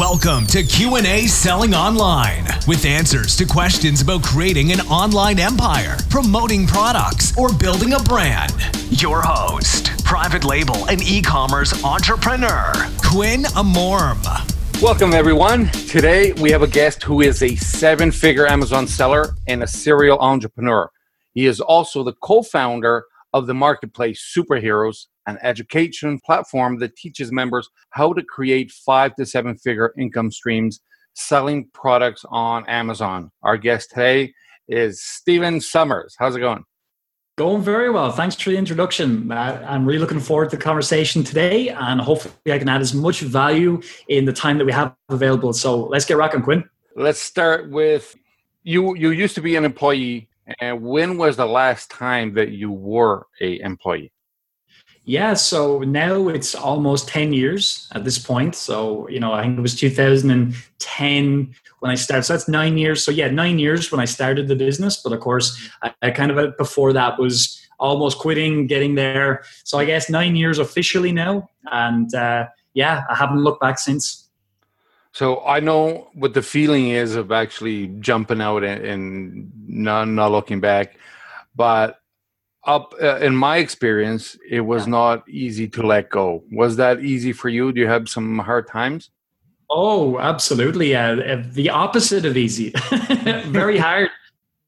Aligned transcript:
Welcome 0.00 0.46
to 0.46 0.62
Q&A 0.62 1.26
Selling 1.26 1.74
Online 1.74 2.46
with 2.66 2.86
answers 2.86 3.36
to 3.36 3.44
questions 3.44 4.00
about 4.00 4.22
creating 4.22 4.72
an 4.72 4.80
online 4.86 5.38
empire, 5.38 5.98
promoting 6.08 6.66
products, 6.66 7.36
or 7.36 7.52
building 7.52 7.92
a 7.92 7.98
brand. 7.98 8.54
Your 8.88 9.20
host, 9.20 10.02
private 10.02 10.42
label 10.42 10.88
and 10.88 11.02
e-commerce 11.02 11.84
entrepreneur, 11.84 12.72
Quinn 13.04 13.42
Amorm. 13.42 14.24
Welcome, 14.80 15.12
everyone. 15.12 15.66
Today 15.86 16.32
we 16.32 16.50
have 16.50 16.62
a 16.62 16.66
guest 16.66 17.02
who 17.02 17.20
is 17.20 17.42
a 17.42 17.54
seven 17.56 18.10
figure 18.10 18.46
Amazon 18.46 18.86
seller 18.86 19.34
and 19.48 19.62
a 19.62 19.66
serial 19.66 20.18
entrepreneur. 20.20 20.90
He 21.34 21.44
is 21.44 21.60
also 21.60 22.02
the 22.02 22.14
co 22.22 22.42
founder 22.42 23.04
of 23.34 23.46
the 23.46 23.54
marketplace 23.54 24.34
Superheroes, 24.34 25.08
an 25.30 25.38
education 25.42 26.20
platform 26.24 26.78
that 26.80 26.96
teaches 26.96 27.32
members 27.32 27.68
how 27.90 28.12
to 28.12 28.22
create 28.22 28.70
five 28.70 29.14
to 29.16 29.24
seven 29.24 29.56
figure 29.56 29.94
income 29.96 30.30
streams 30.30 30.80
selling 31.14 31.68
products 31.72 32.24
on 32.28 32.66
Amazon. 32.68 33.30
Our 33.42 33.56
guest 33.56 33.90
today 33.90 34.34
is 34.68 35.02
Stephen 35.02 35.60
Somers. 35.60 36.14
How's 36.18 36.36
it 36.36 36.40
going? 36.40 36.64
Going 37.38 37.62
very 37.62 37.90
well. 37.90 38.12
Thanks 38.12 38.34
for 38.34 38.50
the 38.50 38.56
introduction. 38.56 39.32
I'm 39.32 39.86
really 39.86 39.98
looking 39.98 40.20
forward 40.20 40.50
to 40.50 40.56
the 40.56 40.62
conversation 40.62 41.24
today, 41.24 41.70
and 41.70 42.00
hopefully, 42.00 42.34
I 42.52 42.58
can 42.58 42.68
add 42.68 42.82
as 42.82 42.92
much 42.92 43.20
value 43.20 43.80
in 44.08 44.26
the 44.26 44.32
time 44.32 44.58
that 44.58 44.66
we 44.66 44.72
have 44.72 44.94
available. 45.08 45.52
So 45.54 45.86
let's 45.86 46.04
get 46.04 46.18
rocking, 46.18 46.42
Quinn. 46.42 46.64
Let's 46.96 47.20
start 47.20 47.70
with 47.70 48.14
you. 48.62 48.94
You 48.94 49.10
used 49.10 49.34
to 49.36 49.40
be 49.40 49.56
an 49.56 49.64
employee, 49.64 50.28
and 50.60 50.82
when 50.82 51.16
was 51.16 51.36
the 51.36 51.46
last 51.46 51.90
time 51.90 52.34
that 52.34 52.50
you 52.50 52.70
were 52.70 53.26
a 53.40 53.58
employee? 53.60 54.12
Yeah, 55.04 55.34
so 55.34 55.80
now 55.80 56.28
it's 56.28 56.54
almost 56.54 57.08
10 57.08 57.32
years 57.32 57.88
at 57.92 58.04
this 58.04 58.18
point. 58.18 58.54
So, 58.54 59.08
you 59.08 59.18
know, 59.18 59.32
I 59.32 59.42
think 59.42 59.58
it 59.58 59.62
was 59.62 59.74
2010 59.74 61.54
when 61.80 61.90
I 61.90 61.94
started. 61.94 62.24
So 62.24 62.34
that's 62.34 62.48
nine 62.48 62.76
years. 62.76 63.02
So, 63.02 63.10
yeah, 63.10 63.28
nine 63.30 63.58
years 63.58 63.90
when 63.90 64.00
I 64.00 64.04
started 64.04 64.46
the 64.46 64.56
business. 64.56 65.02
But 65.02 65.12
of 65.12 65.20
course, 65.20 65.70
I, 65.82 65.92
I 66.02 66.10
kind 66.10 66.30
of 66.30 66.38
uh, 66.38 66.52
before 66.58 66.92
that 66.92 67.18
was 67.18 67.60
almost 67.78 68.18
quitting, 68.18 68.66
getting 68.66 68.94
there. 68.94 69.42
So, 69.64 69.78
I 69.78 69.86
guess 69.86 70.10
nine 70.10 70.36
years 70.36 70.58
officially 70.58 71.12
now. 71.12 71.48
And 71.72 72.14
uh, 72.14 72.48
yeah, 72.74 73.04
I 73.08 73.14
haven't 73.14 73.42
looked 73.42 73.60
back 73.60 73.78
since. 73.78 74.28
So 75.12 75.44
I 75.44 75.60
know 75.60 76.08
what 76.14 76.34
the 76.34 76.42
feeling 76.42 76.90
is 76.90 77.16
of 77.16 77.32
actually 77.32 77.88
jumping 77.98 78.40
out 78.40 78.62
and, 78.62 78.84
and 78.84 79.52
not, 79.66 80.06
not 80.06 80.30
looking 80.30 80.60
back, 80.60 80.96
but 81.56 81.99
up 82.64 82.94
uh, 83.02 83.16
in 83.18 83.34
my 83.34 83.56
experience 83.56 84.36
it 84.48 84.60
was 84.60 84.86
not 84.86 85.28
easy 85.28 85.66
to 85.68 85.82
let 85.82 86.10
go. 86.10 86.44
Was 86.50 86.76
that 86.76 87.00
easy 87.00 87.32
for 87.32 87.48
you? 87.48 87.72
Do 87.72 87.80
you 87.80 87.88
have 87.88 88.08
some 88.08 88.38
hard 88.38 88.66
times? 88.68 89.10
Oh 89.70 90.18
absolutely 90.18 90.94
uh, 90.94 91.42
the 91.52 91.70
opposite 91.70 92.24
of 92.24 92.36
easy. 92.36 92.72
Very 93.46 93.78
hard. 93.88 94.10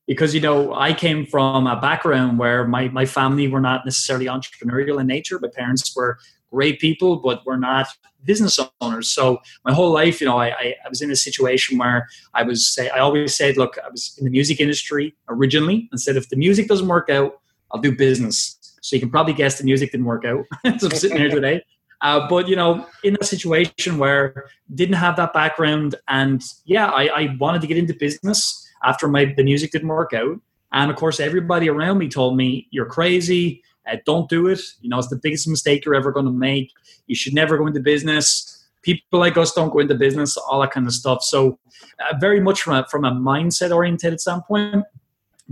Because 0.06 0.34
you 0.34 0.40
know 0.40 0.74
i 0.74 0.92
came 0.92 1.26
from 1.26 1.66
a 1.66 1.80
background 1.80 2.38
where 2.38 2.66
my, 2.66 2.88
my 2.88 3.04
family 3.04 3.48
were 3.48 3.60
not 3.60 3.84
necessarily 3.84 4.26
entrepreneurial 4.26 5.00
in 5.00 5.06
nature. 5.06 5.38
My 5.40 5.48
parents 5.48 5.94
were 5.94 6.18
great 6.50 6.80
people 6.80 7.16
but 7.16 7.44
were 7.46 7.58
not 7.58 7.88
business 8.24 8.58
owners. 8.80 9.10
So 9.10 9.38
my 9.64 9.72
whole 9.72 9.90
life 9.90 10.20
you 10.20 10.26
know 10.26 10.38
I, 10.38 10.48
I, 10.48 10.74
I 10.84 10.88
was 10.88 11.02
in 11.02 11.10
a 11.10 11.16
situation 11.16 11.76
where 11.76 12.08
i 12.32 12.42
was 12.42 12.66
say 12.66 12.88
i 12.88 13.00
always 13.00 13.36
said 13.36 13.56
look 13.56 13.76
i 13.84 13.88
was 13.90 14.14
in 14.18 14.24
the 14.24 14.30
music 14.30 14.60
industry 14.60 15.14
originally. 15.28 15.88
And 15.90 16.00
said 16.00 16.16
if 16.16 16.30
the 16.30 16.36
music 16.36 16.68
doesn't 16.68 16.88
work 16.88 17.10
out 17.10 17.41
I'll 17.73 17.81
do 17.81 17.95
business. 17.95 18.59
So 18.83 18.97
you 18.97 19.01
can 19.01 19.11
probably 19.11 19.33
guess 19.33 19.59
the 19.59 19.65
music 19.65 19.92
didn't 19.92 20.06
work 20.06 20.25
out. 20.25 20.45
so 20.78 20.89
I'm 20.89 20.97
sitting 20.97 21.19
here 21.19 21.31
today. 21.31 21.62
Uh, 22.03 22.27
but 22.28 22.48
you 22.48 22.56
know, 22.56 22.87
in 23.05 23.17
a 23.20 23.25
situation 23.25 23.97
where 23.97 24.47
didn't 24.75 24.97
have 24.97 25.17
that 25.17 25.33
background, 25.33 25.95
and 26.09 26.43
yeah, 26.65 26.89
I, 26.89 27.05
I 27.06 27.37
wanted 27.39 27.61
to 27.61 27.69
get 27.69 27.77
into 27.78 27.95
business 27.95 28.69
after 28.84 29.06
my 29.06 29.33
the 29.37 29.45
music 29.45 29.70
didn't 29.70 29.89
work 29.89 30.12
out, 30.12 30.41
and 30.73 30.91
of 30.91 30.97
course, 30.97 31.20
everybody 31.20 31.69
around 31.69 31.99
me 31.99 32.09
told 32.09 32.37
me 32.37 32.66
you're 32.71 32.87
crazy. 32.87 33.62
Uh, 33.91 33.97
don't 34.05 34.28
do 34.28 34.49
it. 34.49 34.61
You 34.81 34.88
know, 34.88 34.99
it's 34.99 35.09
the 35.09 35.16
biggest 35.16 35.47
mistake 35.47 35.84
you're 35.84 35.94
ever 35.94 36.11
going 36.11 36.27
to 36.27 36.32
make. 36.32 36.72
You 37.06 37.15
should 37.15 37.34
never 37.34 37.56
go 37.56 37.66
into 37.66 37.81
business. 37.81 38.66
People 38.82 39.21
like 39.21 39.37
us 39.37 39.53
don't 39.53 39.72
go 39.72 39.78
into 39.78 39.94
business. 39.94 40.37
All 40.37 40.61
that 40.61 40.72
kind 40.72 40.87
of 40.88 40.93
stuff. 40.93 41.22
So, 41.22 41.59
uh, 42.00 42.16
very 42.21 42.41
much 42.41 42.62
from 42.62 42.75
a, 42.75 42.87
from 42.88 43.05
a 43.05 43.12
mindset 43.12 43.75
oriented 43.75 44.21
standpoint, 44.21 44.84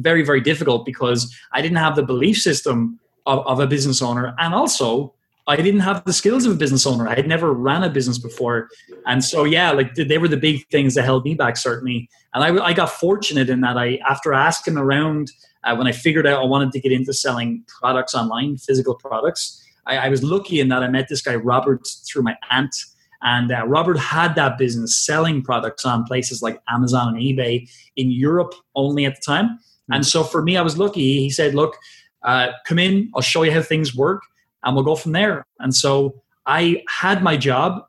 very, 0.02 0.22
very 0.22 0.40
difficult 0.40 0.84
because 0.84 1.34
I 1.52 1.62
didn't 1.62 1.78
have 1.78 1.96
the 1.96 2.02
belief 2.02 2.38
system 2.38 2.98
of, 3.26 3.46
of 3.46 3.60
a 3.60 3.66
business 3.66 4.02
owner. 4.02 4.34
And 4.38 4.54
also, 4.54 5.14
I 5.46 5.56
didn't 5.56 5.80
have 5.80 6.04
the 6.04 6.12
skills 6.12 6.46
of 6.46 6.52
a 6.52 6.54
business 6.54 6.86
owner. 6.86 7.08
I 7.08 7.14
had 7.14 7.26
never 7.26 7.52
ran 7.52 7.82
a 7.82 7.90
business 7.90 8.18
before. 8.18 8.68
And 9.06 9.24
so, 9.24 9.44
yeah, 9.44 9.72
like 9.72 9.94
they 9.94 10.18
were 10.18 10.28
the 10.28 10.36
big 10.36 10.66
things 10.68 10.94
that 10.94 11.04
held 11.04 11.24
me 11.24 11.34
back, 11.34 11.56
certainly. 11.56 12.08
And 12.34 12.44
I, 12.44 12.64
I 12.64 12.72
got 12.72 12.90
fortunate 12.90 13.50
in 13.50 13.60
that 13.62 13.76
I, 13.76 13.98
after 14.08 14.32
asking 14.32 14.76
around, 14.76 15.32
uh, 15.64 15.74
when 15.74 15.86
I 15.86 15.92
figured 15.92 16.26
out 16.26 16.42
I 16.42 16.46
wanted 16.46 16.72
to 16.72 16.80
get 16.80 16.92
into 16.92 17.12
selling 17.12 17.64
products 17.80 18.14
online, 18.14 18.58
physical 18.58 18.94
products, 18.94 19.60
I, 19.86 19.96
I 19.96 20.08
was 20.08 20.22
lucky 20.22 20.60
in 20.60 20.68
that 20.68 20.82
I 20.82 20.88
met 20.88 21.08
this 21.08 21.22
guy, 21.22 21.34
Robert, 21.34 21.86
through 22.08 22.22
my 22.22 22.36
aunt. 22.50 22.74
And 23.22 23.52
uh, 23.52 23.66
Robert 23.66 23.98
had 23.98 24.34
that 24.36 24.56
business 24.56 25.04
selling 25.04 25.42
products 25.42 25.84
on 25.84 26.04
places 26.04 26.42
like 26.42 26.60
Amazon 26.68 27.14
and 27.14 27.18
eBay 27.18 27.68
in 27.96 28.10
Europe 28.10 28.54
only 28.74 29.04
at 29.04 29.16
the 29.16 29.20
time. 29.20 29.58
And 29.92 30.06
so 30.06 30.22
for 30.24 30.42
me, 30.42 30.56
I 30.56 30.62
was 30.62 30.78
lucky. 30.78 31.18
He 31.18 31.30
said, 31.30 31.54
look, 31.54 31.76
uh, 32.22 32.48
come 32.66 32.78
in, 32.78 33.10
I'll 33.14 33.22
show 33.22 33.42
you 33.42 33.52
how 33.52 33.62
things 33.62 33.94
work, 33.94 34.22
and 34.62 34.74
we'll 34.74 34.84
go 34.84 34.96
from 34.96 35.12
there. 35.12 35.46
And 35.58 35.74
so 35.74 36.22
I 36.46 36.82
had 36.88 37.22
my 37.22 37.36
job. 37.36 37.86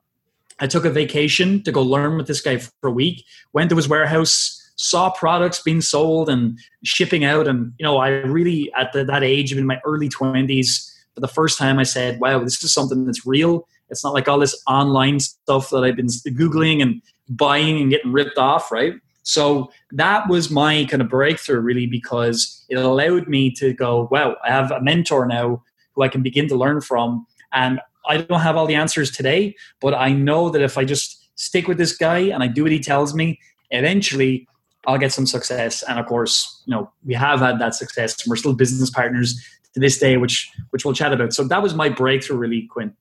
I 0.60 0.68
took 0.68 0.86
a 0.86 0.90
vacation 0.90 1.64
to 1.64 1.72
go 1.72 1.82
learn 1.82 2.18
with 2.18 2.28
this 2.28 2.42
guy 2.42 2.58
for 2.58 2.88
a 2.88 2.92
week, 2.92 3.26
went 3.54 3.70
to 3.72 3.76
his 3.76 3.90
warehouse, 3.90 4.58
saw 4.76 5.10
products 5.10 5.62
being 5.62 5.82
sold 5.82 6.30
and 6.30 6.58
shipping 6.84 7.24
out. 7.24 7.48
And, 7.48 7.74
you 7.78 7.84
know, 7.84 7.98
I 7.98 8.10
really, 8.10 8.72
at 8.78 8.94
the, 8.94 9.04
that 9.06 9.24
age, 9.24 9.54
in 9.54 9.66
my 9.66 9.80
early 9.86 10.10
20s, 10.10 10.92
for 11.14 11.20
the 11.20 11.28
first 11.28 11.58
time, 11.58 11.78
I 11.78 11.84
said, 11.84 12.20
wow, 12.20 12.40
this 12.40 12.64
is 12.64 12.74
something 12.74 13.06
that's 13.06 13.26
real. 13.26 13.68
It's 13.90 14.04
not 14.04 14.14
like 14.14 14.28
all 14.28 14.40
this 14.40 14.62
online 14.68 15.20
stuff 15.20 15.70
that 15.72 15.84
I've 15.84 15.98
been 15.98 16.08
Googling 16.08 16.82
and 16.82 17.02
buying 17.30 17.82
and 17.82 17.90
getting 17.90 18.12
ripped 18.12 18.38
off, 18.38 18.72
right? 18.72 18.94
So 19.24 19.72
that 19.92 20.28
was 20.30 20.50
my 20.50 20.86
kind 20.86 21.02
of 21.02 21.10
breakthrough, 21.10 21.60
really, 21.60 21.86
because 21.86 22.66
it 22.70 22.76
allowed 22.76 23.28
me 23.28 23.52
to 23.56 23.74
go, 23.74 24.08
wow, 24.12 24.36
I 24.44 24.50
have 24.50 24.72
a 24.72 24.82
mentor 24.82 25.26
now 25.26 25.64
who 25.94 26.04
I 26.04 26.08
can 26.08 26.24
begin 26.24 26.48
to 26.48 26.56
learn 26.56 26.82
from. 26.82 27.26
And 27.54 27.80
I 28.08 28.18
don't 28.18 28.40
have 28.40 28.58
all 28.58 28.66
the 28.66 28.76
answers 28.76 29.12
today, 29.12 29.56
but 29.80 29.94
I 29.94 30.12
know 30.12 30.50
that 30.50 30.62
if 30.62 30.78
I 30.78 30.86
just 30.86 31.30
stick 31.36 31.68
with 31.68 31.78
this 31.78 31.96
guy 31.96 32.20
and 32.20 32.42
I 32.42 32.48
do 32.48 32.64
what 32.64 32.72
he 32.72 32.80
tells 32.80 33.14
me, 33.14 33.40
eventually 33.70 34.48
I'll 34.88 34.98
get 34.98 35.12
some 35.12 35.28
success. 35.28 35.84
And 35.84 36.00
of 36.00 36.08
course, 36.08 36.64
you 36.66 36.72
know, 36.72 36.92
we 37.06 37.14
have 37.14 37.40
had 37.40 37.60
that 37.60 37.76
success. 37.76 38.24
And 38.24 38.30
we're 38.32 38.38
still 38.38 38.54
business 38.54 38.90
partners 38.90 39.40
to 39.74 39.80
this 39.80 40.00
day, 40.00 40.18
which 40.18 40.52
which 40.72 40.84
we'll 40.84 40.96
chat 40.96 41.14
about. 41.14 41.34
So 41.34 41.44
that 41.44 41.62
was 41.62 41.76
my 41.76 41.90
breakthrough, 41.90 42.38
really, 42.38 42.68
Quinn. 42.72 42.96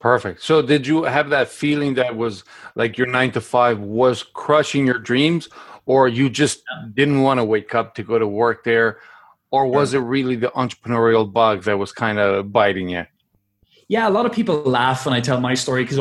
Perfect. 0.00 0.42
So, 0.42 0.62
did 0.62 0.86
you 0.86 1.04
have 1.04 1.28
that 1.28 1.48
feeling 1.48 1.94
that 1.94 2.16
was 2.16 2.44
like 2.74 2.96
your 2.96 3.06
nine 3.06 3.32
to 3.32 3.40
five 3.40 3.78
was 3.80 4.22
crushing 4.22 4.86
your 4.86 4.98
dreams, 4.98 5.50
or 5.84 6.08
you 6.08 6.30
just 6.30 6.62
didn't 6.94 7.20
want 7.20 7.38
to 7.38 7.44
wake 7.44 7.74
up 7.74 7.94
to 7.96 8.02
go 8.02 8.18
to 8.18 8.26
work 8.26 8.64
there, 8.64 8.98
or 9.50 9.66
was 9.66 9.92
it 9.92 9.98
really 9.98 10.36
the 10.36 10.48
entrepreneurial 10.48 11.30
bug 11.30 11.64
that 11.64 11.78
was 11.78 11.92
kind 11.92 12.18
of 12.18 12.50
biting 12.50 12.88
you? 12.88 13.04
Yeah, 13.88 14.08
a 14.08 14.10
lot 14.10 14.24
of 14.24 14.32
people 14.32 14.62
laugh 14.62 15.04
when 15.04 15.14
I 15.14 15.20
tell 15.20 15.40
my 15.40 15.54
story 15.54 15.84
because 15.84 15.98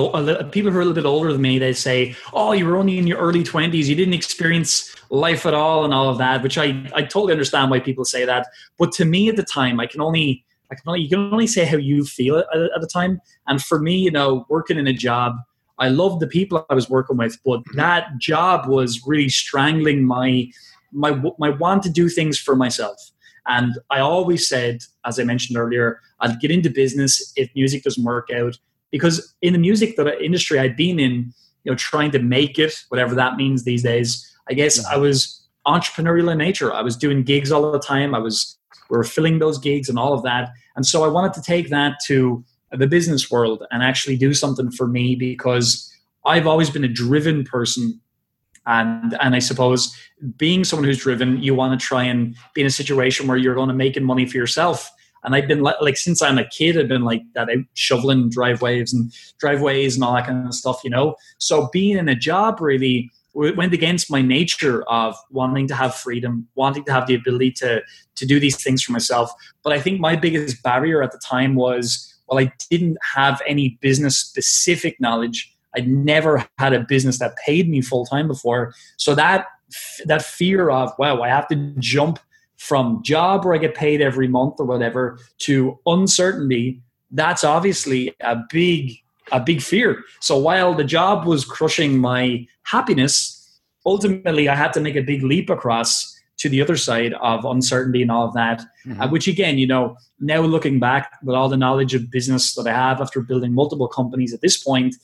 people 0.52 0.72
who 0.72 0.78
are 0.78 0.82
a 0.82 0.86
little 0.86 0.94
bit 0.94 1.06
older 1.06 1.34
than 1.34 1.42
me, 1.42 1.58
they 1.58 1.74
say, 1.74 2.16
"Oh, 2.32 2.54
you 2.54 2.68
were 2.68 2.78
only 2.78 3.00
in 3.00 3.08
your 3.08 3.18
early 3.18 3.44
twenties; 3.44 3.90
you 3.90 3.96
didn't 3.96 4.14
experience 4.14 4.96
life 5.10 5.46
at 5.46 5.54
all, 5.54 5.84
and 5.84 5.94
all 5.94 6.08
of 6.08 6.20
that." 6.20 6.42
Which 6.42 6.58
I 6.58 6.86
I 6.94 7.02
totally 7.02 7.34
understand 7.34 7.70
why 7.70 7.80
people 7.80 8.06
say 8.06 8.24
that, 8.26 8.48
but 8.78 8.94
to 8.94 9.06
me 9.06 9.28
at 9.28 9.36
the 9.36 9.44
time, 9.44 9.80
I 9.82 9.88
can 9.88 10.00
only 10.02 10.46
I 10.72 10.76
can 10.76 10.84
only, 10.88 11.02
you 11.02 11.10
can 11.10 11.32
only 11.32 11.48
say 11.48 11.66
how 11.66 11.78
you 11.78 12.06
feel 12.06 12.38
at, 12.38 12.48
at 12.54 12.82
the 12.82 12.90
time. 12.92 13.22
And 13.48 13.62
for 13.62 13.80
me, 13.80 13.98
you 13.98 14.12
know, 14.12 14.46
working 14.50 14.78
in 14.78 14.88
a 14.88 14.94
job, 14.94 15.36
I 15.80 15.90
loved 15.90 16.20
the 16.20 16.28
people 16.28 16.66
I 16.70 16.76
was 16.76 16.90
working 16.90 17.18
with, 17.18 17.38
but 17.44 17.62
mm-hmm. 17.62 17.78
that 17.78 18.18
job 18.20 18.68
was 18.68 19.02
really 19.06 19.30
strangling 19.30 20.04
my 20.06 20.50
my 20.92 21.22
my 21.38 21.50
want 21.50 21.84
to 21.84 21.90
do 21.90 22.10
things 22.10 22.40
for 22.40 22.56
myself. 22.56 23.12
And 23.48 23.80
I 23.90 24.00
always 24.00 24.48
said, 24.48 24.84
as 25.06 25.20
I 25.20 25.24
mentioned 25.24 25.58
earlier, 25.58 26.02
I'd 26.20 26.40
get 26.40 26.52
into 26.52 26.70
business 26.70 27.34
if 27.36 27.50
music 27.56 27.84
doesn't 27.84 28.04
work 28.04 28.30
out. 28.32 28.58
Because 28.92 29.36
in 29.42 29.54
the 29.54 29.60
music 29.60 29.96
that 29.96 30.22
industry 30.22 30.60
I'd 30.60 30.76
been 30.76 31.00
in, 31.00 31.34
you 31.64 31.72
know, 31.72 31.76
trying 31.76 32.12
to 32.12 32.20
make 32.20 32.60
it, 32.60 32.74
whatever 32.90 33.16
that 33.16 33.38
means 33.38 33.64
these 33.64 33.84
days, 33.84 34.26
I 34.50 34.54
guess 34.54 34.84
I 34.86 34.98
was 34.98 35.48
entrepreneurial 35.68 36.32
in 36.32 36.38
nature. 36.38 36.74
I 36.74 36.82
was 36.82 36.98
doing 36.98 37.24
gigs 37.24 37.52
all 37.52 37.72
the 37.72 37.80
time. 37.80 38.14
I 38.14 38.20
was 38.20 38.58
we 38.90 38.98
were 38.98 39.04
filling 39.04 39.40
those 39.40 39.58
gigs 39.58 39.90
and 39.90 40.00
all 40.00 40.14
of 40.14 40.24
that. 40.24 40.50
And 40.76 40.86
so 40.86 41.04
I 41.04 41.08
wanted 41.08 41.34
to 41.34 41.42
take 41.42 41.70
that 41.70 41.98
to 42.08 42.44
the 42.72 42.88
business 42.88 43.32
world 43.32 43.64
and 43.72 43.84
actually 43.84 44.18
do 44.18 44.34
something 44.34 44.72
for 44.72 44.88
me 44.88 45.16
because 45.16 45.92
I've 46.26 46.48
always 46.48 46.70
been 46.70 46.84
a 46.84 46.90
driven 46.90 47.44
person. 47.44 48.00
And, 48.66 49.18
and 49.22 49.36
I 49.36 49.40
suppose 49.40 49.96
being 50.38 50.64
someone 50.64 50.86
who's 50.86 51.00
driven, 51.00 51.42
you 51.42 51.56
want 51.56 51.80
to 51.80 51.84
try 51.84 52.04
and 52.04 52.36
be 52.54 52.62
in 52.62 52.68
a 52.68 52.72
situation 52.72 53.28
where 53.28 53.38
you're 53.38 53.56
going 53.56 53.70
to 53.70 53.74
make 53.74 54.00
money 54.02 54.26
for 54.26 54.38
yourself. 54.38 54.92
And 55.24 55.36
I've 55.36 55.48
been 55.48 55.62
like, 55.62 55.98
since 55.98 56.22
I'm 56.22 56.38
a 56.38 56.48
kid, 56.48 56.78
I've 56.78 56.88
been 56.88 57.04
like 57.04 57.24
that 57.34 57.50
out 57.50 57.64
shoveling 57.74 58.30
driveways 58.30 58.94
and 58.94 59.12
driveways 59.40 59.96
and 59.96 60.04
all 60.04 60.14
that 60.14 60.28
kind 60.28 60.46
of 60.46 60.54
stuff, 60.54 60.82
you 60.84 60.90
know. 60.90 61.16
So 61.40 61.70
being 61.74 61.98
in 61.98 62.08
a 62.08 62.16
job 62.16 62.62
really 62.62 63.10
went 63.34 63.74
against 63.74 64.12
my 64.12 64.22
nature 64.22 64.84
of 64.84 65.16
wanting 65.30 65.68
to 65.68 65.76
have 65.76 65.96
freedom, 65.96 66.48
wanting 66.56 66.84
to 66.86 66.92
have 66.92 67.08
the 67.08 67.16
ability 67.16 67.52
to 67.52 67.82
to 68.16 68.26
do 68.26 68.40
these 68.40 68.62
things 68.62 68.84
for 68.84 68.92
myself. 68.92 69.32
But 69.64 69.74
I 69.74 69.80
think 69.80 70.00
my 70.00 70.16
biggest 70.16 70.62
barrier 70.64 71.02
at 71.02 71.12
the 71.12 71.20
time 71.20 71.56
was 71.56 72.06
well, 72.28 72.40
I 72.40 72.52
didn't 72.70 72.98
have 73.16 73.42
any 73.48 73.80
business 73.82 74.18
specific 74.18 75.00
knowledge. 75.00 75.56
I'd 75.76 75.88
never 75.88 76.46
had 76.58 76.74
a 76.74 76.82
business 76.82 77.20
that 77.20 77.36
paid 77.38 77.70
me 77.70 77.82
full 77.82 78.06
time 78.06 78.28
before. 78.28 78.74
So 78.98 79.16
that 79.16 79.48
that 80.06 80.24
fear 80.24 80.70
of 80.70 80.94
wow, 80.98 81.22
I 81.22 81.30
have 81.30 81.48
to 81.50 81.56
jump 81.78 82.20
from 82.58 83.02
job 83.04 83.46
where 83.46 83.56
I 83.56 83.58
get 83.58 83.74
paid 83.74 84.02
every 84.02 84.28
month 84.28 84.56
or 84.60 84.66
whatever 84.66 85.18
to 85.40 85.80
uncertainty. 85.86 86.82
That's 87.12 87.44
obviously 87.44 88.16
a 88.20 88.38
big 88.50 88.98
a 89.32 89.40
big 89.40 89.62
fear. 89.62 90.04
So 90.20 90.38
while 90.38 90.74
the 90.74 90.84
job 90.84 91.26
was 91.26 91.46
crushing 91.46 91.98
my 91.98 92.48
happiness, 92.64 93.60
ultimately 93.86 94.50
I 94.50 94.56
had 94.56 94.74
to 94.74 94.82
make 94.82 94.96
a 94.96 95.02
big 95.02 95.24
leap 95.24 95.50
across 95.50 96.16
to 96.38 96.50
the 96.50 96.62
other 96.62 96.78
side 96.78 97.14
of 97.16 97.44
uncertainty 97.46 98.02
and 98.02 98.12
all 98.12 98.26
of 98.26 98.34
that. 98.34 98.62
Mm-hmm. 98.86 99.02
Uh, 99.02 99.08
which 99.10 99.28
again, 99.28 99.58
you 99.58 99.68
know, 99.68 99.98
now 100.20 100.42
looking 100.42 100.80
back 100.80 101.12
with 101.24 101.36
all 101.36 101.50
the 101.50 101.58
knowledge 101.58 101.94
of 101.94 102.10
business 102.10 102.56
that 102.56 102.68
I 102.68 102.72
have 102.72 103.02
after 103.02 103.22
building 103.22 103.54
multiple 103.54 103.88
companies 103.88 104.34
at 104.34 104.42
this 104.42 104.62
point, 104.62 104.96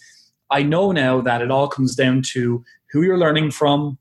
I 0.50 0.63
know 0.63 0.92
now 0.92 1.22
that 1.22 1.42
it 1.42 1.51
all 1.51 1.68
comes 1.68 1.95
down 1.95 2.22
to 2.33 2.63
who 2.92 3.01
you're 3.01 3.18
learning 3.18 3.51
from, 3.51 3.98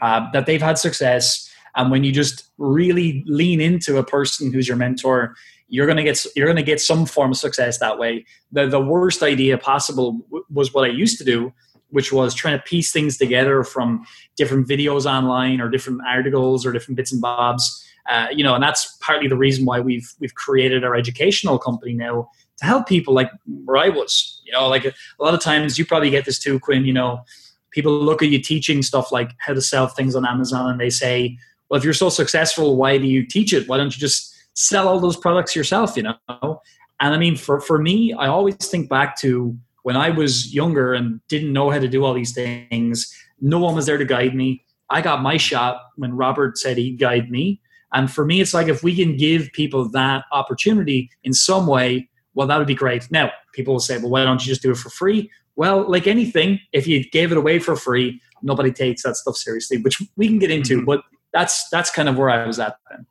uh, 0.00 0.30
that 0.32 0.46
they've 0.46 0.62
had 0.62 0.78
success, 0.78 1.50
and 1.76 1.90
when 1.90 2.04
you 2.04 2.12
just 2.12 2.44
really 2.58 3.24
lean 3.26 3.60
into 3.60 3.98
a 3.98 4.04
person 4.04 4.52
who's 4.52 4.68
your 4.68 4.76
mentor, 4.76 5.34
you're 5.72 5.86
gonna 5.86 6.04
get 6.04 6.24
you're 6.36 6.46
gonna 6.46 6.62
get 6.62 6.82
some 6.82 7.06
form 7.06 7.30
of 7.30 7.38
success 7.38 7.78
that 7.78 7.98
way. 7.98 8.26
The 8.52 8.66
the 8.66 8.78
worst 8.78 9.22
idea 9.22 9.56
possible 9.56 10.20
w- 10.28 10.44
was 10.52 10.74
what 10.74 10.84
I 10.84 10.92
used 10.92 11.16
to 11.16 11.24
do, 11.24 11.50
which 11.88 12.12
was 12.12 12.34
trying 12.34 12.58
to 12.58 12.62
piece 12.62 12.92
things 12.92 13.16
together 13.16 13.64
from 13.64 14.04
different 14.36 14.68
videos 14.68 15.06
online 15.06 15.62
or 15.62 15.70
different 15.70 16.02
articles 16.06 16.66
or 16.66 16.72
different 16.72 16.98
bits 16.98 17.10
and 17.10 17.22
bobs. 17.22 17.82
Uh, 18.06 18.26
you 18.30 18.44
know, 18.44 18.54
and 18.54 18.62
that's 18.62 18.98
partly 19.00 19.28
the 19.28 19.36
reason 19.36 19.64
why 19.64 19.80
we've 19.80 20.12
we've 20.20 20.34
created 20.34 20.84
our 20.84 20.94
educational 20.94 21.58
company 21.58 21.94
now 21.94 22.28
to 22.58 22.66
help 22.66 22.86
people 22.86 23.14
like 23.14 23.30
where 23.64 23.78
I 23.78 23.88
was. 23.88 24.42
You 24.44 24.52
know, 24.52 24.68
like 24.68 24.84
a, 24.84 24.92
a 25.18 25.24
lot 25.24 25.32
of 25.32 25.40
times 25.40 25.78
you 25.78 25.86
probably 25.86 26.10
get 26.10 26.26
this 26.26 26.38
too, 26.38 26.60
Quinn. 26.60 26.84
You 26.84 26.92
know, 26.92 27.24
people 27.70 27.92
look 27.98 28.22
at 28.22 28.28
you 28.28 28.42
teaching 28.42 28.82
stuff 28.82 29.10
like 29.10 29.30
how 29.38 29.54
to 29.54 29.62
sell 29.62 29.86
things 29.86 30.14
on 30.14 30.26
Amazon, 30.26 30.72
and 30.72 30.78
they 30.78 30.90
say, 30.90 31.38
"Well, 31.70 31.78
if 31.78 31.84
you're 31.84 31.94
so 31.94 32.10
successful, 32.10 32.76
why 32.76 32.98
do 32.98 33.06
you 33.06 33.24
teach 33.26 33.54
it? 33.54 33.68
Why 33.68 33.78
don't 33.78 33.94
you 33.94 34.00
just 34.00 34.31
sell 34.54 34.88
all 34.88 35.00
those 35.00 35.16
products 35.16 35.56
yourself?" 35.56 35.96
You 35.96 36.04
know, 36.04 36.60
and 37.00 37.14
I 37.14 37.18
mean, 37.18 37.36
for 37.36 37.60
for 37.60 37.78
me, 37.78 38.12
I 38.12 38.28
always 38.28 38.56
think 38.56 38.88
back 38.88 39.18
to 39.20 39.56
when 39.82 39.96
I 39.96 40.10
was 40.10 40.54
younger 40.54 40.94
and 40.94 41.20
didn't 41.28 41.52
know 41.52 41.70
how 41.70 41.78
to 41.78 41.88
do 41.88 42.04
all 42.04 42.14
these 42.14 42.32
things, 42.32 43.12
no 43.40 43.58
one 43.58 43.74
was 43.74 43.86
there 43.86 43.98
to 43.98 44.04
guide 44.04 44.34
me. 44.34 44.64
I 44.90 45.00
got 45.00 45.22
my 45.22 45.36
shot 45.36 45.80
when 45.96 46.12
Robert 46.12 46.58
said 46.58 46.76
he'd 46.78 46.98
guide 46.98 47.30
me. 47.30 47.60
And 47.92 48.10
for 48.10 48.24
me, 48.24 48.40
it's 48.40 48.54
like 48.54 48.68
if 48.68 48.82
we 48.82 48.94
can 48.94 49.16
give 49.16 49.50
people 49.52 49.88
that 49.90 50.24
opportunity 50.32 51.10
in 51.24 51.32
some 51.32 51.66
way, 51.66 52.08
well, 52.34 52.46
that 52.46 52.58
would 52.58 52.66
be 52.66 52.74
great. 52.74 53.10
Now, 53.10 53.30
people 53.52 53.74
will 53.74 53.80
say, 53.80 53.98
well, 53.98 54.10
why 54.10 54.24
don't 54.24 54.40
you 54.40 54.46
just 54.46 54.62
do 54.62 54.70
it 54.70 54.76
for 54.76 54.88
free? 54.90 55.30
Well, 55.56 55.88
like 55.90 56.06
anything, 56.06 56.60
if 56.72 56.86
you 56.86 57.08
gave 57.10 57.32
it 57.32 57.38
away 57.38 57.58
for 57.58 57.76
free, 57.76 58.20
nobody 58.42 58.72
takes 58.72 59.02
that 59.02 59.16
stuff 59.16 59.36
seriously, 59.36 59.78
which 59.78 60.00
we 60.16 60.26
can 60.26 60.38
get 60.38 60.50
into. 60.50 60.76
Mm-hmm. 60.76 60.86
But 60.86 61.02
that's 61.32 61.68
that's 61.68 61.90
kind 61.90 62.08
of 62.08 62.16
where 62.16 62.30
I 62.30 62.46
was 62.46 62.58
at 62.58 62.76
then. 62.90 63.06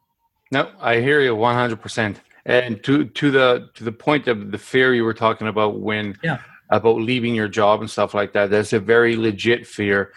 No, 0.52 0.72
I 0.80 1.00
hear 1.00 1.22
you 1.22 1.36
100%. 1.36 2.18
And 2.44 2.84
to 2.84 3.06
to 3.06 3.30
the 3.30 3.70
to 3.76 3.84
the 3.84 3.92
point 3.92 4.28
of 4.28 4.52
the 4.52 4.58
fear 4.58 4.96
you 4.96 5.04
were 5.04 5.14
talking 5.14 5.48
about 5.48 5.80
when 5.80 6.18
yeah 6.24 6.40
about 6.72 6.98
leaving 6.98 7.36
your 7.36 7.50
job 7.50 7.82
and 7.82 7.90
stuff 7.90 8.14
like 8.14 8.34
that. 8.34 8.50
That's 8.50 8.74
a 8.74 8.80
very 8.80 9.16
legit 9.16 9.68
fear. 9.68 10.14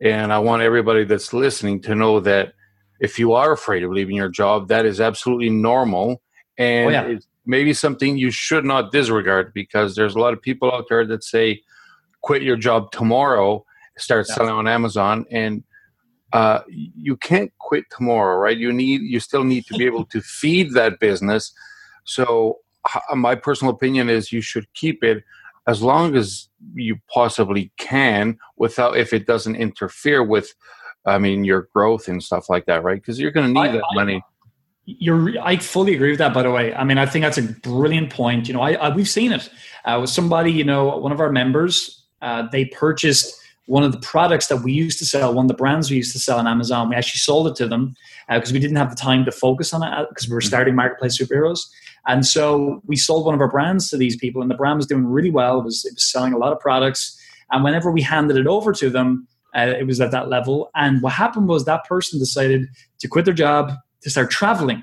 And 0.00 0.32
I 0.32 0.38
want 0.38 0.62
everybody 0.62 1.04
that's 1.04 1.32
listening 1.32 1.82
to 1.82 1.94
know 1.94 2.20
that 2.20 2.54
if 3.00 3.18
you 3.18 3.32
are 3.32 3.52
afraid 3.52 3.82
of 3.82 3.90
leaving 3.90 4.16
your 4.16 4.28
job, 4.28 4.68
that 4.68 4.86
is 4.86 5.00
absolutely 5.00 5.50
normal. 5.50 6.22
And 6.56 6.88
oh, 6.88 6.90
yeah. 6.90 7.02
it's 7.02 7.26
maybe 7.44 7.74
something 7.74 8.16
you 8.16 8.30
should 8.30 8.64
not 8.64 8.92
disregard 8.92 9.52
because 9.52 9.96
there's 9.96 10.14
a 10.14 10.18
lot 10.18 10.32
of 10.32 10.40
people 10.40 10.72
out 10.72 10.86
there 10.88 11.04
that 11.06 11.24
say, 11.24 11.60
quit 12.22 12.42
your 12.42 12.56
job 12.56 12.92
tomorrow, 12.92 13.64
start 13.98 14.26
yeah. 14.28 14.34
selling 14.36 14.54
on 14.54 14.68
Amazon. 14.68 15.26
And 15.30 15.64
uh, 16.32 16.60
you 16.68 17.16
can't 17.16 17.52
quit 17.58 17.84
tomorrow, 17.90 18.36
right? 18.36 18.56
You 18.56 18.72
need, 18.72 19.02
you 19.02 19.20
still 19.20 19.44
need 19.44 19.66
to 19.66 19.74
be 19.74 19.84
able 19.86 20.04
to 20.06 20.20
feed 20.40 20.72
that 20.72 20.98
business. 21.00 21.52
So, 22.04 22.58
my 23.14 23.34
personal 23.34 23.74
opinion 23.74 24.08
is 24.08 24.32
you 24.32 24.40
should 24.40 24.72
keep 24.74 25.02
it 25.02 25.24
as 25.66 25.82
long 25.82 26.16
as 26.16 26.48
you 26.74 26.96
possibly 27.12 27.72
can 27.76 28.38
without 28.56 28.96
if 28.96 29.12
it 29.12 29.26
doesn't 29.26 29.56
interfere 29.56 30.22
with 30.22 30.54
i 31.04 31.18
mean 31.18 31.44
your 31.44 31.68
growth 31.74 32.08
and 32.08 32.22
stuff 32.22 32.48
like 32.48 32.66
that 32.66 32.82
right? 32.82 33.00
Because 33.00 33.18
you're 33.18 33.30
going 33.30 33.46
to 33.46 33.52
need 33.52 33.70
I, 33.70 33.72
that 33.72 33.82
I, 33.90 33.94
money. 33.94 34.22
You're 34.84 35.34
i 35.42 35.56
fully 35.56 35.94
agree 35.94 36.10
with 36.10 36.18
that 36.18 36.32
by 36.32 36.42
the 36.42 36.50
way. 36.50 36.74
I 36.74 36.84
mean 36.84 36.98
i 36.98 37.06
think 37.06 37.24
that's 37.24 37.38
a 37.38 37.42
brilliant 37.42 38.10
point. 38.10 38.48
You 38.48 38.54
know 38.54 38.62
i, 38.62 38.72
I 38.72 38.94
we've 38.94 39.08
seen 39.08 39.32
it. 39.32 39.48
Uh, 39.84 39.98
with 40.00 40.10
somebody 40.10 40.52
you 40.52 40.64
know 40.64 40.96
one 40.96 41.12
of 41.12 41.20
our 41.20 41.32
members 41.32 42.04
uh, 42.22 42.48
they 42.50 42.64
purchased 42.66 43.40
one 43.66 43.82
of 43.82 43.92
the 43.92 44.00
products 44.00 44.46
that 44.46 44.58
we 44.58 44.72
used 44.72 44.98
to 44.98 45.04
sell 45.04 45.34
one 45.34 45.44
of 45.44 45.48
the 45.48 45.54
brands 45.54 45.90
we 45.90 45.96
used 45.96 46.12
to 46.12 46.18
sell 46.18 46.38
on 46.38 46.46
amazon 46.46 46.88
we 46.88 46.94
actually 46.94 47.18
sold 47.18 47.46
it 47.46 47.54
to 47.54 47.66
them 47.66 47.94
because 48.28 48.50
uh, 48.50 48.54
we 48.54 48.58
didn't 48.58 48.76
have 48.76 48.90
the 48.90 48.96
time 48.96 49.24
to 49.24 49.32
focus 49.32 49.74
on 49.74 49.82
it 49.82 50.08
because 50.08 50.26
uh, 50.26 50.28
we 50.28 50.34
were 50.34 50.40
mm-hmm. 50.40 50.48
starting 50.48 50.74
marketplace 50.74 51.20
superheroes 51.20 51.66
and 52.06 52.24
so 52.24 52.80
we 52.86 52.96
sold 52.96 53.26
one 53.26 53.34
of 53.34 53.40
our 53.40 53.48
brands 53.50 53.90
to 53.90 53.96
these 53.96 54.16
people, 54.16 54.40
and 54.40 54.50
the 54.50 54.54
brand 54.54 54.76
was 54.76 54.86
doing 54.86 55.06
really 55.06 55.30
well. 55.30 55.58
It 55.60 55.64
was, 55.64 55.84
it 55.84 55.94
was 55.94 56.10
selling 56.10 56.32
a 56.32 56.38
lot 56.38 56.52
of 56.52 56.60
products. 56.60 57.20
And 57.50 57.64
whenever 57.64 57.90
we 57.90 58.00
handed 58.00 58.36
it 58.36 58.46
over 58.46 58.72
to 58.72 58.90
them, 58.90 59.26
uh, 59.56 59.74
it 59.78 59.86
was 59.86 60.00
at 60.00 60.12
that 60.12 60.28
level. 60.28 60.70
And 60.74 61.02
what 61.02 61.12
happened 61.12 61.48
was 61.48 61.64
that 61.64 61.84
person 61.84 62.18
decided 62.18 62.68
to 63.00 63.08
quit 63.08 63.24
their 63.24 63.34
job 63.34 63.72
to 64.02 64.10
start 64.10 64.30
traveling. 64.30 64.82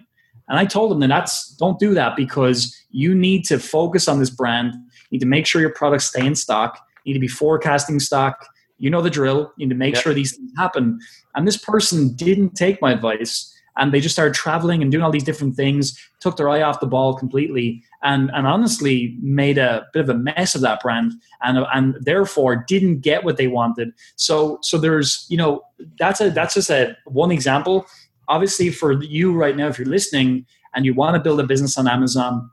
And 0.50 0.60
I 0.60 0.66
told 0.66 0.92
them 0.92 1.00
that 1.00 1.08
that's 1.08 1.56
don't 1.56 1.80
do 1.80 1.94
that 1.94 2.16
because 2.18 2.76
you 2.90 3.16
need 3.16 3.46
to 3.46 3.58
focus 3.58 4.08
on 4.08 4.20
this 4.20 4.30
brand. 4.30 4.74
You 4.74 5.16
need 5.16 5.20
to 5.20 5.26
make 5.26 5.46
sure 5.46 5.62
your 5.62 5.74
products 5.74 6.06
stay 6.06 6.26
in 6.26 6.36
stock. 6.36 6.80
You 7.06 7.14
need 7.14 7.20
to 7.20 7.22
be 7.22 7.28
forecasting 7.28 8.00
stock. 8.02 8.46
You 8.84 8.90
know 8.90 9.02
the 9.02 9.10
drill. 9.10 9.54
You 9.58 9.66
need 9.66 9.74
to 9.74 9.78
make 9.78 9.96
yep. 9.96 10.04
sure 10.04 10.14
these 10.14 10.36
things 10.36 10.52
happen. 10.58 11.00
And 11.36 11.48
this 11.48 11.56
person 11.56 12.14
didn't 12.16 12.56
take 12.56 12.82
my 12.82 12.92
advice 12.92 13.50
and 13.78 13.94
they 13.94 14.02
just 14.02 14.14
started 14.14 14.34
traveling 14.34 14.82
and 14.82 14.92
doing 14.92 15.04
all 15.04 15.10
these 15.10 15.24
different 15.24 15.56
things 15.56 15.98
took 16.20 16.36
their 16.36 16.50
eye 16.50 16.62
off 16.62 16.82
the 16.82 16.86
ball 16.86 17.16
completely 17.16 17.82
and 18.04 18.30
and 18.34 18.46
honestly 18.46 19.18
made 19.22 19.58
a 19.58 19.86
bit 19.94 20.02
of 20.02 20.10
a 20.10 20.14
mess 20.14 20.54
of 20.54 20.60
that 20.62 20.82
brand 20.82 21.14
and 21.44 21.66
and 21.74 21.96
therefore 22.02 22.66
didn't 22.68 23.00
get 23.00 23.24
what 23.24 23.38
they 23.38 23.48
wanted 23.48 23.94
so 24.16 24.60
so 24.62 24.78
there's 24.78 25.26
you 25.30 25.38
know 25.38 25.62
that's 25.98 26.20
a 26.20 26.30
that's 26.30 26.54
just 26.54 26.70
a 26.70 26.96
one 27.06 27.32
example 27.32 27.86
obviously 28.28 28.70
for 28.70 29.02
you 29.02 29.34
right 29.34 29.56
now 29.56 29.68
if 29.68 29.80
you're 29.80 29.88
listening 29.88 30.46
and 30.76 30.86
you 30.86 30.94
want 30.94 31.16
to 31.16 31.22
build 31.22 31.40
a 31.40 31.48
business 31.48 31.78
on 31.78 31.88
amazon 31.88 32.50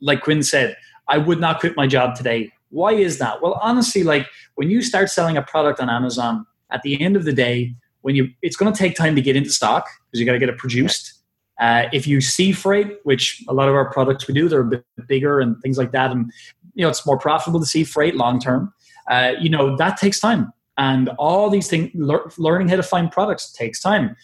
like 0.00 0.20
quinn 0.20 0.42
said 0.42 0.76
i 1.08 1.18
would 1.18 1.40
not 1.40 1.58
quit 1.58 1.76
my 1.76 1.86
job 1.86 2.14
today 2.14 2.52
why 2.74 2.92
is 2.92 3.18
that 3.18 3.40
well 3.42 3.58
honestly 3.62 4.02
like 4.02 4.26
when 4.56 4.68
you 4.68 4.82
start 4.82 5.08
selling 5.08 5.36
a 5.36 5.42
product 5.42 5.80
on 5.80 5.88
amazon 5.88 6.44
at 6.70 6.82
the 6.82 7.00
end 7.00 7.16
of 7.16 7.24
the 7.24 7.32
day 7.32 7.74
when 8.04 8.14
you 8.14 8.28
it's 8.42 8.54
going 8.54 8.70
to 8.70 8.78
take 8.78 8.94
time 8.94 9.16
to 9.16 9.22
get 9.22 9.34
into 9.34 9.50
stock 9.50 9.88
because 10.06 10.20
you 10.20 10.26
got 10.26 10.32
to 10.32 10.38
get 10.38 10.50
it 10.50 10.58
produced. 10.58 11.14
Uh, 11.58 11.84
if 11.92 12.06
you 12.06 12.20
see 12.20 12.52
freight, 12.52 12.98
which 13.04 13.42
a 13.48 13.54
lot 13.54 13.68
of 13.68 13.74
our 13.74 13.90
products 13.90 14.28
we 14.28 14.34
do, 14.34 14.48
they're 14.48 14.60
a 14.60 14.64
bit 14.64 14.84
bigger 15.06 15.40
and 15.40 15.60
things 15.62 15.78
like 15.78 15.90
that, 15.92 16.10
and 16.10 16.30
you 16.74 16.82
know 16.82 16.90
it's 16.90 17.06
more 17.06 17.18
profitable 17.18 17.58
to 17.58 17.66
see 17.66 17.82
freight 17.82 18.14
long 18.14 18.38
term. 18.38 18.72
Uh, 19.10 19.32
you 19.40 19.48
know 19.48 19.74
that 19.76 19.96
takes 19.96 20.20
time, 20.20 20.52
and 20.76 21.08
all 21.18 21.48
these 21.48 21.68
things, 21.68 21.90
le- 21.94 22.30
learning 22.36 22.68
how 22.68 22.76
to 22.76 22.82
find 22.82 23.10
products 23.10 23.52
takes 23.52 23.80
time. 23.80 24.14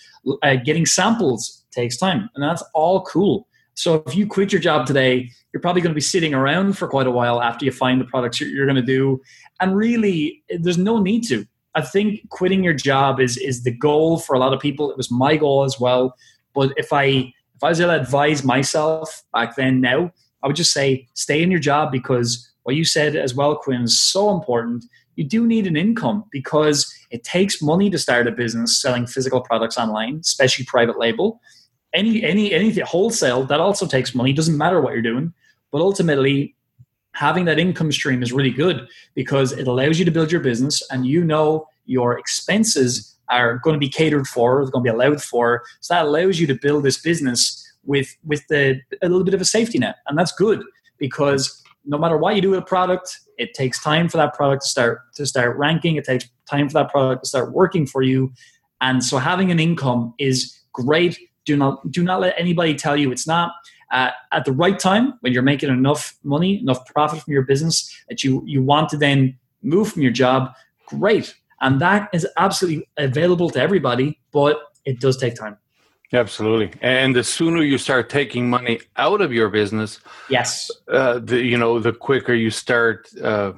Uh, 0.43 0.57
getting 0.57 0.85
samples 0.85 1.65
takes 1.73 1.97
time, 1.97 2.29
and 2.35 2.45
that's 2.45 2.63
all 2.75 3.03
cool. 3.05 3.49
So 3.81 4.03
if 4.07 4.15
you 4.15 4.27
quit 4.27 4.53
your 4.53 4.61
job 4.61 4.87
today, 4.87 5.31
you're 5.55 5.63
probably 5.63 5.81
going 5.81 5.93
to 5.93 5.95
be 5.95 6.03
sitting 6.03 6.35
around 6.35 6.77
for 6.77 6.87
quite 6.87 7.07
a 7.07 7.11
while 7.11 7.41
after 7.41 7.65
you 7.65 7.73
find 7.73 7.99
the 7.99 8.05
products 8.05 8.39
you're, 8.39 8.67
going 8.67 8.77
to 8.77 8.83
do, 8.83 9.23
and 9.59 9.75
really, 9.75 10.43
there's 10.51 10.77
no 10.77 11.01
need 11.01 11.23
to. 11.29 11.47
I 11.75 11.81
think 11.81 12.29
quitting 12.29 12.63
your 12.63 12.75
job 12.75 13.21
is 13.21 13.39
is 13.39 13.63
the 13.63 13.71
goal 13.71 14.19
for 14.19 14.37
a 14.37 14.39
lot 14.39 14.53
of 14.53 14.61
people. 14.61 14.91
It 14.91 14.99
was 14.99 15.11
my 15.11 15.35
goal 15.37 15.65
as 15.65 15.81
well. 15.81 16.15
But 16.55 16.75
if 16.77 16.93
I 16.93 17.33
if 17.55 17.63
I 17.63 17.71
was 17.71 17.79
to 17.79 17.91
advise 17.91 18.45
myself 18.45 19.23
back 19.33 19.57
then 19.57 19.81
now, 19.81 20.13
I 20.43 20.47
would 20.47 20.57
just 20.57 20.75
say 20.75 21.09
stay 21.15 21.43
in 21.43 21.51
your 21.51 21.61
job 21.61 21.91
because 21.91 22.53
what 22.65 22.77
you 22.77 22.85
said 22.85 23.17
as 23.17 23.35
well, 23.35 23.57
Quinn, 23.57 23.85
is 23.85 23.99
so 23.99 24.31
important. 24.31 24.85
You 25.17 25.25
do 25.25 25.47
need 25.47 25.67
an 25.67 25.77
income 25.79 26.25
because 26.31 26.95
it 27.11 27.25
takes 27.25 27.63
money 27.63 27.89
to 27.89 27.99
start 27.99 28.27
a 28.27 28.33
business 28.33 28.79
selling 28.79 29.07
physical 29.07 29.41
products 29.41 29.79
online, 29.79 30.17
especially 30.17 30.67
private 30.67 30.99
label. 30.99 31.41
Any 31.93 32.23
any 32.23 32.53
anything 32.53 32.85
wholesale 32.85 33.45
that 33.45 33.61
also 33.61 33.87
takes 33.87 34.15
money. 34.15 34.33
Doesn't 34.33 34.57
matter 34.57 34.81
what 34.81 34.93
you're 34.93 35.03
doing, 35.03 35.33
but 35.73 35.81
ultimately 35.81 36.55
having 37.13 37.45
that 37.45 37.59
income 37.59 37.91
stream 37.91 38.23
is 38.23 38.33
really 38.33 38.51
good 38.51 38.87
because 39.15 39.53
it 39.53 39.67
allows 39.67 39.99
you 39.99 40.05
to 40.05 40.11
build 40.11 40.31
your 40.31 40.41
business 40.41 40.83
and 40.91 41.07
you 41.07 41.25
know 41.25 41.67
your 41.87 42.17
expenses 42.19 43.17
are 43.29 43.59
going 43.59 43.75
to 43.75 43.81
be 43.81 43.89
catered 43.89 44.27
for, 44.27 44.65
they're 44.65 44.71
going 44.71 44.85
to 44.85 44.93
be 44.93 44.97
allowed 44.97 45.23
for. 45.23 45.63
So 45.81 45.95
that 45.95 46.07
allows 46.07 46.39
you 46.39 46.47
to 46.49 46.55
build 46.55 46.85
this 46.85 47.01
business 47.01 47.67
with 47.85 48.15
with 48.25 48.47
the 48.49 48.81
a 49.03 49.09
little 49.09 49.25
bit 49.25 49.35
of 49.35 49.41
a 49.41 49.45
safety 49.45 49.79
net, 49.79 49.97
and 50.07 50.19
that's 50.19 50.33
good 50.33 50.63
because 50.99 51.63
no 51.85 51.97
matter 51.97 52.17
what 52.17 52.37
you 52.37 52.43
do 52.43 52.51
with 52.51 52.61
a 52.61 52.65
product, 52.65 53.19
it 53.39 53.55
takes 53.55 53.83
time 53.83 54.09
for 54.09 54.19
that 54.19 54.35
product 54.35 54.63
to 54.63 54.69
start 54.69 55.01
to 55.15 55.25
start 55.27 55.57
ranking. 55.57 55.97
It 55.97 56.05
takes 56.05 56.29
time 56.49 56.69
for 56.69 56.75
that 56.75 56.91
product 56.91 57.25
to 57.25 57.29
start 57.29 57.53
working 57.53 57.87
for 57.87 58.03
you, 58.03 58.33
and 58.81 59.03
so 59.03 59.19
having 59.19 59.51
an 59.51 59.59
income 59.59 60.15
is 60.19 60.59
great. 60.73 61.19
Do 61.45 61.57
not 61.57 61.91
do 61.91 62.03
not 62.03 62.21
let 62.21 62.35
anybody 62.39 62.75
tell 62.75 62.97
you 62.97 63.13
it's 63.13 63.27
not. 63.27 63.53
Uh, 63.91 64.11
at 64.31 64.45
the 64.45 64.53
right 64.53 64.79
time, 64.79 65.15
when 65.21 65.33
you're 65.33 65.43
making 65.43 65.69
enough 65.69 66.17
money, 66.23 66.61
enough 66.61 66.87
profit 66.87 67.23
from 67.23 67.33
your 67.33 67.43
business 67.43 67.93
that 68.09 68.23
you 68.23 68.43
you 68.47 68.63
want 68.63 68.89
to 68.91 68.97
then 68.97 69.37
move 69.63 69.93
from 69.93 70.03
your 70.03 70.13
job, 70.13 70.53
great, 70.87 71.35
and 71.61 71.81
that 71.81 72.09
is 72.13 72.27
absolutely 72.37 72.89
available 72.97 73.51
to 73.51 73.61
everybody. 73.61 74.19
But 74.33 74.59
it 74.85 75.01
does 75.01 75.17
take 75.17 75.35
time. 75.35 75.57
Absolutely, 76.13 76.73
and 76.83 77.15
the 77.15 77.25
sooner 77.25 77.63
you 77.63 77.79
start 77.79 78.11
taking 78.11 78.51
money 78.51 78.81
out 78.97 79.21
of 79.21 79.33
your 79.33 79.49
business, 79.49 80.01
yes, 80.29 80.71
uh, 80.89 81.19
the 81.21 81.43
you 81.43 81.57
know 81.57 81.79
the 81.79 81.93
quicker 81.93 82.35
you 82.35 82.51
start 82.51 83.09
uh, 83.23 83.53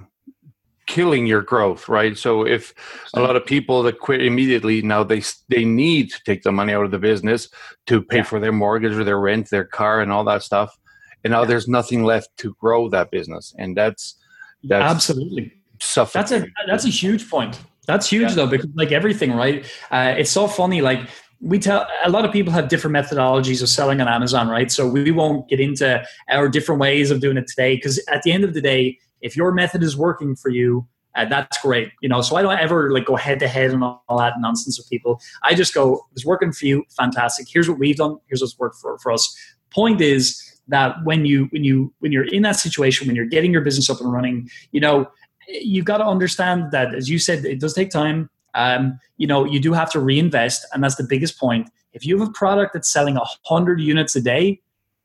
killing 0.87 1.27
your 1.27 1.43
growth, 1.43 1.89
right? 1.89 2.17
So 2.17 2.47
if 2.47 2.75
a 3.15 3.21
lot 3.21 3.37
of 3.37 3.47
people 3.47 3.83
that 3.85 3.99
quit 3.99 4.23
immediately 4.23 4.83
now 4.83 5.05
they 5.05 5.23
they 5.49 5.65
need 5.65 6.11
to 6.11 6.21
take 6.25 6.43
the 6.43 6.53
money 6.53 6.73
out 6.73 6.85
of 6.85 6.91
the 6.91 6.99
business 6.99 7.49
to 7.87 8.03
pay 8.03 8.19
yeah. 8.19 8.23
for 8.25 8.41
their 8.41 8.53
mortgage 8.53 8.93
or 8.93 9.05
their 9.05 9.21
rent, 9.21 9.51
their 9.51 9.65
car, 9.65 10.01
and 10.01 10.13
all 10.13 10.25
that 10.25 10.43
stuff, 10.43 10.77
and 11.25 11.33
now 11.33 11.41
yeah. 11.41 11.47
there's 11.47 11.69
nothing 11.69 12.05
left 12.05 12.37
to 12.39 12.55
grow 12.61 12.89
that 12.89 13.11
business, 13.11 13.55
and 13.59 13.77
that's 13.77 14.17
that's 14.65 14.95
absolutely 14.95 15.53
suffering. 15.81 16.21
That's 16.21 16.33
a 16.33 16.47
that's 16.67 16.85
a 16.85 16.91
huge 16.91 17.29
point. 17.31 17.61
That's 17.87 18.09
huge 18.09 18.31
yeah. 18.31 18.35
though, 18.35 18.47
because 18.47 18.69
like 18.75 18.93
everything, 18.93 19.33
right? 19.33 19.65
Uh, 19.91 20.15
it's 20.17 20.31
so 20.31 20.47
funny, 20.47 20.81
like 20.81 21.09
we 21.41 21.59
tell 21.59 21.87
a 22.05 22.11
lot 22.11 22.25
of 22.25 22.33
people 22.33 22.53
have 22.53 22.69
different 22.69 22.97
methodologies 22.97 23.63
of 23.63 23.69
selling 23.69 24.01
on 24.01 24.07
Amazon, 24.07 24.49
right? 24.49 24.71
So 24.71 24.89
we 24.89 25.11
won't 25.11 25.49
get 25.49 25.59
into 25.59 26.03
our 26.31 26.49
different 26.49 26.81
ways 26.81 27.11
of 27.11 27.21
doing 27.21 27.37
it 27.37 27.49
today 27.49 27.75
because 27.75 27.99
at 28.09 28.23
the 28.23 28.31
end 28.31 28.45
of 28.45 28.55
the 28.55 28.61
day, 28.61 28.99
if 29.23 29.37
your 29.37 29.53
method 29.53 29.83
is 29.83 29.97
working 29.97 30.37
for 30.37 30.51
you, 30.51 30.87
uh, 31.15 31.25
that's 31.25 31.61
great. 31.63 31.93
You 32.01 32.09
know, 32.09 32.21
so 32.23 32.37
I 32.37 32.43
don't 32.43 32.59
ever 32.59 32.93
like 32.93 33.07
go 33.07 33.17
head 33.17 33.39
to 33.41 33.49
head 33.49 33.71
and 33.71 33.83
all 33.83 34.19
that 34.19 34.35
nonsense 34.39 34.79
with 34.79 34.89
people. 34.89 35.21
I 35.43 35.55
just 35.55 35.75
go, 35.75 36.07
it's 36.13 36.25
working 36.25 36.53
for 36.53 36.67
you, 36.67 36.85
fantastic. 36.97 37.47
Here's 37.51 37.69
what 37.69 37.79
we've 37.79 37.97
done. 37.97 38.19
Here's 38.29 38.41
what's 38.41 38.59
worked 38.59 38.77
for, 38.77 38.99
for 38.99 39.13
us. 39.13 39.37
Point 39.71 40.01
is 40.01 40.41
that 40.69 40.97
when 41.05 41.25
you 41.25 41.47
when 41.51 41.65
you 41.65 41.93
when 42.01 42.13
you're 42.13 42.29
in 42.29 42.43
that 42.43 42.57
situation, 42.57 43.07
when 43.07 43.17
you're 43.17 43.27
getting 43.27 43.53
your 43.53 43.63
business 43.63 43.89
up 43.89 44.01
and 44.01 44.13
running, 44.13 44.51
you 44.73 44.81
know, 44.81 45.11
you've 45.49 45.87
got 45.87 45.99
to 45.99 46.05
understand 46.05 46.73
that 46.73 46.95
as 46.95 47.09
you 47.09 47.19
said, 47.19 47.45
it 47.45 47.61
does 47.61 47.75
take 47.75 47.91
time 47.91 48.29
um, 48.55 48.99
you 49.17 49.27
know, 49.27 49.45
you 49.45 49.61
do 49.61 49.73
have 49.73 49.91
to 49.93 50.01
reinvest, 50.01 50.67
and 50.73 50.83
that's 50.83 50.97
the 50.97 51.05
biggest 51.05 51.39
point. 51.39 51.71
If 51.93 52.07
you 52.07 52.19
have 52.19 52.29
a 52.29 52.33
product 52.33 52.75
that's 52.75 52.91
selling 52.91 53.19
hundred 53.45 53.81
units 53.81 54.17
a 54.17 54.21
day, 54.21 54.61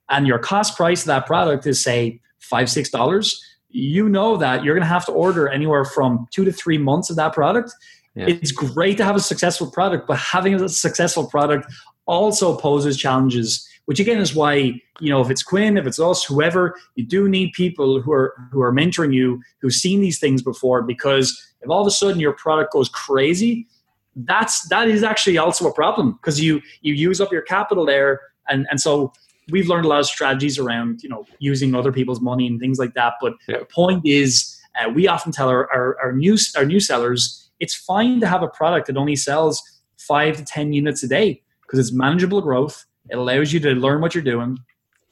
and 0.09 0.27
your 0.27 0.39
cost 0.39 0.75
price 0.75 1.01
of 1.01 1.07
that 1.07 1.25
product 1.25 1.65
is 1.67 1.81
say 1.81 2.21
five 2.39 2.69
six 2.69 2.89
dollars, 2.89 3.41
you 3.69 4.09
know 4.09 4.37
that 4.37 4.63
you're 4.63 4.75
going 4.75 4.87
to 4.87 4.87
have 4.87 5.05
to 5.05 5.11
order 5.11 5.49
anywhere 5.49 5.85
from 5.85 6.27
two 6.31 6.45
to 6.45 6.51
three 6.51 6.77
months 6.77 7.09
of 7.09 7.15
that 7.17 7.33
product. 7.33 7.73
Yeah. 8.15 8.25
It's 8.27 8.51
great 8.51 8.97
to 8.97 9.03
have 9.03 9.15
a 9.15 9.19
successful 9.19 9.69
product, 9.69 10.07
but 10.07 10.17
having 10.17 10.55
a 10.55 10.69
successful 10.69 11.27
product 11.27 11.71
also 12.05 12.57
poses 12.57 12.97
challenges 12.97 13.67
which 13.87 13.99
again 13.99 14.17
is 14.17 14.35
why 14.35 14.53
you 14.99 15.09
know 15.09 15.21
if 15.21 15.29
it's 15.29 15.43
quinn 15.43 15.77
if 15.77 15.87
it's 15.87 15.99
us 15.99 16.23
whoever 16.23 16.75
you 16.95 17.05
do 17.05 17.27
need 17.27 17.51
people 17.53 18.01
who 18.01 18.11
are 18.11 18.33
who 18.51 18.61
are 18.61 18.71
mentoring 18.71 19.13
you 19.13 19.41
who've 19.59 19.73
seen 19.73 19.99
these 20.01 20.19
things 20.19 20.41
before 20.41 20.83
because 20.83 21.35
if 21.61 21.69
all 21.69 21.81
of 21.81 21.87
a 21.87 21.91
sudden 21.91 22.19
your 22.19 22.33
product 22.33 22.71
goes 22.71 22.89
crazy 22.89 23.67
that's 24.15 24.67
that 24.69 24.87
is 24.87 25.03
actually 25.03 25.37
also 25.37 25.67
a 25.67 25.73
problem 25.73 26.13
because 26.13 26.39
you 26.39 26.61
you 26.81 26.93
use 26.93 27.19
up 27.19 27.31
your 27.31 27.41
capital 27.41 27.85
there 27.85 28.21
and 28.49 28.67
and 28.69 28.79
so 28.79 29.11
we've 29.51 29.67
learned 29.67 29.85
a 29.85 29.87
lot 29.87 29.99
of 29.99 30.05
strategies 30.05 30.57
around 30.57 31.01
you 31.03 31.09
know 31.09 31.25
using 31.39 31.73
other 31.75 31.91
people's 31.91 32.21
money 32.21 32.47
and 32.47 32.59
things 32.59 32.79
like 32.79 32.93
that 32.93 33.13
but 33.21 33.33
yeah. 33.47 33.59
the 33.59 33.65
point 33.65 34.05
is 34.05 34.57
uh, 34.79 34.89
we 34.89 35.07
often 35.07 35.31
tell 35.31 35.49
our, 35.49 35.71
our, 35.73 35.97
our 36.01 36.11
new 36.11 36.37
our 36.55 36.65
new 36.65 36.79
sellers 36.79 37.49
it's 37.59 37.75
fine 37.75 38.19
to 38.19 38.27
have 38.27 38.43
a 38.43 38.47
product 38.47 38.87
that 38.87 38.97
only 38.97 39.15
sells 39.15 39.61
five 39.97 40.37
to 40.37 40.43
ten 40.43 40.73
units 40.73 41.03
a 41.03 41.07
day 41.07 41.41
because 41.61 41.79
it's 41.79 41.91
manageable 41.91 42.41
growth 42.41 42.85
it 43.09 43.17
allows 43.17 43.53
you 43.53 43.59
to 43.61 43.71
learn 43.71 44.01
what 44.01 44.13
you're 44.13 44.23
doing. 44.23 44.59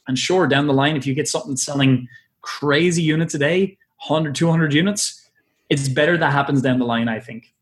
And 0.08 0.18
sure, 0.18 0.48
down 0.48 0.68
the 0.68 0.74
line, 0.74 0.96
if 0.96 1.08
you 1.08 1.14
get 1.14 1.28
something 1.28 1.56
selling 1.56 2.08
crazy 2.42 3.02
units 3.02 3.34
a 3.34 3.40
day, 3.40 3.78
100, 4.08 4.36
200 4.36 4.74
units, 4.74 5.30
it's 5.70 5.88
better 5.88 6.18
that 6.18 6.32
happens 6.32 6.62
down 6.62 6.80
the 6.80 6.86
line, 6.86 7.08
I 7.08 7.20
think. 7.20 7.54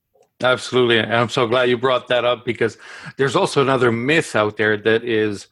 Absolutely. 0.42 1.00
And 1.00 1.13
I'm 1.13 1.30
so 1.30 1.48
glad 1.48 1.70
you 1.70 1.77
brought 1.77 2.10
that 2.10 2.25
up 2.25 2.44
because 2.44 2.77
there's 3.18 3.36
also 3.36 3.62
another 3.62 3.92
myth 3.92 4.36
out 4.36 4.58
there 4.58 4.75
that 4.75 5.03
is 5.06 5.48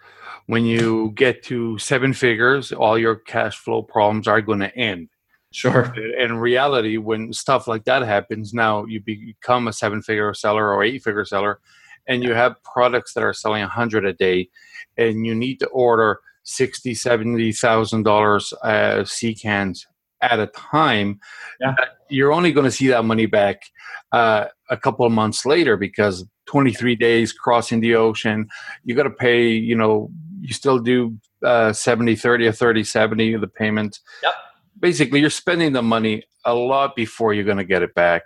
when 0.47 0.65
you 0.65 1.11
get 1.15 1.43
to 1.43 1.77
seven 1.77 2.13
figures, 2.13 2.71
all 2.71 2.97
your 2.97 3.15
cash 3.15 3.57
flow 3.57 3.81
problems 3.81 4.27
are 4.27 4.41
going 4.41 4.59
to 4.59 4.75
end. 4.75 5.09
Sure. 5.51 5.81
And 5.81 6.31
in 6.31 6.37
reality, 6.37 6.97
when 6.97 7.33
stuff 7.33 7.67
like 7.67 7.83
that 7.83 8.03
happens, 8.03 8.53
now 8.53 8.85
you 8.85 9.01
become 9.01 9.67
a 9.67 9.73
seven 9.73 10.01
figure 10.01 10.33
seller 10.33 10.73
or 10.73 10.83
eight 10.83 11.03
figure 11.03 11.25
seller, 11.25 11.59
and 12.07 12.23
you 12.23 12.33
have 12.33 12.61
products 12.63 13.13
that 13.13 13.23
are 13.23 13.33
selling 13.33 13.61
100 13.61 14.05
a 14.05 14.13
day 14.13 14.49
and 14.97 15.25
you 15.25 15.35
need 15.35 15.59
to 15.59 15.67
order 15.67 16.19
60 16.43 16.93
70000 16.93 18.03
dollars 18.03 18.53
uh, 18.63 19.03
sea 19.05 19.33
cans 19.33 19.85
at 20.21 20.39
a 20.39 20.47
time 20.47 21.19
yeah. 21.59 21.75
you're 22.09 22.31
only 22.31 22.51
going 22.51 22.65
to 22.65 22.71
see 22.71 22.87
that 22.87 23.05
money 23.05 23.25
back 23.25 23.63
uh, 24.11 24.45
a 24.69 24.77
couple 24.77 25.05
of 25.05 25.11
months 25.11 25.45
later 25.45 25.77
because 25.77 26.25
23 26.47 26.95
days 26.95 27.31
crossing 27.31 27.79
the 27.79 27.95
ocean 27.95 28.47
you 28.83 28.95
got 28.95 29.03
to 29.03 29.09
pay 29.09 29.49
you 29.49 29.75
know 29.75 30.11
you 30.41 30.53
still 30.53 30.79
do 30.79 31.17
uh, 31.45 31.71
70 31.71 32.15
30 32.15 32.47
or 32.47 32.51
30 32.51 32.83
70 32.83 33.37
the 33.37 33.47
payment. 33.47 33.99
Yep. 34.23 34.33
basically 34.79 35.19
you're 35.19 35.29
spending 35.29 35.73
the 35.73 35.81
money 35.81 36.23
a 36.45 36.53
lot 36.53 36.95
before 36.95 37.33
you're 37.33 37.45
going 37.45 37.57
to 37.57 37.63
get 37.63 37.83
it 37.83 37.93
back. 37.93 38.23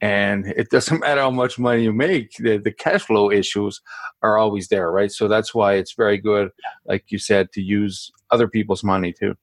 And 0.00 0.46
it 0.46 0.70
doesn't 0.70 1.00
matter 1.06 1.20
how 1.20 1.30
much 1.30 1.58
money 1.58 1.84
you 1.84 1.92
make 1.92 2.32
the, 2.38 2.56
the 2.58 2.72
cash 2.72 3.02
flow 3.02 3.30
issues 3.30 3.80
are 4.22 4.38
always 4.38 4.68
there 4.68 4.90
right? 4.90 5.12
So 5.12 5.28
that's 5.28 5.54
why 5.54 5.74
it's 5.74 5.94
very 5.94 6.18
good 6.18 6.50
like 6.86 7.04
you 7.08 7.18
said 7.18 7.52
to 7.52 7.62
use 7.62 8.10
other 8.30 8.48
people's 8.48 8.82
money 8.82 9.12
too 9.12 9.36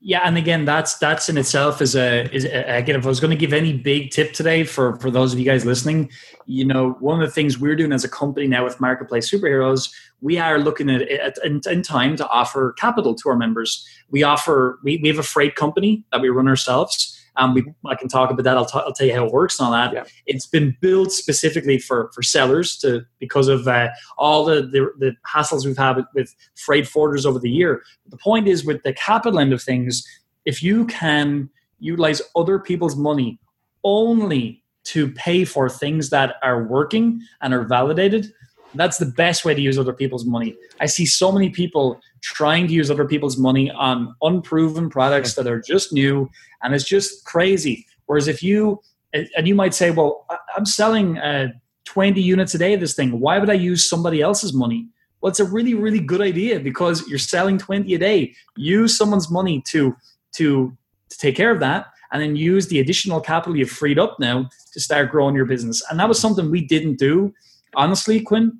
yeah 0.00 0.20
and 0.24 0.38
again 0.38 0.64
that's 0.64 0.96
that's 0.98 1.28
in 1.28 1.36
itself 1.36 1.82
is 1.82 1.96
a 1.96 2.32
is 2.34 2.44
a, 2.44 2.76
again 2.76 2.96
if 2.96 3.04
i 3.04 3.08
was 3.08 3.18
going 3.18 3.30
to 3.30 3.36
give 3.36 3.52
any 3.52 3.72
big 3.72 4.10
tip 4.10 4.32
today 4.32 4.62
for 4.62 4.96
for 4.96 5.10
those 5.10 5.32
of 5.32 5.38
you 5.38 5.44
guys 5.44 5.64
listening 5.64 6.08
you 6.46 6.64
know 6.64 6.90
one 7.00 7.20
of 7.20 7.26
the 7.26 7.32
things 7.32 7.58
we're 7.58 7.74
doing 7.74 7.92
as 7.92 8.04
a 8.04 8.08
company 8.08 8.46
now 8.46 8.62
with 8.64 8.80
marketplace 8.80 9.28
superheroes 9.28 9.90
we 10.20 10.38
are 10.38 10.58
looking 10.58 10.90
at, 10.90 11.02
at 11.02 11.38
in, 11.44 11.60
in 11.66 11.82
time 11.82 12.16
to 12.16 12.28
offer 12.28 12.72
capital 12.72 13.14
to 13.14 13.28
our 13.28 13.36
members. 13.36 13.86
We 14.10 14.22
offer 14.22 14.78
we, 14.82 14.98
we 14.98 15.08
have 15.08 15.18
a 15.18 15.22
freight 15.22 15.54
company 15.54 16.04
that 16.12 16.20
we 16.20 16.28
run 16.28 16.48
ourselves 16.48 17.17
um, 17.38 17.54
we, 17.54 17.64
I 17.86 17.94
can 17.94 18.08
talk 18.08 18.30
about 18.30 18.42
that. 18.42 18.56
I'll, 18.56 18.66
t- 18.66 18.78
I'll 18.78 18.92
tell 18.92 19.06
you 19.06 19.14
how 19.14 19.24
it 19.24 19.32
works 19.32 19.58
and 19.58 19.66
all 19.66 19.72
that. 19.72 19.92
Yeah. 19.92 20.04
It's 20.26 20.46
been 20.46 20.76
built 20.80 21.12
specifically 21.12 21.78
for, 21.78 22.10
for 22.14 22.22
sellers 22.22 22.76
to 22.78 23.02
because 23.18 23.48
of 23.48 23.66
uh, 23.66 23.88
all 24.18 24.44
the, 24.44 24.62
the, 24.62 24.90
the 24.98 25.16
hassles 25.26 25.64
we've 25.64 25.78
had 25.78 25.96
with, 25.96 26.06
with 26.14 26.34
freight 26.56 26.84
forwarders 26.84 27.24
over 27.24 27.38
the 27.38 27.50
year. 27.50 27.82
But 28.04 28.10
the 28.10 28.18
point 28.18 28.48
is, 28.48 28.64
with 28.64 28.82
the 28.82 28.92
capital 28.92 29.38
end 29.38 29.52
of 29.52 29.62
things, 29.62 30.04
if 30.44 30.62
you 30.62 30.86
can 30.86 31.48
utilize 31.78 32.20
other 32.34 32.58
people's 32.58 32.96
money 32.96 33.38
only 33.84 34.62
to 34.84 35.10
pay 35.12 35.44
for 35.44 35.68
things 35.68 36.10
that 36.10 36.36
are 36.42 36.64
working 36.64 37.20
and 37.40 37.54
are 37.54 37.64
validated, 37.64 38.32
that's 38.74 38.98
the 38.98 39.06
best 39.06 39.44
way 39.44 39.54
to 39.54 39.60
use 39.60 39.78
other 39.78 39.92
people's 39.92 40.24
money. 40.24 40.56
I 40.80 40.86
see 40.86 41.06
so 41.06 41.32
many 41.32 41.50
people 41.50 42.00
trying 42.20 42.66
to 42.66 42.72
use 42.72 42.90
other 42.90 43.06
people's 43.06 43.38
money 43.38 43.70
on 43.70 44.14
unproven 44.22 44.90
products 44.90 45.34
that 45.34 45.46
are 45.46 45.60
just 45.60 45.92
new, 45.92 46.30
and 46.62 46.74
it's 46.74 46.84
just 46.84 47.24
crazy. 47.24 47.86
Whereas 48.06 48.28
if 48.28 48.42
you 48.42 48.80
and 49.12 49.48
you 49.48 49.54
might 49.54 49.74
say, 49.74 49.90
well, 49.90 50.26
I'm 50.56 50.66
selling 50.66 51.18
uh, 51.18 51.48
20 51.86 52.20
units 52.20 52.54
a 52.54 52.58
day 52.58 52.74
of 52.74 52.80
this 52.80 52.94
thing. 52.94 53.20
Why 53.20 53.38
would 53.38 53.48
I 53.48 53.54
use 53.54 53.88
somebody 53.88 54.20
else's 54.20 54.52
money? 54.52 54.86
Well, 55.20 55.30
it's 55.30 55.40
a 55.40 55.44
really, 55.44 55.74
really 55.74 56.00
good 56.00 56.20
idea 56.20 56.60
because 56.60 57.08
you're 57.08 57.18
selling 57.18 57.58
20 57.58 57.94
a 57.94 57.98
day. 57.98 58.34
Use 58.56 58.96
someone's 58.96 59.30
money 59.30 59.62
to 59.68 59.96
to 60.36 60.76
to 61.08 61.18
take 61.18 61.34
care 61.34 61.50
of 61.50 61.60
that, 61.60 61.86
and 62.12 62.22
then 62.22 62.36
use 62.36 62.68
the 62.68 62.80
additional 62.80 63.20
capital 63.20 63.56
you've 63.56 63.70
freed 63.70 63.98
up 63.98 64.20
now 64.20 64.48
to 64.74 64.80
start 64.80 65.10
growing 65.10 65.34
your 65.34 65.46
business. 65.46 65.82
And 65.90 65.98
that 65.98 66.08
was 66.08 66.20
something 66.20 66.50
we 66.50 66.66
didn't 66.66 66.98
do 66.98 67.32
honestly, 67.74 68.20
Quinn, 68.20 68.58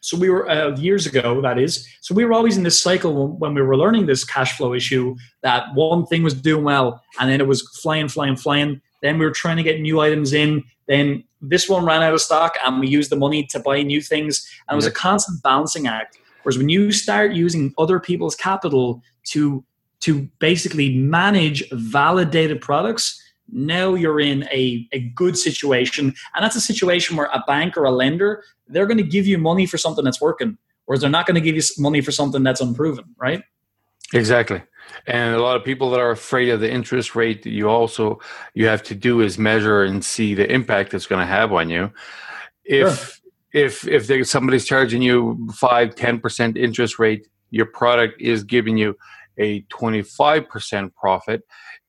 so 0.00 0.16
we 0.16 0.30
were 0.30 0.48
uh, 0.48 0.76
years 0.76 1.06
ago, 1.06 1.40
that 1.42 1.58
is. 1.58 1.86
So 2.00 2.14
we 2.14 2.24
were 2.24 2.32
always 2.32 2.56
in 2.56 2.62
this 2.62 2.80
cycle 2.80 3.36
when 3.36 3.54
we 3.54 3.62
were 3.62 3.76
learning 3.76 4.06
this 4.06 4.24
cash 4.24 4.56
flow 4.56 4.72
issue 4.72 5.16
that 5.42 5.74
one 5.74 6.06
thing 6.06 6.22
was 6.22 6.34
doing 6.34 6.64
well 6.64 7.02
and 7.18 7.30
then 7.30 7.40
it 7.40 7.46
was 7.46 7.62
flying, 7.82 8.08
flying, 8.08 8.36
flying. 8.36 8.80
Then 9.02 9.18
we 9.18 9.24
were 9.24 9.32
trying 9.32 9.56
to 9.56 9.62
get 9.62 9.80
new 9.80 10.00
items 10.00 10.32
in. 10.32 10.64
Then 10.86 11.24
this 11.40 11.68
one 11.68 11.84
ran 11.84 12.02
out 12.02 12.14
of 12.14 12.20
stock 12.20 12.56
and 12.64 12.80
we 12.80 12.88
used 12.88 13.10
the 13.10 13.16
money 13.16 13.44
to 13.46 13.58
buy 13.58 13.82
new 13.82 14.00
things. 14.00 14.48
And 14.68 14.74
it 14.74 14.76
was 14.76 14.86
a 14.86 14.92
constant 14.92 15.42
balancing 15.42 15.88
act. 15.88 16.18
Whereas 16.42 16.58
when 16.58 16.68
you 16.68 16.92
start 16.92 17.32
using 17.32 17.74
other 17.76 17.98
people's 18.00 18.36
capital 18.36 19.02
to 19.30 19.64
to 20.00 20.28
basically 20.38 20.96
manage 20.96 21.68
validated 21.72 22.60
products, 22.60 23.20
now 23.50 23.94
you're 23.94 24.20
in 24.20 24.44
a, 24.52 24.86
a 24.92 25.00
good 25.14 25.36
situation 25.36 26.14
and 26.34 26.44
that's 26.44 26.56
a 26.56 26.60
situation 26.60 27.16
where 27.16 27.28
a 27.32 27.42
bank 27.46 27.76
or 27.76 27.84
a 27.84 27.90
lender 27.90 28.44
they're 28.68 28.86
going 28.86 28.98
to 28.98 29.02
give 29.02 29.26
you 29.26 29.38
money 29.38 29.66
for 29.66 29.78
something 29.78 30.04
that's 30.04 30.20
working 30.20 30.58
whereas 30.88 31.02
they're 31.02 31.10
not 31.10 31.26
going 31.26 31.34
to 31.34 31.40
give 31.42 31.54
you 31.54 31.62
money 31.76 32.00
for 32.00 32.10
something 32.10 32.42
that's 32.42 32.62
unproven, 32.62 33.04
right? 33.18 33.42
Exactly. 34.14 34.62
And 35.06 35.34
a 35.34 35.42
lot 35.42 35.54
of 35.54 35.62
people 35.62 35.90
that 35.90 36.00
are 36.00 36.10
afraid 36.10 36.48
of 36.48 36.60
the 36.60 36.70
interest 36.70 37.14
rate 37.14 37.42
that 37.42 37.50
you 37.50 37.68
also 37.68 38.20
you 38.54 38.66
have 38.66 38.82
to 38.84 38.94
do 38.94 39.20
is 39.20 39.38
measure 39.38 39.82
and 39.82 40.02
see 40.02 40.32
the 40.32 40.50
impact 40.50 40.94
it's 40.94 41.06
going 41.06 41.20
to 41.20 41.26
have 41.26 41.52
on 41.52 41.68
you. 41.68 41.92
If 42.64 43.20
sure. 43.52 43.64
if 43.64 43.86
if 43.86 44.06
they, 44.06 44.22
somebody's 44.22 44.64
charging 44.64 45.02
you 45.02 45.50
five 45.52 45.94
ten 45.94 46.20
percent 46.20 46.56
interest 46.56 46.98
rate, 46.98 47.28
your 47.50 47.66
product 47.66 48.22
is 48.22 48.42
giving 48.42 48.78
you 48.78 48.96
a 49.36 49.60
twenty 49.68 50.00
five 50.00 50.48
percent 50.48 50.94
profit, 50.96 51.42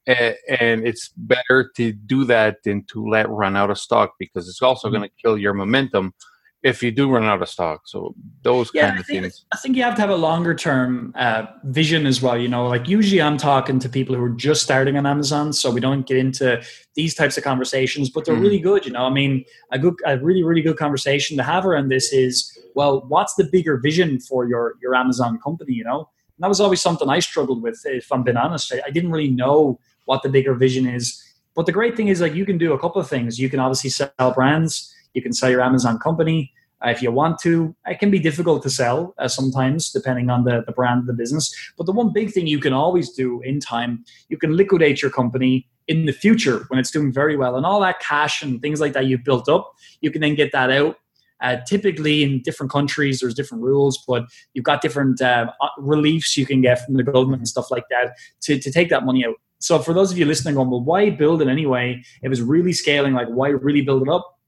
and 0.07 0.87
it's 0.87 1.09
better 1.09 1.71
to 1.75 1.91
do 1.91 2.25
that 2.25 2.63
than 2.63 2.83
to 2.85 3.07
let 3.07 3.29
run 3.29 3.55
out 3.55 3.69
of 3.69 3.77
stock 3.77 4.13
because 4.19 4.49
it's 4.49 4.61
also 4.61 4.87
mm-hmm. 4.87 4.97
going 4.97 5.09
to 5.09 5.15
kill 5.21 5.37
your 5.37 5.53
momentum 5.53 6.13
if 6.61 6.83
you 6.83 6.91
do 6.91 7.09
run 7.09 7.23
out 7.23 7.41
of 7.41 7.47
stock. 7.47 7.81
So 7.85 8.13
those 8.41 8.69
yeah, 8.73 8.87
kind 8.87 8.97
I 8.97 8.99
of 8.99 9.05
think, 9.05 9.23
things. 9.23 9.45
I 9.53 9.57
think 9.57 9.77
you 9.77 9.83
have 9.83 9.95
to 9.95 10.01
have 10.01 10.09
a 10.09 10.15
longer 10.15 10.53
term 10.53 11.13
uh, 11.15 11.45
vision 11.65 12.05
as 12.05 12.21
well. 12.21 12.37
You 12.37 12.49
know, 12.49 12.67
like 12.67 12.87
usually 12.87 13.21
I'm 13.21 13.37
talking 13.37 13.79
to 13.79 13.89
people 13.89 14.15
who 14.15 14.23
are 14.23 14.29
just 14.29 14.61
starting 14.61 14.97
on 14.97 15.05
Amazon, 15.05 15.53
so 15.53 15.71
we 15.71 15.79
don't 15.79 16.05
get 16.05 16.17
into 16.17 16.61
these 16.95 17.15
types 17.15 17.37
of 17.37 17.43
conversations, 17.43 18.09
but 18.09 18.25
they're 18.25 18.35
mm. 18.35 18.41
really 18.41 18.59
good. 18.59 18.85
You 18.85 18.91
know, 18.91 19.03
I 19.03 19.09
mean, 19.09 19.45
a 19.71 19.79
good, 19.79 19.95
a 20.05 20.17
really, 20.17 20.43
really 20.43 20.61
good 20.61 20.77
conversation 20.77 21.37
to 21.37 21.43
have 21.43 21.65
around 21.65 21.89
this 21.89 22.11
is, 22.11 22.57
well, 22.75 23.05
what's 23.07 23.35
the 23.35 23.45
bigger 23.45 23.77
vision 23.77 24.19
for 24.19 24.47
your 24.47 24.75
your 24.81 24.95
Amazon 24.95 25.39
company? 25.41 25.73
You 25.73 25.85
know, 25.85 26.09
that 26.39 26.47
was 26.47 26.59
always 26.59 26.81
something 26.81 27.09
I 27.09 27.19
struggled 27.19 27.61
with. 27.61 27.81
If 27.85 28.11
I'm 28.11 28.23
being 28.23 28.37
honest, 28.37 28.73
I, 28.73 28.81
I 28.87 28.89
didn't 28.89 29.11
really 29.11 29.29
know 29.29 29.79
what 30.05 30.23
the 30.23 30.29
bigger 30.29 30.53
vision 30.53 30.87
is. 30.87 31.23
But 31.55 31.65
the 31.65 31.71
great 31.71 31.97
thing 31.97 32.07
is, 32.07 32.21
like, 32.21 32.33
you 32.33 32.45
can 32.45 32.57
do 32.57 32.73
a 32.73 32.79
couple 32.79 33.01
of 33.01 33.09
things. 33.09 33.39
You 33.39 33.49
can 33.49 33.59
obviously 33.59 33.89
sell 33.89 34.31
brands 34.33 34.93
you 35.13 35.21
can 35.21 35.33
sell 35.33 35.49
your 35.49 35.61
Amazon 35.61 35.99
company 35.99 36.53
uh, 36.85 36.89
if 36.89 37.01
you 37.01 37.11
want 37.11 37.39
to. 37.39 37.75
It 37.85 37.99
can 37.99 38.11
be 38.11 38.19
difficult 38.19 38.63
to 38.63 38.69
sell 38.69 39.13
uh, 39.17 39.27
sometimes, 39.27 39.91
depending 39.91 40.29
on 40.29 40.43
the, 40.43 40.63
the 40.65 40.71
brand 40.71 41.01
of 41.01 41.07
the 41.07 41.13
business. 41.13 41.53
But 41.77 41.85
the 41.85 41.91
one 41.91 42.13
big 42.13 42.31
thing 42.31 42.47
you 42.47 42.59
can 42.59 42.73
always 42.73 43.11
do 43.11 43.41
in 43.41 43.59
time, 43.59 44.05
you 44.29 44.37
can 44.37 44.55
liquidate 44.55 45.01
your 45.01 45.11
company 45.11 45.67
in 45.87 46.05
the 46.05 46.13
future 46.13 46.65
when 46.67 46.79
it's 46.79 46.91
doing 46.91 47.11
very 47.11 47.35
well. 47.35 47.55
And 47.55 47.65
all 47.65 47.79
that 47.81 47.99
cash 47.99 48.43
and 48.43 48.61
things 48.61 48.79
like 48.79 48.93
that 48.93 49.07
you've 49.07 49.23
built 49.23 49.49
up, 49.49 49.73
you 50.01 50.11
can 50.11 50.21
then 50.21 50.35
get 50.35 50.51
that 50.51 50.69
out. 50.69 50.97
Uh, 51.41 51.57
typically, 51.67 52.23
in 52.23 52.41
different 52.41 52.71
countries, 52.71 53.19
there's 53.19 53.33
different 53.33 53.63
rules, 53.63 54.03
but 54.07 54.25
you've 54.53 54.65
got 54.65 54.81
different 54.81 55.21
uh, 55.21 55.51
uh, 55.61 55.67
reliefs 55.77 56.35
you 56.37 56.45
can 56.45 56.61
get 56.61 56.85
from 56.85 56.95
the 56.95 57.03
government 57.03 57.39
and 57.39 57.47
stuff 57.47 57.71
like 57.71 57.85
that 57.89 58.15
to, 58.41 58.59
to 58.59 58.71
take 58.71 58.89
that 58.89 59.05
money 59.05 59.25
out. 59.25 59.35
So, 59.59 59.79
for 59.79 59.93
those 59.93 60.11
of 60.11 60.17
you 60.17 60.25
listening, 60.25 60.55
going, 60.55 60.69
well, 60.69 60.83
why 60.83 61.09
build 61.09 61.41
it 61.41 61.47
anyway? 61.47 62.03
If 62.21 62.31
it's 62.31 62.41
really 62.41 62.73
scaling, 62.73 63.13
like, 63.13 63.27
why 63.27 63.49
really 63.49 63.81
build 63.81 64.03
it 64.03 64.09
up? 64.09 64.39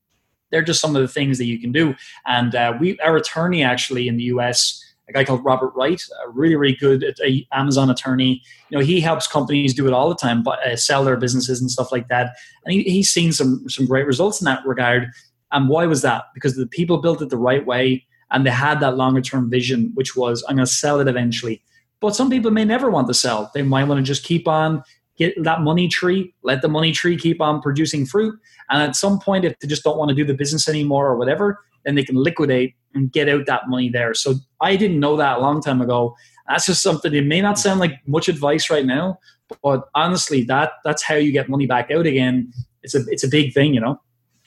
they're 0.52 0.62
just 0.62 0.82
some 0.82 0.96
of 0.96 1.02
the 1.02 1.08
things 1.08 1.38
that 1.38 1.46
you 1.46 1.60
can 1.60 1.72
do. 1.72 1.96
And 2.28 2.54
uh, 2.54 2.78
we, 2.80 3.00
our 3.00 3.16
attorney 3.16 3.64
actually 3.64 4.08
in 4.08 4.18
the 4.18 4.26
US, 4.26 4.84
a 5.10 5.14
guy 5.14 5.24
called 5.24 5.44
Robert 5.44 5.74
Wright, 5.76 6.02
a 6.26 6.30
really, 6.30 6.56
really 6.56 6.76
good 6.76 7.04
Amazon 7.52 7.90
attorney. 7.90 8.42
You 8.70 8.78
know, 8.78 8.84
he 8.84 9.02
helps 9.02 9.28
companies 9.28 9.74
do 9.74 9.88
it 9.88 9.94
all 9.94 10.10
the 10.10 10.16
time, 10.16 10.44
but 10.44 10.66
uh, 10.66 10.76
sell 10.76 11.04
their 11.04 11.18
businesses 11.18 11.60
and 11.60 11.72
stuff 11.72 11.92
like 11.92 12.08
that. 12.10 12.36
And 12.66 12.74
he, 12.74 12.84
he's 12.84 13.10
seen 13.10 13.32
some 13.32 13.68
some 13.68 13.88
great 13.88 14.06
results 14.06 14.40
in 14.40 14.46
that 14.46 14.66
regard. 14.66 15.08
And 15.52 15.70
why 15.70 15.86
was 15.86 16.02
that? 16.02 16.26
Because 16.34 16.56
the 16.56 16.68
people 16.68 16.98
built 16.98 17.22
it 17.22 17.30
the 17.30 17.38
right 17.38 17.66
way, 17.66 18.06
and 18.32 18.46
they 18.46 18.52
had 18.52 18.80
that 18.80 18.98
longer 18.98 19.22
term 19.22 19.50
vision, 19.50 19.92
which 19.94 20.16
was 20.16 20.44
I'm 20.48 20.56
going 20.56 20.66
to 20.66 20.72
sell 20.72 21.00
it 21.00 21.08
eventually. 21.08 21.62
But 22.00 22.16
some 22.16 22.30
people 22.30 22.52
may 22.52 22.66
never 22.66 22.90
want 22.90 23.08
to 23.08 23.14
sell. 23.14 23.52
They 23.54 23.62
might 23.62 23.84
want 23.84 24.00
to 24.00 24.04
just 24.04 24.24
keep 24.24 24.48
on 24.48 24.84
get 25.18 25.44
that 25.44 25.62
money 25.62 25.88
tree, 25.88 26.34
let 26.44 26.62
the 26.62 26.68
money 26.68 26.92
tree 26.92 27.16
keep 27.16 27.42
on 27.42 27.62
producing 27.62 28.06
fruit. 28.06 28.40
And 28.70 28.82
at 28.82 28.96
some 28.96 29.20
point, 29.20 29.46
if 29.46 29.58
they 29.60 29.68
just 29.68 29.84
don't 29.84 29.98
want 29.98 30.10
to 30.10 30.16
do 30.16 30.26
the 30.26 30.34
business 30.34 30.68
anymore 30.68 31.08
or 31.08 31.16
whatever, 31.16 31.60
then 31.86 31.96
they 31.96 32.04
can 32.04 32.16
liquidate 32.16 32.76
and 32.94 33.12
get 33.12 33.30
out 33.30 33.46
that 33.46 33.68
money 33.68 33.90
there. 33.90 34.14
So 34.14 34.36
I 34.62 34.76
didn't 34.76 35.00
know 35.00 35.16
that 35.18 35.38
a 35.38 35.42
long 35.42 35.62
time 35.62 35.82
ago. 35.82 36.16
That's 36.48 36.66
just 36.66 36.82
something. 36.82 37.14
It 37.14 37.26
may 37.26 37.42
not 37.42 37.60
sound 37.60 37.80
like 37.80 38.00
much 38.08 38.28
advice 38.30 38.70
right 38.70 38.86
now, 38.86 39.20
but 39.62 39.88
honestly, 39.96 40.44
that 40.46 40.74
that's 40.84 41.04
how 41.04 41.16
you 41.16 41.32
get 41.32 41.50
money 41.50 41.68
back 41.68 41.92
out 41.92 42.06
again. 42.06 42.52
It's 42.84 42.96
a 42.96 43.04
it's 43.08 43.24
a 43.24 43.28
big 43.28 43.54
thing, 43.54 43.74
you 43.74 43.80
know. 43.80 44.02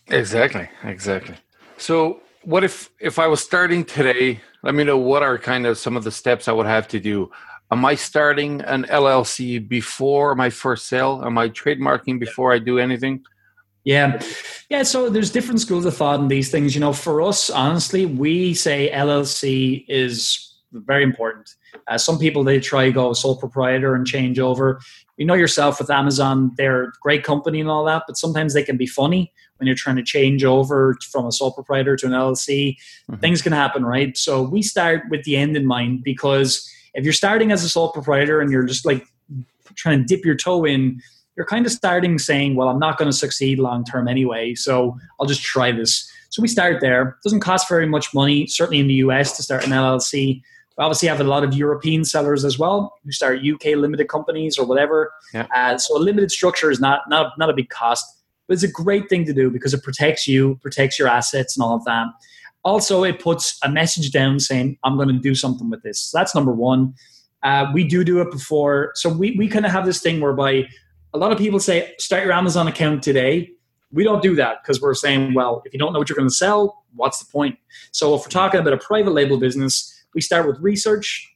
Exactly. 0.09 0.69
Exactly. 0.83 1.37
So 1.79 2.21
what 2.43 2.65
if 2.65 2.91
if 3.01 3.19
I 3.19 3.27
was 3.27 3.43
starting 3.43 3.85
today? 3.85 4.41
Let 4.63 4.75
me 4.75 4.85
know 4.85 4.99
what 4.99 5.23
are 5.23 5.39
kind 5.39 5.67
of 5.67 5.79
some 5.79 5.97
of 5.97 6.05
the 6.05 6.11
steps 6.11 6.49
I 6.49 6.53
would 6.53 6.67
have 6.67 6.89
to 6.89 7.01
do 7.01 7.31
am 7.75 7.85
I 7.85 7.95
starting 7.97 8.61
an 8.63 8.85
LLC 8.85 9.67
before 9.69 10.35
my 10.35 10.51
first 10.51 10.87
sale? 10.87 11.23
Am 11.25 11.37
I 11.39 11.49
trademarking 11.49 12.21
before 12.21 12.53
I 12.53 12.59
do 12.59 12.79
anything? 12.79 13.25
Yeah. 13.85 14.23
Yeah. 14.71 14.83
So 14.85 15.11
there's 15.11 15.31
different 15.31 15.61
schools 15.61 15.85
of 15.85 15.97
thought 15.97 16.21
in 16.21 16.29
these 16.29 16.51
things. 16.51 16.75
You 16.75 16.81
know, 16.81 16.93
for 16.93 17.21
us, 17.21 17.51
honestly, 17.51 18.07
we 18.07 18.55
say 18.55 18.91
LLC 18.93 19.85
is 19.89 20.55
very 20.73 21.03
important. 21.03 21.51
Uh, 21.89 21.99
some 21.99 22.19
people, 22.19 22.45
they 22.45 22.61
try 22.61 22.91
go 22.91 23.13
sole 23.13 23.37
proprietor 23.37 23.95
and 23.95 24.07
change 24.07 24.39
over. 24.39 24.81
You 25.17 25.27
know 25.27 25.35
yourself 25.35 25.81
with 25.81 25.91
Amazon, 25.91 26.53
they're 26.57 26.85
a 26.85 26.93
great 27.03 27.25
company 27.25 27.61
and 27.61 27.69
all 27.69 27.85
that, 27.85 28.05
but 28.07 28.17
sometimes 28.17 28.55
they 28.55 28.63
can 28.63 28.77
be 28.77 28.87
funny 28.87 29.33
when 29.59 29.67
you're 29.67 29.77
trying 29.77 29.97
to 29.97 30.03
change 30.03 30.45
over 30.45 30.97
from 31.11 31.27
a 31.27 31.33
sole 31.33 31.53
proprietor 31.53 31.97
to 31.97 32.07
an 32.07 32.13
LLC. 32.13 32.77
Mm-hmm. 33.11 33.21
Things 33.21 33.43
can 33.43 33.53
happen, 33.53 33.85
right? 33.85 34.17
So 34.17 34.43
we 34.43 34.63
start 34.63 35.03
with 35.11 35.25
the 35.25 35.37
end 35.37 35.57
in 35.57 35.67
mind 35.67 36.03
because 36.03 36.69
if 36.95 37.05
you're 37.05 37.13
starting 37.13 37.53
as 37.53 37.65
a 37.65 37.69
sole 37.69 37.93
proprietor 37.93 38.41
and 38.41 38.51
you're 38.51 38.65
just 38.65 38.85
like 38.85 39.07
trying 39.77 39.99
to 40.01 40.05
dip 40.05 40.25
your 40.25 40.35
toe 40.35 40.65
in, 40.65 41.01
you're 41.37 41.47
kind 41.47 41.67
of 41.67 41.73
starting 41.73 42.19
saying, 42.19 42.55
well, 42.55 42.69
I'm 42.69 42.79
not 42.79 42.99
going 42.99 43.11
to 43.11 43.17
succeed 43.17 43.59
long 43.59 43.85
term 43.85 44.09
anyway, 44.09 44.55
so 44.55 44.97
I'll 45.19 45.27
just 45.27 45.43
try 45.43 45.73
this. 45.73 46.09
So 46.31 46.43
we 46.43 46.49
start 46.49 46.81
there. 46.81 47.03
It 47.03 47.15
doesn't 47.23 47.41
cost 47.41 47.69
very 47.69 47.87
much 47.87 48.15
money, 48.15 48.47
certainly 48.47 48.81
in 48.81 48.87
the 48.87 48.95
US, 48.95 49.37
to 49.37 49.43
start 49.43 49.67
an 49.67 49.73
LLC. 49.73 50.43
We 50.77 50.83
obviously 50.83 51.09
have 51.09 51.21
a 51.21 51.25
lot 51.25 51.45
of 51.45 51.55
European 51.55 52.05
sellers 52.05 52.45
as 52.45 52.59
well 52.59 52.95
who 53.05 53.13
start 53.13 53.41
UK 53.45 53.77
limited 53.77 54.09
companies 54.09 54.59
or 54.59 54.67
whatever. 54.67 55.13
Yeah. 55.33 55.47
Uh, 55.55 55.79
so 55.79 55.97
a 55.97 56.01
limited 56.01 56.31
structure 56.31 56.71
is 56.71 56.81
not, 56.81 57.03
not, 57.09 57.39
not 57.39 57.51
a 57.51 57.53
big 57.53 57.69
cost, 57.69 58.05
but 58.47 58.55
it's 58.55 58.63
a 58.63 58.69
great 58.69 59.09
thing 59.09 59.25
to 59.27 59.33
do 59.33 59.51
because 59.51 59.75
it 59.75 59.83
protects 59.83 60.29
you, 60.29 60.59
protects 60.63 60.99
your 60.99 61.09
assets 61.09 61.57
and 61.57 61.65
all 61.65 61.75
of 61.75 61.85
that. 61.85 62.07
Also, 62.65 63.05
it 63.05 63.21
puts 63.21 63.59
a 63.63 63.69
message 63.69 64.11
down 64.11 64.41
saying, 64.41 64.79
I'm 64.85 64.97
going 64.97 65.09
to 65.09 65.19
do 65.19 65.35
something 65.35 65.69
with 65.69 65.83
this. 65.83 66.01
So 66.01 66.19
that's 66.19 66.35
number 66.35 66.53
one. 66.53 66.95
Uh, 67.43 67.67
we 67.75 67.85
do 67.85 68.05
do 68.05 68.21
it 68.21 68.31
before. 68.31 68.93
So 68.95 69.11
we, 69.11 69.33
we 69.37 69.49
kind 69.49 69.67
of 69.67 69.73
have 69.73 69.85
this 69.85 70.01
thing 70.01 70.21
whereby 70.21 70.67
a 71.13 71.19
lot 71.19 71.31
of 71.31 71.39
people 71.39 71.61
say, 71.61 71.93
start 71.99 72.25
your 72.25 72.33
Amazon 72.33 72.67
account 72.67 73.03
today. 73.03 73.51
We 73.93 74.03
don't 74.03 74.23
do 74.23 74.35
that 74.37 74.63
because 74.63 74.81
we're 74.81 74.95
saying, 74.95 75.35
well, 75.35 75.63
if 75.65 75.73
you 75.73 75.79
don't 75.79 75.93
know 75.93 75.99
what 75.99 76.09
you're 76.09 76.17
going 76.17 76.29
to 76.29 76.35
sell, 76.35 76.85
what's 76.95 77.19
the 77.19 77.31
point? 77.31 77.59
So 77.93 78.15
if 78.15 78.23
we're 78.23 78.29
talking 78.29 78.61
about 78.61 78.73
a 78.73 78.79
private 78.79 79.13
label 79.13 79.39
business, 79.39 79.93
we 80.15 80.21
start 80.21 80.47
with 80.47 80.59
research. 80.61 81.31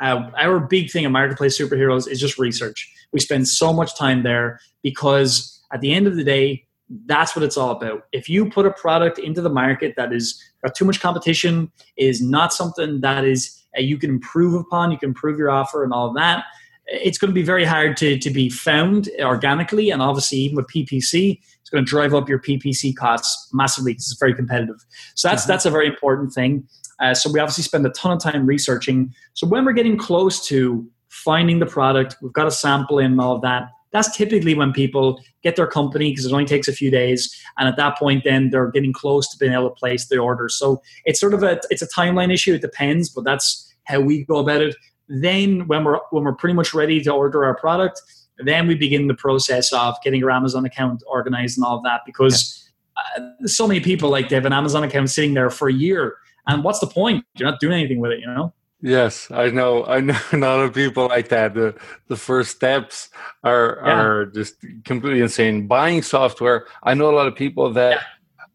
Uh, 0.00 0.30
our 0.36 0.60
big 0.60 0.90
thing 0.90 1.04
in 1.04 1.12
Marketplace 1.12 1.58
Superheroes 1.58 2.06
is 2.06 2.20
just 2.20 2.38
research. 2.38 2.92
We 3.10 3.20
spend 3.20 3.48
so 3.48 3.72
much 3.72 3.96
time 3.96 4.22
there 4.22 4.60
because 4.82 5.57
at 5.72 5.80
the 5.80 5.92
end 5.92 6.06
of 6.06 6.16
the 6.16 6.24
day, 6.24 6.66
that's 7.06 7.36
what 7.36 7.42
it's 7.42 7.56
all 7.56 7.70
about. 7.70 8.06
If 8.12 8.28
you 8.28 8.48
put 8.48 8.66
a 8.66 8.70
product 8.70 9.18
into 9.18 9.42
the 9.42 9.50
market 9.50 9.94
that 9.96 10.12
is 10.12 10.42
got 10.64 10.74
too 10.74 10.84
much 10.84 11.00
competition, 11.00 11.70
is 11.96 12.22
not 12.22 12.52
something 12.52 13.00
that 13.00 13.24
is 13.24 13.62
uh, 13.76 13.80
you 13.80 13.98
can 13.98 14.10
improve 14.10 14.54
upon, 14.54 14.90
you 14.90 14.98
can 14.98 15.10
improve 15.10 15.38
your 15.38 15.50
offer 15.50 15.84
and 15.84 15.92
all 15.92 16.08
of 16.08 16.14
that. 16.14 16.44
It's 16.86 17.18
going 17.18 17.28
to 17.28 17.34
be 17.34 17.42
very 17.42 17.66
hard 17.66 17.98
to, 17.98 18.18
to 18.18 18.30
be 18.30 18.48
found 18.48 19.10
organically, 19.20 19.90
and 19.90 20.00
obviously 20.00 20.38
even 20.38 20.56
with 20.56 20.66
PPC, 20.68 21.38
it's 21.60 21.70
going 21.70 21.84
to 21.84 21.88
drive 21.88 22.14
up 22.14 22.28
your 22.30 22.38
PPC 22.38 22.96
costs 22.96 23.52
massively 23.52 23.92
because 23.92 24.10
it's 24.10 24.18
very 24.18 24.34
competitive. 24.34 24.82
So 25.14 25.28
that's 25.28 25.42
mm-hmm. 25.42 25.52
that's 25.52 25.66
a 25.66 25.70
very 25.70 25.86
important 25.86 26.32
thing. 26.32 26.66
Uh, 26.98 27.12
so 27.12 27.30
we 27.30 27.38
obviously 27.38 27.64
spend 27.64 27.86
a 27.86 27.90
ton 27.90 28.12
of 28.12 28.20
time 28.20 28.46
researching. 28.46 29.14
So 29.34 29.46
when 29.46 29.64
we're 29.66 29.72
getting 29.72 29.98
close 29.98 30.44
to 30.46 30.88
finding 31.08 31.58
the 31.58 31.66
product, 31.66 32.16
we've 32.22 32.32
got 32.32 32.46
a 32.46 32.50
sample 32.50 32.98
in 32.98 33.12
and 33.12 33.20
all 33.20 33.36
of 33.36 33.42
that 33.42 33.68
that's 33.98 34.16
typically 34.16 34.54
when 34.54 34.72
people 34.72 35.20
get 35.42 35.56
their 35.56 35.66
company 35.66 36.10
because 36.10 36.24
it 36.24 36.32
only 36.32 36.44
takes 36.44 36.68
a 36.68 36.72
few 36.72 36.90
days 36.90 37.34
and 37.58 37.68
at 37.68 37.76
that 37.76 37.98
point 37.98 38.22
then 38.24 38.50
they're 38.50 38.70
getting 38.70 38.92
close 38.92 39.28
to 39.28 39.36
being 39.38 39.52
able 39.52 39.68
to 39.68 39.74
place 39.74 40.06
the 40.06 40.18
order. 40.18 40.48
So 40.48 40.80
it's 41.04 41.18
sort 41.18 41.34
of 41.34 41.42
a 41.42 41.60
it's 41.70 41.82
a 41.82 41.88
timeline 41.88 42.32
issue. 42.32 42.54
It 42.54 42.62
depends 42.62 43.08
but 43.08 43.24
that's 43.24 43.74
how 43.84 44.00
we 44.00 44.24
go 44.24 44.36
about 44.36 44.62
it. 44.62 44.76
Then 45.08 45.66
when 45.66 45.84
we're 45.84 45.98
when 46.10 46.22
we're 46.24 46.34
pretty 46.34 46.54
much 46.54 46.72
ready 46.74 47.00
to 47.02 47.10
order 47.12 47.44
our 47.44 47.56
product 47.56 48.00
then 48.40 48.68
we 48.68 48.76
begin 48.76 49.08
the 49.08 49.14
process 49.14 49.72
of 49.72 49.96
getting 50.04 50.20
your 50.20 50.30
amazon 50.30 50.64
account 50.64 51.02
organized 51.08 51.58
and 51.58 51.64
all 51.64 51.76
of 51.76 51.82
that 51.82 52.02
because 52.06 52.70
yeah. 53.18 53.24
uh, 53.24 53.46
so 53.48 53.66
many 53.66 53.80
people 53.80 54.10
like 54.10 54.28
they 54.28 54.36
have 54.36 54.46
an 54.46 54.52
amazon 54.52 54.84
account 54.84 55.10
sitting 55.10 55.34
there 55.34 55.50
for 55.50 55.68
a 55.68 55.72
year 55.72 56.14
and 56.46 56.62
what's 56.62 56.78
the 56.78 56.86
point? 56.86 57.26
You're 57.34 57.50
not 57.50 57.58
doing 57.58 57.72
anything 57.72 57.98
with 57.98 58.12
it 58.12 58.20
you 58.20 58.26
know 58.26 58.54
Yes, 58.80 59.30
I 59.30 59.50
know. 59.50 59.84
I 59.86 60.00
know 60.00 60.18
a 60.32 60.36
lot 60.36 60.60
of 60.60 60.74
people 60.74 61.08
like 61.08 61.28
that. 61.28 61.54
The 61.54 61.74
the 62.06 62.16
first 62.16 62.52
steps 62.56 63.10
are 63.42 63.80
yeah. 63.84 64.00
are 64.00 64.26
just 64.26 64.54
completely 64.84 65.20
insane. 65.20 65.66
Buying 65.66 66.02
software. 66.02 66.66
I 66.82 66.94
know 66.94 67.10
a 67.10 67.16
lot 67.16 67.26
of 67.26 67.34
people 67.34 67.72
that 67.72 67.92
yeah. 67.92 68.02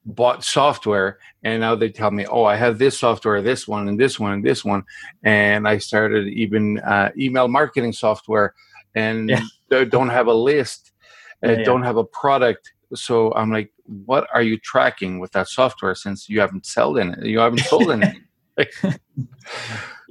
bought 0.06 0.44
software 0.44 1.20
and 1.44 1.60
now 1.60 1.76
they 1.76 1.90
tell 1.90 2.12
me, 2.12 2.26
"Oh, 2.26 2.46
I 2.46 2.56
have 2.56 2.78
this 2.80 2.98
software, 2.98 3.42
this 3.42 3.68
one, 3.68 3.88
and 3.88 4.00
this 4.00 4.20
one, 4.20 4.32
and 4.32 4.44
this 4.44 4.64
one." 4.64 4.84
And 5.24 5.68
I 5.68 5.78
started 5.78 6.28
even 6.30 6.80
uh, 6.80 7.12
email 7.18 7.48
marketing 7.48 7.94
software, 7.94 8.54
and 8.96 9.30
yeah. 9.30 9.44
don't 9.90 10.10
have 10.10 10.28
a 10.28 10.34
list, 10.34 10.94
uh, 11.44 11.56
don't 11.64 11.84
have 11.84 11.98
a 11.98 12.06
product. 12.06 12.72
So 12.96 13.34
I'm 13.34 13.52
like, 13.52 13.72
"What 14.06 14.28
are 14.34 14.42
you 14.42 14.58
tracking 14.58 15.20
with 15.20 15.32
that 15.34 15.50
software? 15.50 15.96
Since 15.96 16.30
you 16.30 16.40
haven't 16.40 16.66
sold 16.66 16.98
in 16.98 17.14
it, 17.14 17.26
you 17.26 17.40
haven't 17.40 17.60
sold 17.60 17.92
anything." 17.98 18.22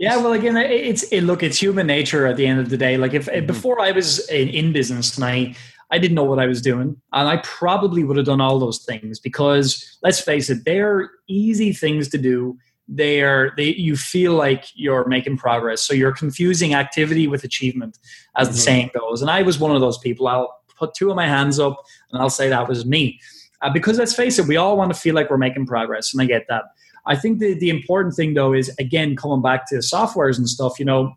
Yeah, 0.03 0.17
well, 0.17 0.33
again, 0.33 0.57
it's 0.57 1.05
it, 1.05 1.21
look, 1.21 1.45
it's 1.45 1.62
human 1.62 1.87
nature 1.87 2.27
at 2.27 2.37
the 2.37 2.45
end 2.45 2.59
of 2.59 2.71
the 2.71 2.77
day. 2.77 2.97
Like 2.97 3.15
if 3.15 3.27
mm-hmm. 3.27 3.47
before 3.47 3.79
I 3.79 3.93
was 3.93 4.29
in, 4.31 4.49
in 4.49 4.73
business 4.73 5.15
and 5.15 5.25
I 5.25 5.55
I 5.93 5.99
didn't 5.99 6.17
know 6.17 6.25
what 6.25 6.41
I 6.41 6.47
was 6.47 6.61
doing, 6.61 7.01
and 7.12 7.29
I 7.29 7.37
probably 7.45 8.03
would 8.03 8.17
have 8.17 8.27
done 8.27 8.41
all 8.41 8.59
those 8.59 8.85
things 8.85 9.21
because 9.21 9.97
let's 10.03 10.19
face 10.19 10.51
it, 10.51 10.65
they're 10.65 11.09
easy 11.29 11.73
things 11.73 12.09
to 12.09 12.19
do. 12.19 12.59
They 12.88 13.23
are 13.23 13.53
they 13.57 13.77
you 13.77 13.95
feel 13.95 14.33
like 14.33 14.65
you're 14.75 15.07
making 15.07 15.37
progress, 15.37 15.83
so 15.83 15.95
you're 15.95 16.11
confusing 16.11 16.75
activity 16.75 17.29
with 17.29 17.45
achievement, 17.45 17.97
as 18.37 18.49
mm-hmm. 18.49 18.57
the 18.57 18.61
saying 18.61 18.91
goes. 18.99 19.23
And 19.23 19.31
I 19.31 19.43
was 19.43 19.61
one 19.61 19.71
of 19.71 19.81
those 19.81 19.99
people. 19.99 20.27
I'll 20.27 20.53
put 20.77 20.95
two 20.95 21.11
of 21.11 21.15
my 21.15 21.29
hands 21.29 21.61
up 21.61 21.81
and 22.11 22.21
I'll 22.21 22.29
say 22.29 22.49
that 22.49 22.69
was 22.69 22.85
me. 22.85 23.21
Uh, 23.61 23.73
because 23.73 23.99
let's 23.99 24.17
face 24.17 24.41
it, 24.41 24.49
we 24.49 24.57
all 24.57 24.77
want 24.77 24.93
to 24.93 24.99
feel 24.99 25.15
like 25.15 25.31
we're 25.31 25.38
making 25.38 25.67
progress, 25.67 26.12
and 26.12 26.21
I 26.21 26.25
get 26.25 26.47
that. 26.49 26.65
I 27.07 27.17
think 27.17 27.41
the, 27.41 27.55
the 27.55 27.71
important 27.71 28.15
thing 28.15 28.35
though 28.35 28.53
is 28.53 28.75
again 28.79 29.17
coming 29.17 29.43
back 29.43 29.69
to 29.69 29.77
the 29.77 29.83
softwares 29.83 30.38
and 30.38 30.49
stuff, 30.49 30.79
you 30.79 30.85
know, 30.85 31.15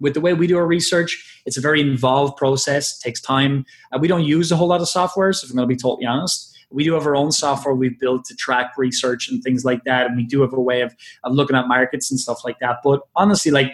with 0.00 0.14
the 0.14 0.20
way 0.20 0.32
we 0.32 0.46
do 0.46 0.56
our 0.56 0.66
research, 0.66 1.42
it's 1.46 1.58
a 1.58 1.60
very 1.60 1.80
involved 1.80 2.36
process, 2.36 2.98
takes 2.98 3.20
time. 3.20 3.66
Uh, 3.92 3.98
we 4.00 4.08
don't 4.08 4.24
use 4.24 4.50
a 4.50 4.56
whole 4.56 4.68
lot 4.68 4.80
of 4.80 4.88
softwares, 4.88 5.44
if 5.44 5.50
I'm 5.50 5.56
going 5.56 5.68
to 5.68 5.74
be 5.74 5.76
totally 5.76 6.06
honest. 6.06 6.56
We 6.70 6.84
do 6.84 6.94
have 6.94 7.04
our 7.04 7.16
own 7.16 7.32
software 7.32 7.74
we've 7.74 7.98
built 7.98 8.24
to 8.26 8.34
track 8.36 8.72
research 8.78 9.28
and 9.28 9.42
things 9.42 9.64
like 9.64 9.84
that. 9.84 10.06
And 10.06 10.16
we 10.16 10.24
do 10.24 10.40
have 10.40 10.54
a 10.54 10.60
way 10.60 10.80
of, 10.80 10.94
of 11.24 11.34
looking 11.34 11.56
at 11.56 11.68
markets 11.68 12.10
and 12.10 12.18
stuff 12.18 12.44
like 12.44 12.60
that. 12.60 12.78
But 12.82 13.02
honestly, 13.14 13.50
like, 13.50 13.72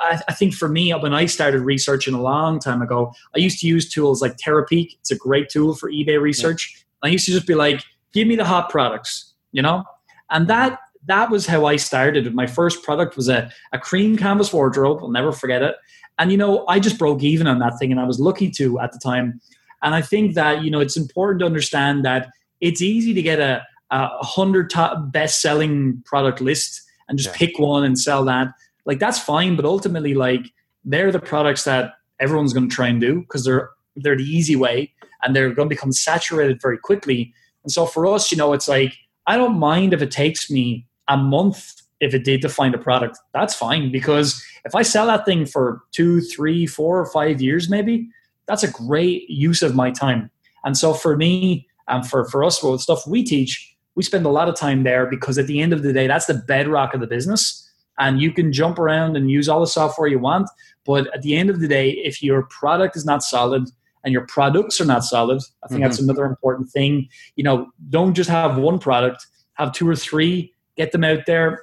I, 0.00 0.20
I 0.26 0.32
think 0.32 0.54
for 0.54 0.68
me, 0.68 0.90
when 0.92 1.14
I 1.14 1.26
started 1.26 1.60
researching 1.60 2.14
a 2.14 2.20
long 2.20 2.58
time 2.58 2.82
ago, 2.82 3.12
I 3.36 3.38
used 3.38 3.60
to 3.60 3.66
use 3.66 3.88
tools 3.88 4.22
like 4.22 4.36
Terapeak. 4.38 4.96
It's 5.00 5.10
a 5.10 5.16
great 5.16 5.50
tool 5.50 5.74
for 5.74 5.90
eBay 5.90 6.20
research. 6.20 6.74
Yeah. 6.74 7.08
I 7.08 7.12
used 7.12 7.26
to 7.26 7.32
just 7.32 7.46
be 7.46 7.54
like, 7.54 7.82
give 8.12 8.26
me 8.26 8.36
the 8.36 8.44
hot 8.44 8.70
products, 8.70 9.34
you 9.52 9.62
know? 9.62 9.84
And 10.30 10.48
that 10.48 10.79
that 11.06 11.30
was 11.30 11.46
how 11.46 11.64
I 11.64 11.76
started. 11.76 12.34
My 12.34 12.46
first 12.46 12.82
product 12.82 13.16
was 13.16 13.28
a, 13.28 13.50
a 13.72 13.78
cream 13.78 14.16
canvas 14.16 14.52
wardrobe. 14.52 14.98
I'll 15.02 15.10
never 15.10 15.32
forget 15.32 15.62
it. 15.62 15.76
And 16.18 16.30
you 16.30 16.36
know, 16.36 16.66
I 16.68 16.78
just 16.78 16.98
broke 16.98 17.22
even 17.22 17.46
on 17.46 17.58
that 17.60 17.78
thing, 17.78 17.90
and 17.90 18.00
I 18.00 18.04
was 18.04 18.20
lucky 18.20 18.50
to 18.52 18.78
at 18.80 18.92
the 18.92 18.98
time. 18.98 19.40
And 19.82 19.94
I 19.94 20.02
think 20.02 20.34
that 20.34 20.62
you 20.62 20.70
know 20.70 20.80
it's 20.80 20.96
important 20.96 21.40
to 21.40 21.46
understand 21.46 22.04
that 22.04 22.28
it's 22.60 22.82
easy 22.82 23.14
to 23.14 23.22
get 23.22 23.40
a, 23.40 23.62
a 23.90 24.24
hundred 24.24 24.68
top 24.70 25.10
best 25.10 25.40
selling 25.40 26.02
product 26.04 26.40
list 26.40 26.82
and 27.08 27.18
just 27.18 27.30
yeah. 27.30 27.38
pick 27.38 27.58
one 27.58 27.84
and 27.84 27.98
sell 27.98 28.24
that. 28.26 28.48
Like 28.84 28.98
that's 28.98 29.18
fine, 29.18 29.56
but 29.56 29.64
ultimately, 29.64 30.14
like 30.14 30.52
they're 30.84 31.12
the 31.12 31.20
products 31.20 31.64
that 31.64 31.94
everyone's 32.18 32.52
going 32.52 32.68
to 32.68 32.74
try 32.74 32.88
and 32.88 33.00
do 33.00 33.20
because 33.20 33.44
they're 33.44 33.70
they're 33.96 34.16
the 34.16 34.24
easy 34.24 34.56
way 34.56 34.92
and 35.22 35.34
they're 35.34 35.52
going 35.54 35.68
to 35.68 35.74
become 35.74 35.92
saturated 35.92 36.60
very 36.60 36.78
quickly. 36.78 37.32
And 37.64 37.72
so 37.72 37.86
for 37.86 38.06
us, 38.06 38.30
you 38.30 38.38
know, 38.38 38.52
it's 38.52 38.68
like 38.68 38.94
I 39.26 39.36
don't 39.36 39.58
mind 39.58 39.92
if 39.94 40.02
it 40.02 40.10
takes 40.10 40.50
me 40.50 40.86
a 41.10 41.16
month 41.16 41.82
if 42.00 42.14
it 42.14 42.24
did 42.24 42.40
to 42.40 42.48
find 42.48 42.74
a 42.74 42.78
product. 42.78 43.18
That's 43.34 43.54
fine 43.54 43.92
because 43.92 44.42
if 44.64 44.74
I 44.74 44.82
sell 44.82 45.06
that 45.08 45.26
thing 45.26 45.44
for 45.44 45.82
two, 45.92 46.22
three, 46.22 46.66
four, 46.66 46.98
or 46.98 47.06
five 47.06 47.42
years, 47.42 47.68
maybe 47.68 48.08
that's 48.46 48.62
a 48.62 48.70
great 48.70 49.28
use 49.28 49.60
of 49.60 49.74
my 49.74 49.90
time. 49.90 50.30
And 50.64 50.78
so 50.78 50.94
for 50.94 51.16
me 51.16 51.68
and 51.88 52.08
for, 52.08 52.26
for 52.30 52.42
us, 52.42 52.62
well, 52.62 52.72
the 52.72 52.78
stuff 52.78 53.06
we 53.06 53.22
teach, 53.22 53.76
we 53.96 54.02
spend 54.02 54.24
a 54.24 54.30
lot 54.30 54.48
of 54.48 54.54
time 54.54 54.84
there 54.84 55.04
because 55.04 55.36
at 55.36 55.46
the 55.46 55.60
end 55.60 55.72
of 55.72 55.82
the 55.82 55.92
day, 55.92 56.06
that's 56.06 56.26
the 56.26 56.34
bedrock 56.34 56.94
of 56.94 57.00
the 57.00 57.06
business. 57.06 57.68
And 57.98 58.20
you 58.20 58.32
can 58.32 58.52
jump 58.52 58.78
around 58.78 59.16
and 59.16 59.30
use 59.30 59.48
all 59.48 59.60
the 59.60 59.66
software 59.66 60.08
you 60.08 60.18
want. 60.18 60.48
But 60.86 61.12
at 61.14 61.20
the 61.20 61.36
end 61.36 61.50
of 61.50 61.60
the 61.60 61.68
day, 61.68 61.90
if 61.90 62.22
your 62.22 62.44
product 62.44 62.96
is 62.96 63.04
not 63.04 63.22
solid, 63.22 63.68
and 64.02 64.12
your 64.12 64.26
products 64.26 64.80
are 64.80 64.86
not 64.86 65.04
solid. 65.04 65.42
I 65.62 65.68
think 65.68 65.80
mm-hmm. 65.80 65.82
that's 65.82 66.00
another 66.00 66.24
important 66.24 66.70
thing. 66.70 67.10
You 67.36 67.44
know, 67.44 67.70
don't 67.90 68.14
just 68.14 68.30
have 68.30 68.56
one 68.56 68.78
product, 68.78 69.26
have 69.54 69.72
two 69.72 69.86
or 69.86 69.94
three, 69.94 70.54
get 70.80 70.92
them 70.92 71.04
out 71.04 71.26
there, 71.26 71.62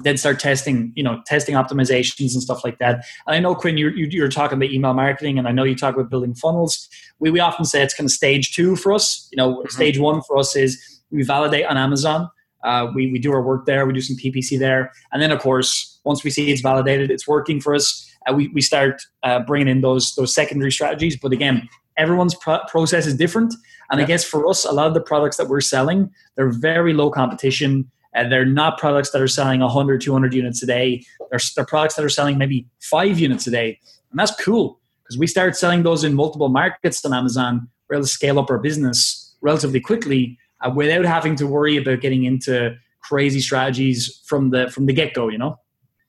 then 0.00 0.18
start 0.18 0.38
testing, 0.38 0.92
you 0.94 1.02
know, 1.02 1.22
testing 1.26 1.54
optimizations 1.54 2.34
and 2.34 2.42
stuff 2.42 2.62
like 2.64 2.78
that. 2.78 2.96
And 3.26 3.34
I 3.34 3.40
know 3.40 3.54
Quinn, 3.54 3.78
you're, 3.78 3.92
you're 3.92 4.28
talking 4.28 4.58
about 4.58 4.70
email 4.70 4.92
marketing, 4.92 5.38
and 5.38 5.48
I 5.48 5.52
know 5.52 5.64
you 5.64 5.74
talk 5.74 5.94
about 5.94 6.10
building 6.10 6.34
funnels. 6.34 6.88
We, 7.18 7.30
we 7.30 7.40
often 7.40 7.64
say 7.64 7.82
it's 7.82 7.94
kind 7.94 8.06
of 8.06 8.10
stage 8.10 8.52
two 8.52 8.76
for 8.76 8.92
us. 8.92 9.26
You 9.32 9.36
know, 9.36 9.56
mm-hmm. 9.56 9.68
stage 9.68 9.98
one 9.98 10.20
for 10.22 10.36
us 10.36 10.54
is 10.54 11.00
we 11.10 11.22
validate 11.22 11.64
on 11.64 11.78
Amazon. 11.78 12.28
Uh, 12.62 12.88
we, 12.94 13.10
we 13.10 13.18
do 13.18 13.32
our 13.32 13.42
work 13.42 13.66
there, 13.66 13.86
we 13.86 13.92
do 13.92 14.00
some 14.00 14.16
PPC 14.16 14.58
there. 14.58 14.92
And 15.12 15.20
then, 15.20 15.32
of 15.32 15.40
course, 15.40 15.98
once 16.04 16.22
we 16.22 16.30
see 16.30 16.52
it's 16.52 16.60
validated, 16.60 17.10
it's 17.10 17.26
working 17.26 17.60
for 17.60 17.74
us, 17.74 18.08
uh, 18.28 18.34
we, 18.34 18.48
we 18.48 18.60
start 18.60 19.02
uh, 19.24 19.40
bringing 19.40 19.66
in 19.66 19.80
those, 19.80 20.14
those 20.14 20.32
secondary 20.32 20.70
strategies. 20.70 21.16
But 21.16 21.32
again, 21.32 21.68
everyone's 21.96 22.36
pro- 22.36 22.64
process 22.68 23.06
is 23.06 23.14
different. 23.14 23.54
And 23.90 23.98
yeah. 23.98 24.04
I 24.04 24.06
guess 24.06 24.24
for 24.24 24.48
us, 24.48 24.64
a 24.64 24.72
lot 24.72 24.86
of 24.86 24.94
the 24.94 25.00
products 25.00 25.36
that 25.38 25.48
we're 25.48 25.60
selling, 25.60 26.10
they're 26.36 26.50
very 26.50 26.92
low 26.94 27.10
competition. 27.10 27.90
And 28.14 28.30
they're 28.30 28.44
not 28.44 28.78
products 28.78 29.10
that 29.10 29.22
are 29.22 29.28
selling 29.28 29.60
100, 29.60 30.00
200 30.00 30.34
units 30.34 30.62
a 30.62 30.66
day. 30.66 31.04
They're, 31.30 31.40
they're 31.56 31.64
products 31.64 31.94
that 31.94 32.04
are 32.04 32.10
selling 32.10 32.38
maybe 32.38 32.66
five 32.80 33.18
units 33.18 33.46
a 33.46 33.50
day. 33.50 33.78
And 34.10 34.18
that's 34.18 34.34
cool 34.42 34.80
because 35.02 35.18
we 35.18 35.26
start 35.26 35.56
selling 35.56 35.82
those 35.82 36.04
in 36.04 36.14
multiple 36.14 36.48
markets 36.48 37.04
on 37.04 37.14
Amazon. 37.14 37.68
We're 37.88 37.96
able 37.96 38.04
to 38.04 38.10
scale 38.10 38.38
up 38.38 38.50
our 38.50 38.58
business 38.58 39.34
relatively 39.40 39.80
quickly 39.80 40.38
uh, 40.60 40.70
without 40.70 41.04
having 41.04 41.36
to 41.36 41.46
worry 41.46 41.76
about 41.76 42.00
getting 42.00 42.24
into 42.24 42.76
crazy 43.00 43.40
strategies 43.40 44.22
from 44.26 44.50
the 44.50 44.70
from 44.70 44.86
the 44.86 44.92
get 44.92 45.14
go. 45.14 45.28
You 45.28 45.38
know. 45.38 45.58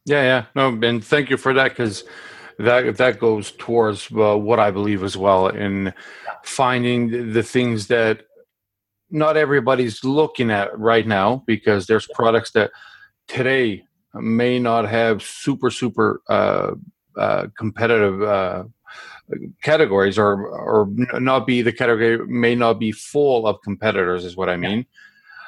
Yeah, 0.05 0.23
yeah. 0.23 0.45
No, 0.55 0.67
and 0.87 1.03
thank 1.03 1.29
you 1.29 1.37
for 1.37 1.53
that 1.53 1.69
because 1.69 2.03
that 2.59 2.97
that 2.97 3.19
goes 3.19 3.51
towards 3.51 4.09
uh, 4.11 4.37
what 4.37 4.59
I 4.59 4.71
believe 4.71 5.03
as 5.03 5.17
well 5.17 5.47
in 5.47 5.93
finding 6.43 7.33
the 7.33 7.43
things 7.43 7.87
that 7.87 8.27
not 9.13 9.37
everybody's 9.37 10.03
looking 10.03 10.49
at 10.49 10.77
right 10.77 11.07
now 11.07 11.43
because 11.45 11.85
there's 11.85 12.07
products 12.15 12.51
that 12.51 12.71
today 13.27 13.85
may 14.15 14.59
not 14.59 14.89
have 14.89 15.21
super 15.21 15.69
super 15.69 16.21
uh, 16.27 16.71
uh, 17.17 17.47
competitive 17.57 18.21
uh, 18.23 18.63
categories 19.61 20.17
or 20.17 20.47
or 20.47 20.89
not 21.19 21.45
be 21.45 21.61
the 21.61 21.71
category 21.71 22.25
may 22.27 22.55
not 22.55 22.79
be 22.79 22.91
full 22.91 23.47
of 23.47 23.61
competitors 23.61 24.25
is 24.25 24.35
what 24.35 24.49
I 24.49 24.57
mean. 24.57 24.85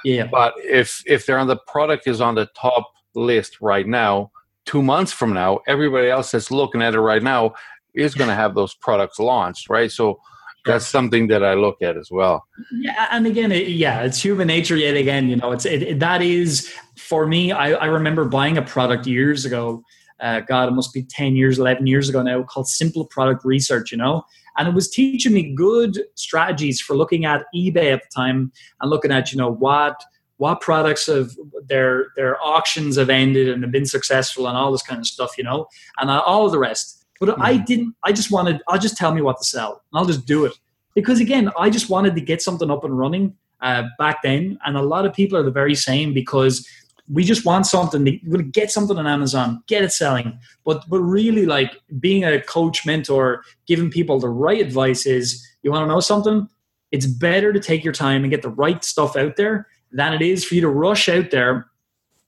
Yeah. 0.04 0.28
But 0.28 0.54
if 0.58 1.02
if 1.08 1.26
they're 1.26 1.40
on 1.40 1.48
the 1.48 1.58
product 1.68 2.08
is 2.08 2.22
on 2.22 2.36
the 2.36 2.48
top 2.56 2.92
list 3.16 3.60
right 3.62 3.88
now, 3.88 4.32
two 4.66 4.84
months 4.84 5.12
from 5.12 5.34
now, 5.34 5.60
everybody 5.68 6.10
else 6.10 6.32
that's 6.32 6.52
looking 6.52 6.84
at 6.84 6.94
it 6.94 7.00
right 7.00 7.24
now 7.24 7.56
is 7.96 8.14
going 8.14 8.30
to 8.30 8.36
have 8.36 8.54
those 8.54 8.76
products 8.76 9.20
launched, 9.20 9.70
right? 9.70 9.92
So 9.92 10.20
that's 10.66 10.88
something 10.88 11.28
that 11.28 11.44
I 11.44 11.54
look 11.54 11.82
at 11.82 11.98
as 11.98 12.10
well. 12.12 12.46
Yeah, 12.72 13.08
and 13.12 13.28
again, 13.28 13.52
it, 13.52 13.68
yeah, 13.68 14.02
it's 14.02 14.22
human 14.22 14.48
nature. 14.48 14.76
Yet 14.76 14.96
again, 14.96 15.30
you 15.30 15.36
know, 15.36 15.52
it's 15.52 15.66
it, 15.66 15.84
it, 15.84 16.00
that 16.00 16.22
is 16.22 16.72
for 16.98 17.28
me. 17.28 17.52
I, 17.52 17.72
I 17.74 17.86
remember 17.86 18.26
buying 18.26 18.58
a 18.58 18.62
product 18.62 19.08
years 19.08 19.46
ago. 19.46 19.84
Uh, 20.20 20.40
God, 20.40 20.70
it 20.70 20.72
must 20.72 20.94
be 20.94 21.04
ten 21.04 21.36
years, 21.36 21.60
eleven 21.60 21.88
years 21.88 22.10
ago 22.10 22.22
now, 22.22 22.44
called 22.44 22.68
Simple 22.68 23.06
Product 23.06 23.46
Research. 23.46 23.92
You 23.92 23.98
know, 23.98 24.24
and 24.58 24.68
it 24.68 24.74
was 24.74 24.90
teaching 24.90 25.34
me 25.34 25.54
good 25.54 26.00
strategies 26.16 26.82
for 26.82 26.96
looking 26.96 27.26
at 27.26 27.46
eBay 27.56 27.94
at 27.94 28.02
the 28.02 28.10
time 28.16 28.52
and 28.82 28.90
looking 28.90 29.12
at 29.12 29.32
you 29.32 29.38
know 29.38 29.52
what 29.52 30.04
what 30.38 30.62
products 30.62 31.06
have 31.08 31.32
their 31.68 32.08
their 32.16 32.42
auctions 32.44 32.98
have 32.98 33.10
ended 33.10 33.50
and 33.50 33.64
have 33.64 33.72
been 33.72 33.86
successful 33.86 34.48
and 34.48 34.58
all 34.58 34.72
this 34.72 34.84
kind 34.84 35.00
of 35.00 35.08
stuff, 35.08 35.38
you 35.38 35.44
know, 35.44 35.68
and 36.00 36.10
all 36.10 36.46
of 36.46 36.52
the 36.52 36.60
rest 36.60 37.05
but 37.20 37.30
mm-hmm. 37.30 37.42
I 37.42 37.58
didn't. 37.58 37.96
I 38.04 38.12
just 38.12 38.32
wanted. 38.32 38.62
I'll 38.68 38.80
just 38.80 38.98
tell 38.98 39.14
me 39.14 39.22
what 39.22 39.38
to 39.38 39.44
sell, 39.44 39.84
and 39.92 40.00
I'll 40.00 40.06
just 40.06 40.26
do 40.26 40.46
it. 40.46 40.54
Because 40.94 41.20
again, 41.20 41.50
I 41.58 41.70
just 41.70 41.90
wanted 41.90 42.16
to 42.16 42.22
get 42.22 42.42
something 42.42 42.72
up 42.72 42.84
and 42.84 42.98
running 42.98 43.36
uh, 43.62 43.84
back 43.98 44.22
then, 44.24 44.58
and 44.66 44.78
a 44.78 44.82
lot 44.82 45.06
of 45.06 45.14
people 45.14 45.38
are 45.38 45.44
the 45.44 45.52
very 45.52 45.76
same 45.76 46.14
because 46.14 46.68
we 47.12 47.24
just 47.24 47.46
want 47.46 47.68
something. 47.68 48.06
To, 48.06 48.20
we 48.28 48.44
get 48.44 48.72
something 48.72 48.98
on 48.98 49.08
Amazon, 49.08 49.64
get 49.68 49.84
it 49.84 49.92
selling. 49.92 50.40
But 50.64 50.84
but 50.90 51.00
really, 51.00 51.46
like 51.46 51.72
being 52.00 52.24
a 52.24 52.42
coach, 52.42 52.86
mentor, 52.86 53.44
giving 53.68 53.90
people 53.90 54.20
the 54.20 54.30
right 54.30 54.62
advice 54.62 55.06
is. 55.06 55.46
You 55.64 55.72
want 55.72 55.84
to 55.84 55.94
know 55.94 56.00
something? 56.00 56.48
It's 56.92 57.08
better 57.08 57.52
to 57.52 57.60
take 57.60 57.84
your 57.84 57.94
time 57.94 58.24
and 58.24 58.32
get 58.32 58.44
the 58.44 58.50
right 58.50 58.84
stuff 58.84 59.16
out 59.16 59.36
there 59.36 59.68
than 59.92 60.14
it 60.14 60.22
is 60.22 60.46
for 60.46 60.56
you 60.56 60.62
to 60.62 60.70
rush 60.70 61.10
out 61.10 61.32
there 61.32 61.68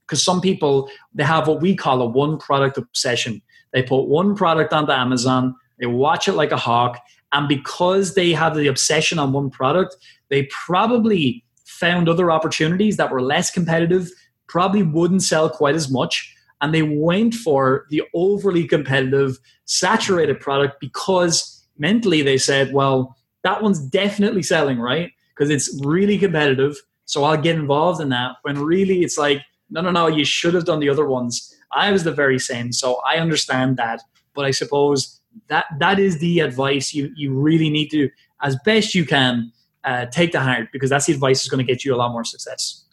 because 0.07 0.23
some 0.23 0.41
people 0.41 0.89
they 1.13 1.23
have 1.23 1.47
what 1.47 1.61
we 1.61 1.75
call 1.75 2.01
a 2.01 2.05
one 2.05 2.37
product 2.37 2.77
obsession 2.77 3.41
they 3.73 3.83
put 3.83 4.07
one 4.07 4.35
product 4.35 4.73
onto 4.73 4.91
Amazon, 4.91 5.55
they 5.79 5.85
watch 5.85 6.27
it 6.27 6.33
like 6.33 6.51
a 6.51 6.57
hawk, 6.57 6.99
and 7.33 7.47
because 7.47 8.15
they 8.15 8.31
have 8.31 8.55
the 8.55 8.67
obsession 8.67 9.19
on 9.19 9.33
one 9.33 9.49
product, 9.49 9.97
they 10.29 10.43
probably 10.65 11.43
found 11.65 12.09
other 12.09 12.31
opportunities 12.31 12.97
that 12.97 13.11
were 13.11 13.21
less 13.21 13.51
competitive, 13.51 14.09
probably 14.47 14.83
wouldn't 14.83 15.23
sell 15.23 15.49
quite 15.49 15.75
as 15.75 15.91
much, 15.91 16.33
and 16.61 16.73
they 16.73 16.81
went 16.81 17.33
for 17.33 17.85
the 17.89 18.01
overly 18.13 18.67
competitive, 18.67 19.37
saturated 19.65 20.39
product 20.39 20.79
because 20.79 21.65
mentally 21.77 22.21
they 22.21 22.37
said, 22.37 22.73
well, 22.73 23.15
that 23.43 23.61
one's 23.61 23.79
definitely 23.79 24.41
selling, 24.41 24.79
right? 24.79 25.11
Because 25.35 25.49
it's 25.49 25.79
really 25.85 26.17
competitive. 26.17 26.75
So 27.05 27.23
I'll 27.23 27.39
get 27.39 27.55
involved 27.55 28.01
in 28.01 28.09
that. 28.09 28.37
When 28.41 28.59
really 28.59 29.03
it's 29.03 29.17
like, 29.17 29.41
no, 29.69 29.81
no, 29.81 29.91
no, 29.91 30.07
you 30.07 30.25
should 30.25 30.53
have 30.53 30.65
done 30.65 30.79
the 30.79 30.89
other 30.89 31.05
ones. 31.05 31.53
I 31.71 31.91
was 31.91 32.03
the 32.03 32.11
very 32.11 32.39
same, 32.39 32.71
so 32.71 33.01
I 33.07 33.17
understand 33.17 33.77
that. 33.77 34.01
But 34.33 34.45
I 34.45 34.51
suppose 34.51 35.19
that 35.47 35.65
that 35.79 35.99
is 35.99 36.19
the 36.19 36.39
advice 36.39 36.93
you 36.93 37.11
you 37.15 37.33
really 37.33 37.69
need 37.69 37.89
to, 37.89 38.09
as 38.41 38.55
best 38.65 38.95
you 38.95 39.05
can, 39.05 39.51
uh, 39.83 40.05
take 40.07 40.31
to 40.33 40.39
heart 40.39 40.69
because 40.71 40.89
that's 40.89 41.05
the 41.05 41.13
advice 41.13 41.39
that's 41.39 41.49
going 41.49 41.65
to 41.65 41.71
get 41.71 41.83
you 41.83 41.93
a 41.93 41.97
lot 41.97 42.11
more 42.11 42.23
success. 42.23 42.83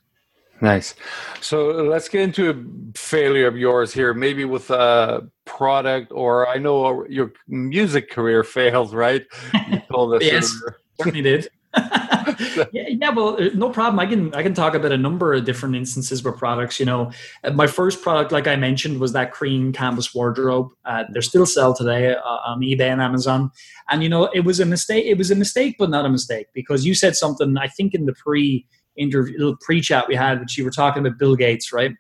Nice. 0.60 0.94
So 1.40 1.66
let's 1.66 2.08
get 2.08 2.22
into 2.22 2.50
a 2.50 2.98
failure 2.98 3.46
of 3.46 3.56
yours 3.56 3.92
here, 3.92 4.14
maybe 4.14 4.44
with 4.44 4.70
a 4.70 5.28
product, 5.44 6.12
or 6.12 6.48
I 6.48 6.58
know 6.58 7.04
your 7.06 7.32
music 7.48 8.10
career 8.10 8.44
failed, 8.58 8.94
right? 8.94 9.26
You 9.70 9.82
told 9.90 10.14
us. 10.14 10.22
yes, 10.22 10.54
certainly 10.98 11.22
did. 11.22 11.48
yeah, 12.72 12.88
yeah, 12.88 13.11
well, 13.11 13.40
uh, 13.40 13.50
no 13.54 13.70
problem. 13.70 13.98
I 13.98 14.07
can 14.07 14.35
I 14.35 14.42
can 14.42 14.54
talk 14.54 14.74
about 14.74 14.92
a 14.92 14.98
number 14.98 15.35
of 15.35 15.44
different 15.44 15.76
instances 15.76 16.22
with 16.22 16.37
products. 16.37 16.78
You 16.78 16.87
know, 16.87 17.11
uh, 17.42 17.50
my 17.50 17.66
first 17.66 18.02
product, 18.02 18.33
like 18.33 18.46
I 18.46 18.57
mentioned, 18.57 19.00
was 19.00 19.12
that 19.12 19.33
cream 19.33 19.72
canvas 19.72 20.14
wardrobe. 20.14 20.70
Uh, 20.85 21.04
they're 21.12 21.22
still 21.22 21.46
sell 21.46 21.74
today 21.74 22.14
uh, 22.14 22.38
on 22.46 22.61
eBay 22.61 22.92
and 22.92 23.00
Amazon. 23.00 23.50
And 23.90 24.02
you 24.02 24.09
know, 24.09 24.24
it 24.35 24.40
was 24.40 24.61
a 24.61 24.66
mistake. 24.66 25.04
It 25.07 25.18
was 25.18 25.30
a 25.30 25.35
mistake, 25.35 25.76
but 25.78 25.90
not 25.90 26.04
a 26.04 26.09
mistake 26.09 26.46
because 26.54 26.85
you 26.85 26.94
said 26.94 27.16
something. 27.16 27.57
I 27.57 27.68
think 27.68 27.94
in 27.94 28.07
the 28.07 28.14
pre 28.14 28.66
interview, 28.96 29.38
little 29.38 29.57
pre 29.61 29.80
chat 29.80 30.09
we 30.09 30.14
had, 30.14 30.40
which 30.40 30.57
you 30.57 30.64
were 30.64 30.70
talking 30.70 31.07
about 31.07 31.18
Bill 31.18 31.37
Gates, 31.37 31.72
right? 31.72 31.92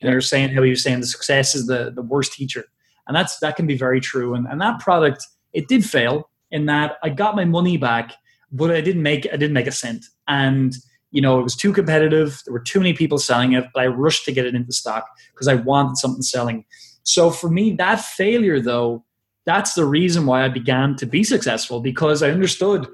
And 0.00 0.12
you're 0.12 0.20
saying 0.20 0.54
how 0.54 0.62
he 0.62 0.70
was 0.70 0.82
saying 0.82 1.00
the 1.00 1.06
success 1.06 1.54
is 1.54 1.66
the 1.66 1.92
the 1.94 2.02
worst 2.02 2.32
teacher, 2.32 2.64
and 3.06 3.16
that's 3.16 3.38
that 3.40 3.56
can 3.56 3.66
be 3.66 3.76
very 3.76 4.00
true. 4.00 4.34
And 4.34 4.46
and 4.46 4.60
that 4.60 4.80
product 4.80 5.26
it 5.52 5.68
did 5.68 5.84
fail 5.84 6.30
in 6.50 6.66
that 6.66 6.96
I 7.02 7.08
got 7.08 7.36
my 7.36 7.44
money 7.44 7.76
back 7.76 8.14
but 8.52 8.70
I 8.70 8.80
didn't 8.80 9.02
make 9.02 9.26
I 9.32 9.36
didn't 9.36 9.52
make 9.52 9.66
a 9.66 9.72
cent. 9.72 10.06
And 10.26 10.74
you 11.10 11.22
know, 11.22 11.40
it 11.40 11.42
was 11.42 11.56
too 11.56 11.72
competitive. 11.72 12.42
There 12.44 12.52
were 12.52 12.60
too 12.60 12.80
many 12.80 12.92
people 12.92 13.18
selling 13.18 13.52
it, 13.52 13.64
but 13.72 13.82
I 13.82 13.86
rushed 13.86 14.24
to 14.26 14.32
get 14.32 14.46
it 14.46 14.54
into 14.54 14.72
stock 14.72 15.06
because 15.32 15.48
I 15.48 15.54
wanted 15.54 15.96
something 15.96 16.22
selling. 16.22 16.64
So 17.02 17.30
for 17.30 17.48
me, 17.48 17.72
that 17.76 18.00
failure 18.00 18.60
though, 18.60 19.04
that's 19.46 19.72
the 19.72 19.86
reason 19.86 20.26
why 20.26 20.44
I 20.44 20.48
began 20.48 20.96
to 20.96 21.06
be 21.06 21.24
successful 21.24 21.80
because 21.80 22.22
I 22.22 22.30
understood 22.30 22.86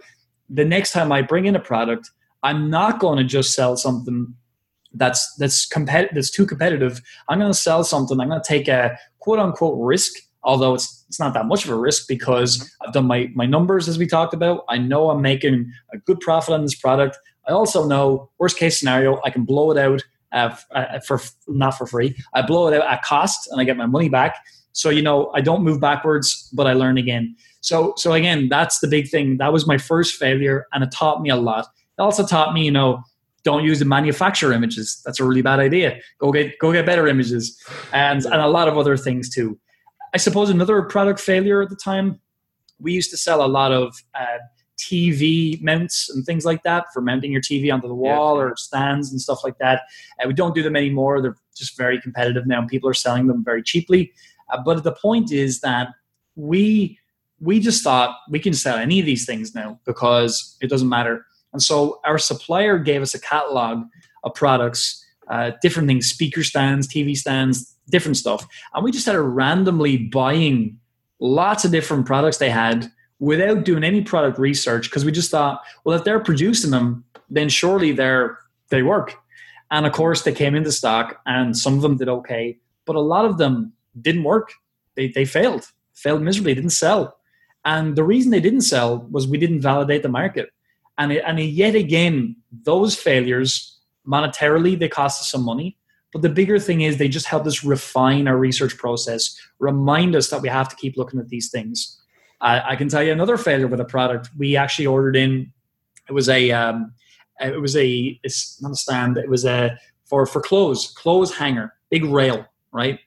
the 0.48 0.64
next 0.64 0.92
time 0.92 1.10
I 1.10 1.22
bring 1.22 1.46
in 1.46 1.56
a 1.56 1.60
product, 1.60 2.10
I'm 2.44 2.70
not 2.70 3.00
going 3.00 3.18
to 3.18 3.24
just 3.24 3.54
sell 3.54 3.76
something 3.76 4.34
that's 4.92 5.34
that's 5.36 5.66
competitive 5.66 6.14
that's 6.14 6.30
too 6.30 6.46
competitive. 6.46 7.02
I'm 7.28 7.40
going 7.40 7.50
to 7.50 7.58
sell 7.58 7.82
something. 7.82 8.20
I'm 8.20 8.28
going 8.28 8.40
to 8.40 8.48
take 8.48 8.68
a 8.68 8.96
quote 9.18 9.40
unquote 9.40 9.76
risk 9.80 10.12
although 10.44 10.74
it's 10.74 11.04
it's 11.09 11.18
not 11.18 11.35
that 11.35 11.46
much 11.46 11.64
of 11.64 11.70
a 11.70 11.76
risk 11.76 12.07
because 12.09 12.59
mm-hmm. 12.59 12.87
I've 12.87 12.94
done 12.94 13.07
my 13.07 13.30
my 13.35 13.46
numbers 13.46 13.88
as 13.88 13.98
we 13.98 14.07
talked 14.07 14.35
about. 14.35 14.64
I 14.68 14.78
know 14.78 15.11
I'm 15.11 15.22
making 15.22 15.72
a 15.92 15.98
good 15.98 16.20
profit 16.20 16.54
on 16.54 16.62
this 16.62 16.74
product. 16.74 17.18
I 17.48 17.52
also 17.52 17.87
know 17.87 18.30
worst 18.38 18.59
case 18.59 18.78
scenario 18.78 19.20
I 19.24 19.30
can 19.30 19.44
blow 19.44 19.70
it 19.70 19.78
out 19.78 20.02
uh, 20.33 20.54
for 21.07 21.20
not 21.48 21.72
for 21.72 21.87
free. 21.87 22.16
I 22.35 22.42
blow 22.42 22.68
it 22.68 22.74
out 22.74 22.90
at 22.90 23.02
cost 23.02 23.48
and 23.50 23.61
I 23.61 23.64
get 23.64 23.76
my 23.76 23.87
money 23.87 24.09
back. 24.09 24.37
So 24.72 24.90
you 24.90 25.02
know 25.02 25.30
I 25.35 25.40
don't 25.40 25.62
move 25.62 25.80
backwards, 25.80 26.50
but 26.52 26.66
I 26.66 26.72
learn 26.72 26.98
again. 26.98 27.35
So 27.61 27.94
so 27.96 28.12
again, 28.12 28.48
that's 28.48 28.80
the 28.80 28.88
big 28.88 29.09
thing. 29.09 29.38
That 29.38 29.52
was 29.52 29.66
my 29.66 29.78
first 29.78 30.16
failure, 30.16 30.66
and 30.72 30.85
it 30.85 30.90
taught 30.92 31.22
me 31.22 31.30
a 31.30 31.37
lot. 31.37 31.66
It 31.98 32.02
also 32.02 32.26
taught 32.26 32.52
me, 32.52 32.64
you 32.64 32.72
know, 32.72 33.02
don't 33.44 33.62
use 33.62 33.78
the 33.78 33.85
manufacturer 33.85 34.52
images. 34.52 35.00
That's 35.04 35.20
a 35.20 35.24
really 35.24 35.42
bad 35.42 35.61
idea. 35.61 36.00
Go 36.18 36.33
get 36.33 36.59
go 36.59 36.72
get 36.72 36.87
better 36.87 37.07
images, 37.07 37.57
and 37.92 38.24
and 38.24 38.35
a 38.35 38.48
lot 38.48 38.68
of 38.68 38.76
other 38.76 38.96
things 38.96 39.28
too. 39.30 39.59
I 40.14 40.16
suppose 40.16 40.48
another 40.48 40.81
product 40.83 41.18
failure 41.18 41.61
at 41.61 41.70
the 41.70 41.77
time, 41.77 42.20
we 42.79 42.92
used 42.92 43.11
to 43.11 43.16
sell 43.16 43.44
a 43.44 43.48
lot 43.48 43.72
of 43.72 43.96
uh, 44.14 44.38
TV 44.79 45.61
mounts 45.61 46.09
and 46.09 46.24
things 46.24 46.44
like 46.44 46.62
that 46.62 46.87
for 46.92 47.00
mounting 47.00 47.33
your 47.33 47.40
TV 47.40 47.72
onto 47.72 47.88
the 47.88 47.94
wall 47.94 48.37
yeah. 48.37 48.42
or 48.42 48.57
stands 48.57 49.11
and 49.11 49.20
stuff 49.20 49.42
like 49.42 49.59
that. 49.59 49.83
Uh, 50.22 50.29
we 50.29 50.35
don't 50.35 50.55
do 50.55 50.62
them 50.62 50.77
anymore. 50.77 51.20
They're 51.20 51.37
just 51.57 51.77
very 51.77 52.00
competitive 52.00 52.46
now, 52.46 52.61
and 52.61 52.68
people 52.68 52.88
are 52.88 52.94
selling 52.94 53.27
them 53.27 53.44
very 53.44 53.62
cheaply. 53.62 54.12
Uh, 54.50 54.62
but 54.64 54.85
the 54.85 54.92
point 54.92 55.33
is 55.33 55.61
that 55.61 55.88
we 56.37 56.98
we 57.40 57.59
just 57.59 57.83
thought 57.83 58.16
we 58.31 58.38
can 58.38 58.55
sell 58.55 58.79
any 58.79 59.00
of 59.00 59.07
these 59.07 59.27
things 59.27 59.55
now 59.55 59.79
because 59.85 60.57
it 60.61 60.70
doesn't 60.70 60.88
matter. 60.88 61.27
And 61.53 61.62
so 61.62 62.00
our 62.05 62.18
supplier 62.18 62.79
gave 62.79 63.03
us 63.03 63.14
a 63.14 63.20
catalog 63.20 63.85
of 64.22 64.35
products, 64.35 65.05
uh, 65.29 65.53
different 65.61 65.88
things, 65.88 66.07
speaker 66.07 66.44
stands, 66.44 66.87
TV 66.88 67.16
stands, 67.16 67.73
different 67.90 68.16
stuff. 68.16 68.46
And 68.74 68.84
we 68.84 68.90
just 68.90 69.04
started 69.04 69.22
randomly 69.22 69.96
buying 69.96 70.78
lots 71.20 71.64
of 71.64 71.70
different 71.70 72.06
products 72.06 72.38
they 72.38 72.50
had 72.50 72.90
without 73.18 73.64
doing 73.64 73.84
any 73.84 74.02
product 74.02 74.38
research 74.38 74.90
because 74.90 75.04
we 75.04 75.12
just 75.12 75.30
thought, 75.30 75.62
well, 75.84 75.96
if 75.96 76.04
they're 76.04 76.20
producing 76.20 76.70
them, 76.70 77.04
then 77.30 77.48
surely 77.48 77.92
they're 77.92 78.38
they 78.70 78.82
work. 78.82 79.14
And 79.70 79.86
of 79.86 79.92
course, 79.92 80.22
they 80.22 80.32
came 80.32 80.54
into 80.54 80.72
stock, 80.72 81.20
and 81.26 81.56
some 81.56 81.74
of 81.74 81.82
them 81.82 81.96
did 81.96 82.08
okay, 82.08 82.58
but 82.84 82.96
a 82.96 83.00
lot 83.00 83.24
of 83.24 83.38
them 83.38 83.72
didn't 84.00 84.24
work. 84.24 84.52
They 84.94 85.08
they 85.08 85.24
failed, 85.24 85.66
failed 85.94 86.22
miserably, 86.22 86.54
didn't 86.54 86.70
sell. 86.70 87.16
And 87.64 87.96
the 87.96 88.04
reason 88.04 88.30
they 88.30 88.40
didn't 88.40 88.60
sell 88.62 89.06
was 89.10 89.26
we 89.26 89.38
didn't 89.38 89.62
validate 89.62 90.02
the 90.02 90.08
market. 90.08 90.50
And 90.98 91.12
it, 91.12 91.24
and 91.26 91.40
yet 91.40 91.74
again, 91.74 92.36
those 92.52 92.94
failures 92.94 93.78
monetarily 94.06 94.78
they 94.78 94.88
cost 94.88 95.22
us 95.22 95.30
some 95.30 95.42
money, 95.44 95.78
but 96.14 96.22
the 96.22 96.29
bigger 96.29 96.61
thing 96.61 96.83
is 96.83 96.96
they 96.96 97.09
just 97.09 97.27
help 97.27 97.44
us 97.44 97.64
refine 97.64 98.29
our 98.29 98.37
research 98.37 98.79
process, 98.79 99.37
remind 99.59 100.14
us 100.14 100.31
that 100.31 100.40
we 100.40 100.48
have 100.48 100.68
to 100.68 100.77
keep 100.77 100.96
looking 100.96 101.18
at 101.18 101.29
these 101.29 101.50
things. 101.50 102.00
I, 102.40 102.77
can 102.77 102.88
tell 102.88 103.03
you 103.03 103.11
another 103.11 103.37
failure 103.37 103.66
with 103.66 103.81
a 103.81 103.85
product 103.85 104.29
we 104.38 104.55
actually 104.55 104.87
ordered 104.87 105.16
in. 105.16 105.50
It 106.09 106.12
was 106.12 106.29
a 106.29 106.50
um, 106.53 106.92
it 107.40 107.61
was 107.61 107.74
a 107.74 108.20
it's 108.22 108.61
not 108.62 108.72
a 108.72 108.77
stand. 108.77 109.16
It 109.16 109.29
was 109.29 109.44
a 109.44 109.77
for 110.05 110.24
for 110.27 110.40
clothes 110.40 110.92
clothes 110.96 111.35
hanger, 111.35 111.72
big 111.90 112.05
rail, 112.05 112.46
right? 112.70 113.00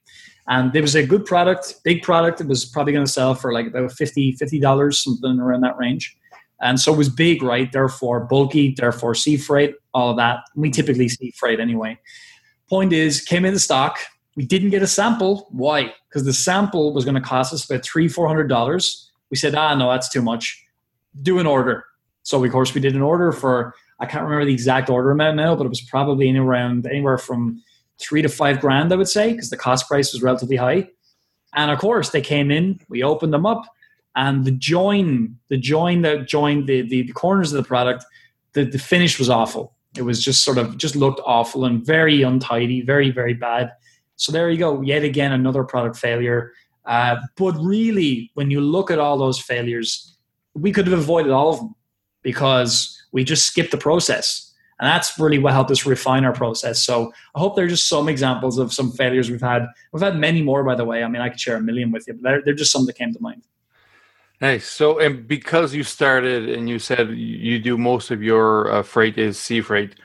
And 0.50 0.76
it 0.76 0.82
was 0.82 0.96
a 0.96 1.06
good 1.06 1.26
product, 1.26 1.76
big 1.84 2.02
product. 2.02 2.42
It 2.42 2.48
was 2.48 2.66
probably 2.66 2.94
going 2.94 3.06
to 3.06 3.12
sell 3.12 3.36
for 3.36 3.54
like 3.54 3.68
about 3.68 3.92
50 3.92 4.36
dollars, 4.60 5.04
something 5.04 5.40
around 5.40 5.62
that 5.62 5.78
range. 5.78 6.18
And 6.60 6.80
so 6.80 6.94
it 6.94 6.98
was 6.98 7.10
big, 7.10 7.44
right? 7.44 7.72
Therefore 7.72 8.22
bulky, 8.22 8.74
therefore 8.76 9.14
sea 9.14 9.38
freight, 9.38 9.76
all 9.94 10.10
of 10.10 10.18
that. 10.18 10.40
We 10.56 10.72
typically 10.72 11.08
sea 11.08 11.32
freight 11.38 11.60
anyway. 11.60 12.00
Point 12.70 12.94
is, 12.94 13.22
came 13.22 13.46
in 13.46 13.54
the 13.54 13.60
stock. 13.60 13.98
We 14.36 14.46
didn't 14.46 14.70
get 14.70 14.84
a 14.84 14.88
sample. 14.88 15.48
Why? 15.52 15.94
Because 16.10 16.26
the 16.26 16.34
sample 16.34 16.94
was 16.94 17.06
going 17.06 17.16
to 17.16 17.22
cost 17.22 17.54
us 17.54 17.66
about 17.66 17.84
three, 17.84 18.08
four 18.08 18.28
hundred 18.28 18.48
dollars. 18.48 19.10
We 19.30 19.38
said, 19.38 19.56
ah, 19.56 19.74
no, 19.76 19.90
that's 19.90 20.10
too 20.10 20.22
much. 20.22 20.64
Do 21.22 21.40
an 21.40 21.48
order. 21.48 21.86
So 22.24 22.44
of 22.44 22.52
course 22.52 22.74
we 22.74 22.82
did 22.82 22.96
an 22.96 23.02
order 23.02 23.32
for 23.32 23.74
I 24.00 24.06
can't 24.06 24.24
remember 24.24 24.46
the 24.46 24.54
exact 24.54 24.90
order 24.90 25.12
amount 25.12 25.38
now, 25.38 25.56
but 25.56 25.66
it 25.66 25.70
was 25.70 25.82
probably 25.82 26.28
in 26.28 26.38
around 26.38 26.86
anywhere 26.86 27.18
from 27.18 27.64
three 28.00 28.22
to 28.22 28.30
five 28.30 28.60
grand, 28.60 28.94
I 28.94 28.96
would 28.96 29.10
say, 29.10 29.32
because 29.32 29.50
the 29.50 29.58
cost 29.58 29.88
price 29.88 30.14
was 30.14 30.22
relatively 30.22 30.58
high. 30.58 30.90
And 31.56 31.72
of 31.72 31.80
course, 31.80 32.10
they 32.10 32.22
came 32.22 32.52
in. 32.52 32.80
We 32.90 33.02
opened 33.02 33.34
them 33.34 33.46
up, 33.46 33.64
and 34.16 34.46
the 34.46 34.52
join, 34.52 35.38
the 35.48 35.58
join 35.58 36.02
that 36.02 36.28
joined 36.28 36.68
the 36.68 36.82
the, 36.82 37.04
the 37.04 37.14
corners 37.14 37.54
of 37.54 37.64
the 37.64 37.68
product, 37.68 38.06
the, 38.54 38.66
the 38.66 38.78
finish 38.78 39.18
was 39.18 39.30
awful. 39.30 39.74
It 39.98 40.04
was 40.04 40.24
just 40.24 40.44
sort 40.44 40.58
of 40.58 40.78
just 40.78 40.96
looked 40.96 41.22
awful 41.26 41.66
and 41.66 41.86
very 41.86 42.22
untidy, 42.22 42.82
very 42.82 43.12
very 43.12 43.34
bad. 43.34 43.72
So 44.16 44.32
there 44.32 44.50
you 44.50 44.58
go, 44.58 44.82
yet 44.82 45.04
again 45.04 45.32
another 45.32 45.64
product 45.64 45.98
failure. 45.98 46.54
Uh, 46.86 47.18
but 47.36 47.54
really, 47.60 48.32
when 48.36 48.50
you 48.50 48.62
look 48.62 48.90
at 48.90 48.98
all 49.00 49.18
those 49.18 49.40
failures, 49.40 50.18
we 50.54 50.72
could 50.72 50.88
have 50.88 50.98
avoided 50.98 51.32
all 51.32 51.50
of 51.50 51.60
them 51.60 51.76
because 52.24 53.02
we 53.12 53.24
just 53.24 53.46
skipped 53.46 53.72
the 53.72 53.78
process. 53.78 54.54
And 54.80 54.88
that's 54.88 55.18
really 55.20 55.40
what 55.40 55.54
helped 55.54 55.72
us 55.72 55.86
refine 55.86 56.24
our 56.24 56.34
process. 56.34 56.84
So 56.84 57.12
I 57.36 57.40
hope 57.40 57.56
there 57.56 57.66
are 57.66 57.70
just 57.70 57.90
some 57.90 58.08
examples 58.08 58.58
of 58.58 58.72
some 58.72 58.92
failures 58.92 59.30
we've 59.30 59.42
had. 59.42 59.66
We've 59.92 60.04
had 60.04 60.18
many 60.18 60.42
more, 60.42 60.64
by 60.64 60.76
the 60.76 60.86
way. 60.86 61.04
I 61.04 61.08
mean, 61.08 61.22
I 61.22 61.30
could 61.30 61.40
share 61.40 61.58
a 61.58 61.62
million 61.62 61.92
with 61.92 62.08
you, 62.08 62.14
but 62.14 62.24
they're, 62.24 62.42
they're 62.44 62.54
just 62.54 62.72
some 62.72 62.86
that 62.86 62.94
came 62.94 63.12
to 63.14 63.20
mind. 63.20 63.44
Nice. 64.40 64.68
So, 64.68 65.00
and 65.00 65.28
because 65.28 65.74
you 65.74 65.84
started 65.84 66.48
and 66.50 66.70
you 66.70 66.78
said 66.78 67.10
you 67.10 67.60
do 67.60 67.78
most 67.78 68.12
of 68.12 68.22
your 68.22 68.72
uh, 68.72 68.84
freight 68.84 69.18
is 69.18 69.40
sea 69.40 69.62
freight, 69.62 69.96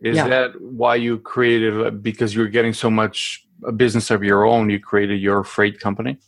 is 0.00 0.16
yeah. 0.16 0.28
that 0.28 0.60
why 0.60 0.96
you 0.96 1.18
created? 1.18 1.86
Uh, 1.86 1.90
because 1.90 2.34
you 2.34 2.40
were 2.40 2.48
getting 2.48 2.72
so 2.72 2.90
much 2.90 3.46
business 3.76 4.10
of 4.10 4.22
your 4.24 4.44
own, 4.46 4.70
you 4.70 4.80
created 4.80 5.20
your 5.20 5.44
freight 5.44 5.80
company. 5.80 6.18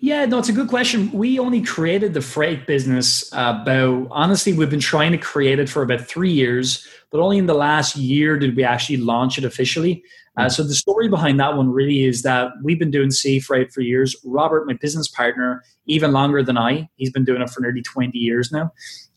Yeah, 0.00 0.24
no, 0.26 0.38
it's 0.38 0.48
a 0.48 0.52
good 0.52 0.68
question. 0.68 1.10
We 1.12 1.38
only 1.38 1.62
created 1.62 2.14
the 2.14 2.20
freight 2.20 2.66
business 2.66 3.28
about 3.32 4.08
honestly, 4.10 4.52
we've 4.52 4.70
been 4.70 4.80
trying 4.80 5.12
to 5.12 5.18
create 5.18 5.58
it 5.58 5.68
for 5.68 5.82
about 5.82 6.02
three 6.02 6.32
years, 6.32 6.86
but 7.10 7.20
only 7.20 7.38
in 7.38 7.46
the 7.46 7.54
last 7.54 7.96
year 7.96 8.38
did 8.38 8.56
we 8.56 8.64
actually 8.64 8.98
launch 8.98 9.38
it 9.38 9.44
officially. 9.44 10.02
Uh, 10.36 10.48
so 10.48 10.64
the 10.64 10.74
story 10.74 11.08
behind 11.08 11.38
that 11.38 11.56
one 11.56 11.70
really 11.70 12.04
is 12.04 12.22
that 12.22 12.50
we've 12.62 12.78
been 12.78 12.90
doing 12.90 13.10
sea 13.10 13.38
freight 13.38 13.72
for 13.72 13.82
years. 13.82 14.16
Robert, 14.24 14.66
my 14.66 14.72
business 14.72 15.06
partner, 15.06 15.62
even 15.86 16.12
longer 16.12 16.42
than 16.42 16.58
I. 16.58 16.88
He's 16.96 17.10
been 17.10 17.24
doing 17.24 17.40
it 17.40 17.50
for 17.50 17.60
nearly 17.60 17.82
20 17.82 18.18
years 18.18 18.50
now. 18.50 18.72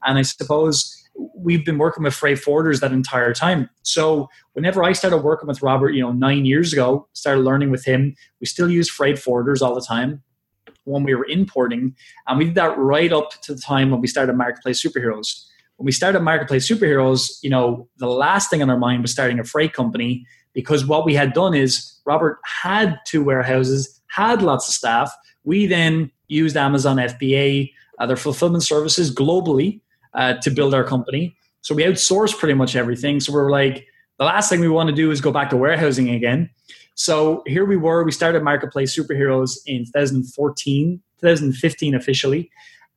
And 0.05 0.19
I 0.19 0.21
suppose 0.21 0.93
we've 1.35 1.65
been 1.65 1.79
working 1.79 2.03
with 2.03 2.13
freight 2.13 2.37
forwarders 2.37 2.81
that 2.81 2.91
entire 2.91 3.33
time. 3.33 3.67
So 3.81 4.29
whenever 4.53 4.83
I 4.83 4.91
started 4.91 5.17
working 5.17 5.47
with 5.47 5.63
Robert, 5.63 5.89
you 5.89 6.01
know, 6.01 6.11
nine 6.11 6.45
years 6.45 6.71
ago, 6.71 7.07
started 7.13 7.41
learning 7.41 7.71
with 7.71 7.83
him, 7.83 8.15
we 8.39 8.45
still 8.45 8.69
use 8.69 8.87
freight 8.87 9.15
forwarders 9.15 9.63
all 9.63 9.73
the 9.73 9.81
time 9.81 10.21
when 10.87 11.03
we 11.03 11.13
were 11.13 11.25
importing. 11.25 11.95
And 12.27 12.37
we 12.37 12.45
did 12.45 12.55
that 12.55 12.77
right 12.77 13.11
up 13.11 13.41
to 13.41 13.53
the 13.53 13.61
time 13.61 13.91
when 13.91 14.01
we 14.01 14.07
started 14.07 14.33
Marketplace 14.33 14.81
Superheroes. 14.81 15.45
When 15.75 15.85
we 15.85 15.91
started 15.91 16.21
Marketplace 16.21 16.69
Superheroes, 16.69 17.37
you 17.43 17.49
know, 17.49 17.87
the 17.97 18.07
last 18.07 18.49
thing 18.49 18.61
on 18.61 18.69
our 18.69 18.77
mind 18.77 19.03
was 19.03 19.11
starting 19.11 19.39
a 19.39 19.43
freight 19.43 19.73
company 19.73 20.25
because 20.53 20.85
what 20.85 21.05
we 21.05 21.13
had 21.13 21.33
done 21.33 21.53
is 21.53 21.99
Robert 22.05 22.39
had 22.43 22.99
two 23.05 23.23
warehouses, 23.23 24.01
had 24.07 24.41
lots 24.41 24.67
of 24.67 24.73
staff. 24.73 25.13
We 25.43 25.67
then 25.67 26.11
used 26.27 26.57
Amazon 26.57 26.97
FBA, 26.97 27.71
uh, 27.99 28.05
their 28.05 28.17
fulfillment 28.17 28.63
services 28.63 29.13
globally 29.13 29.81
uh, 30.13 30.35
to 30.35 30.49
build 30.49 30.73
our 30.73 30.83
company. 30.83 31.35
So 31.61 31.75
we 31.75 31.83
outsourced 31.83 32.39
pretty 32.39 32.53
much 32.53 32.75
everything. 32.75 33.19
So 33.19 33.33
we 33.33 33.39
are 33.39 33.51
like, 33.51 33.85
the 34.17 34.25
last 34.25 34.49
thing 34.49 34.59
we 34.59 34.69
want 34.69 34.89
to 34.89 34.95
do 34.95 35.11
is 35.11 35.21
go 35.21 35.31
back 35.31 35.49
to 35.51 35.57
warehousing 35.57 36.09
again. 36.09 36.49
So 36.95 37.43
here 37.45 37.65
we 37.65 37.77
were. 37.77 38.03
We 38.03 38.11
started 38.11 38.43
Marketplace 38.43 38.97
Superheroes 38.97 39.57
in 39.67 39.85
2014, 39.85 41.01
2015 41.19 41.95
officially. 41.95 42.49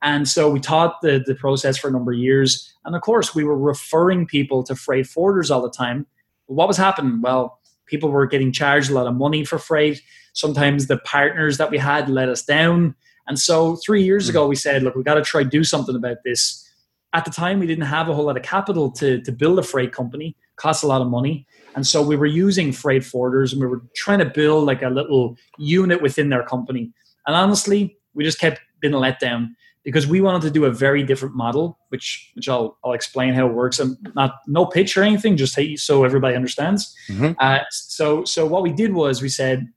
And 0.03 0.27
so 0.27 0.49
we 0.51 0.61
taught 0.61 1.03
the, 1.03 1.23
the 1.27 1.35
process 1.35 1.77
for 1.77 1.89
a 1.89 1.91
number 1.91 2.13
of 2.13 2.19
years. 2.19 2.75
And 2.85 2.97
of 2.97 3.03
course, 3.03 3.35
we 3.35 3.45
were 3.45 3.59
referring 3.59 4.27
people 4.27 4.63
to 4.65 4.75
freight 4.75 5.05
forwarders 5.05 5.51
all 5.51 5.61
the 5.61 5.71
time. 5.71 6.07
But 6.49 6.55
what 6.55 6.69
was 6.69 6.79
happening? 6.79 7.21
Well, 7.21 7.61
people 7.87 8.11
were 8.11 8.27
getting 8.27 8.53
charged 8.53 8.91
a 8.91 8.95
lot 8.95 9.07
of 9.07 9.15
money 9.15 9.45
for 9.45 9.59
freight. 9.59 10.01
Sometimes 10.33 10.87
the 10.87 10.99
partners 10.99 11.59
that 11.59 11.71
we 11.71 11.77
had 11.77 12.09
let 12.09 12.31
us 12.31 12.43
down. 12.43 12.95
And 13.27 13.39
so 13.39 13.77
three 13.77 14.03
years 14.03 14.27
hmm. 14.27 14.31
ago, 14.31 14.47
we 14.47 14.57
said, 14.57 14.83
look, 14.83 14.95
we've 14.95 15.05
got 15.05 15.15
to 15.15 15.23
try 15.23 15.43
do 15.43 15.63
something 15.63 15.95
about 15.95 16.19
this. 16.25 16.67
At 17.13 17.25
the 17.25 17.31
time, 17.31 17.59
we 17.59 17.67
didn't 17.67 17.85
have 17.85 18.09
a 18.09 18.15
whole 18.15 18.25
lot 18.25 18.37
of 18.37 18.43
capital 18.45 18.91
to, 18.93 19.21
to 19.23 19.33
build 19.33 19.59
a 19.59 19.63
freight 19.63 19.93
company, 19.93 20.37
cost 20.61 20.85
a 20.85 20.87
lot 20.87 21.01
of 21.01 21.09
money. 21.09 21.47
And 21.75 21.87
so 21.87 22.03
we 22.03 22.17
were 22.17 22.27
using 22.27 22.73
freight 22.73 23.03
forwarders 23.03 23.53
and 23.53 23.61
we 23.61 23.67
were 23.67 23.83
trying 23.95 24.19
to 24.19 24.25
build 24.25 24.67
like 24.67 24.83
a 24.83 24.91
little 24.91 25.37
unit 25.59 26.03
within 26.03 26.29
their 26.29 26.45
company. 26.45 26.93
And 27.27 27.35
honestly, 27.35 27.97
we 28.15 28.25
just 28.25 28.39
kept 28.39 28.61
being 28.81 28.95
let 28.95 29.21
down 29.21 29.57
because 29.85 30.07
we 30.07 30.21
wanted 30.21 30.43
to 30.43 30.51
do 30.51 30.65
a 30.65 30.71
very 30.71 31.03
different 31.03 31.35
model, 31.35 31.79
which 31.89 32.31
which 32.35 32.49
I'll 32.49 32.77
I'll 32.85 32.93
explain 32.93 33.35
how 33.35 33.47
it 33.47 33.55
works. 33.55 33.79
And 33.79 33.97
not 34.15 34.35
no 34.47 34.67
pitch 34.67 34.97
or 34.97 35.03
anything, 35.03 35.37
just 35.37 35.59
so 35.77 36.05
everybody 36.05 36.37
understands. 36.37 36.95
Mm-hmm. 37.09 37.33
Uh, 37.39 37.61
so 37.71 38.25
so 38.25 38.47
what 38.47 38.63
we 38.63 38.73
did 38.73 38.93
was 38.93 39.23
we 39.23 39.29
said, 39.29 39.69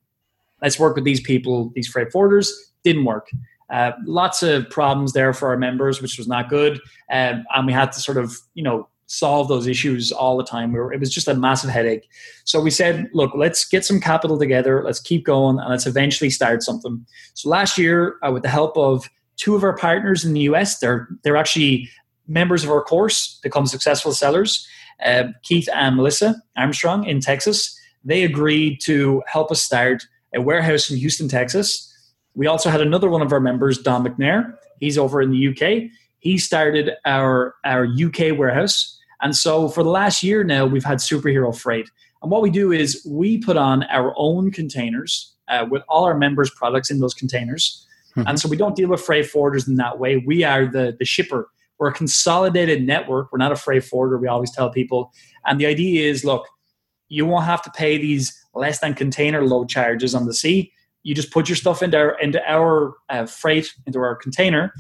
let's 0.62 0.80
work 0.80 0.96
with 0.96 1.06
these 1.06 1.22
people, 1.22 1.72
these 1.76 1.88
freight 1.88 2.10
forwarders. 2.12 2.52
Didn't 2.84 3.06
work. 3.06 3.30
Uh, 3.70 3.92
lots 4.06 4.44
of 4.44 4.70
problems 4.70 5.14
there 5.14 5.34
for 5.34 5.48
our 5.48 5.58
members, 5.58 6.02
which 6.02 6.18
was 6.18 6.28
not 6.28 6.50
good, 6.50 6.82
um, 7.10 7.46
and 7.56 7.66
we 7.66 7.74
had 7.74 7.92
to 7.94 8.00
sort 8.02 8.18
of 8.18 8.38
you 8.56 8.64
know 8.64 8.88
solve 9.14 9.48
those 9.48 9.68
issues 9.68 10.12
all 10.12 10.38
the 10.38 10.44
time. 10.44 10.74
We 10.74 10.80
were, 10.80 10.92
it 10.92 11.00
was 11.00 11.14
just 11.14 11.28
a 11.28 11.36
massive 11.36 11.70
headache. 11.70 12.10
So 12.46 12.60
we 12.60 12.72
said, 12.72 13.10
look, 13.14 13.32
let's 13.36 13.64
get 13.64 13.86
some 13.86 14.02
capital 14.02 14.40
together, 14.40 14.84
let's 14.84 15.00
keep 15.00 15.24
going, 15.24 15.60
and 15.60 15.70
let's 15.70 15.86
eventually 15.86 16.32
start 16.32 16.64
something. 16.64 17.06
So 17.36 17.48
last 17.48 17.78
year, 17.78 18.16
uh, 18.26 18.32
with 18.32 18.42
the 18.42 18.50
help 18.50 18.76
of 18.76 19.08
two 19.38 19.56
of 19.56 19.64
our 19.64 19.78
partners 19.78 20.26
in 20.26 20.34
the 20.34 20.42
US, 20.42 20.80
they're 20.80 21.08
they're 21.24 21.38
actually 21.38 21.90
members 22.28 22.64
of 22.64 22.72
our 22.72 22.82
course, 22.82 23.40
become 23.44 23.68
successful 23.68 24.14
sellers. 24.14 24.68
Uh, 25.04 25.26
Keith 25.44 25.68
and 25.74 25.96
Melissa 25.96 26.36
Armstrong 26.58 27.06
in 27.06 27.20
Texas, 27.20 27.78
they 28.04 28.24
agreed 28.24 28.80
to 28.86 29.22
help 29.28 29.52
us 29.52 29.62
start 29.62 30.04
a 30.34 30.42
warehouse 30.42 30.90
in 30.90 30.98
Houston, 30.98 31.28
Texas. 31.28 31.90
We 32.34 32.48
also 32.48 32.70
had 32.70 32.82
another 32.82 33.10
one 33.10 33.22
of 33.22 33.32
our 33.32 33.40
members, 33.40 33.78
Don 33.78 34.04
McNair. 34.06 34.56
He's 34.80 34.98
over 34.98 35.22
in 35.22 35.32
the 35.32 35.50
UK. 35.50 35.92
He 36.20 36.38
started 36.38 36.92
our 37.06 37.54
our 37.64 37.86
UK 37.86 38.38
warehouse 38.38 38.98
and 39.24 39.36
so 39.36 39.70
for 39.70 39.84
the 39.84 39.90
last 39.90 40.22
year 40.22 40.44
now, 40.44 40.66
we've 40.66 40.84
had 40.84 40.98
Superhero 40.98 41.58
Freight. 41.58 41.90
And 42.22 42.30
what 42.30 42.42
we 42.42 42.52
do 42.52 42.74
is 42.74 43.06
we 43.10 43.38
put 43.38 43.56
on 43.56 43.84
our 43.84 44.14
own 44.18 44.52
containers 44.52 45.34
uh, 45.48 45.66
with 45.70 45.82
all 45.88 46.04
our 46.04 46.16
members' 46.18 46.52
products 46.52 46.92
in 46.92 47.00
those 47.00 47.14
containers. 47.14 47.88
Mm-hmm. 48.18 48.28
And 48.28 48.40
so 48.40 48.50
we 48.50 48.58
don't 48.58 48.76
deal 48.76 48.90
with 48.90 49.00
freight 49.00 49.26
forwarders 49.26 49.66
in 49.66 49.78
that 49.78 49.98
way. 49.98 50.18
We 50.18 50.44
are 50.44 50.68
the, 50.68 50.96
the 51.00 51.06
shipper. 51.06 51.50
We're 51.80 51.88
a 51.88 51.94
consolidated 51.94 52.86
network. 52.86 53.32
We're 53.32 53.38
not 53.40 53.54
a 53.54 53.56
freight 53.56 53.86
forwarder, 53.86 54.18
we 54.18 54.28
always 54.28 54.52
tell 54.52 54.70
people. 54.70 55.14
And 55.46 55.60
the 55.60 55.66
idea 55.68 56.10
is 56.10 56.26
look, 56.26 56.46
you 57.08 57.26
won't 57.26 57.46
have 57.46 57.62
to 57.64 57.72
pay 57.72 57.98
these 57.98 58.38
less 58.54 58.80
than 58.80 58.94
container 58.94 59.42
load 59.42 59.70
charges 59.70 60.14
on 60.14 60.26
the 60.26 60.34
sea. 60.34 60.72
You 61.04 61.16
just 61.16 61.32
put 61.32 61.48
your 61.48 61.56
stuff 61.56 61.82
into 61.82 61.98
our, 61.98 62.20
into 62.20 62.42
our 62.46 62.96
uh, 63.10 63.26
freight, 63.26 63.74
into 63.88 64.00
our 64.00 64.16
container. 64.16 64.74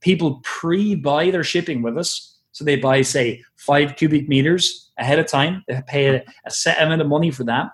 People 0.00 0.40
pre 0.44 0.94
buy 0.94 1.30
their 1.30 1.44
shipping 1.44 1.80
with 1.82 1.96
us 1.96 2.35
so 2.56 2.64
they 2.64 2.76
buy, 2.76 3.02
say, 3.02 3.42
five 3.56 3.96
cubic 3.96 4.30
meters 4.30 4.90
ahead 4.96 5.18
of 5.18 5.26
time. 5.26 5.62
They 5.68 5.78
pay 5.86 6.06
a, 6.06 6.24
a 6.46 6.50
set 6.50 6.80
amount 6.80 7.02
of 7.02 7.06
money 7.06 7.30
for 7.30 7.44
that. 7.44 7.68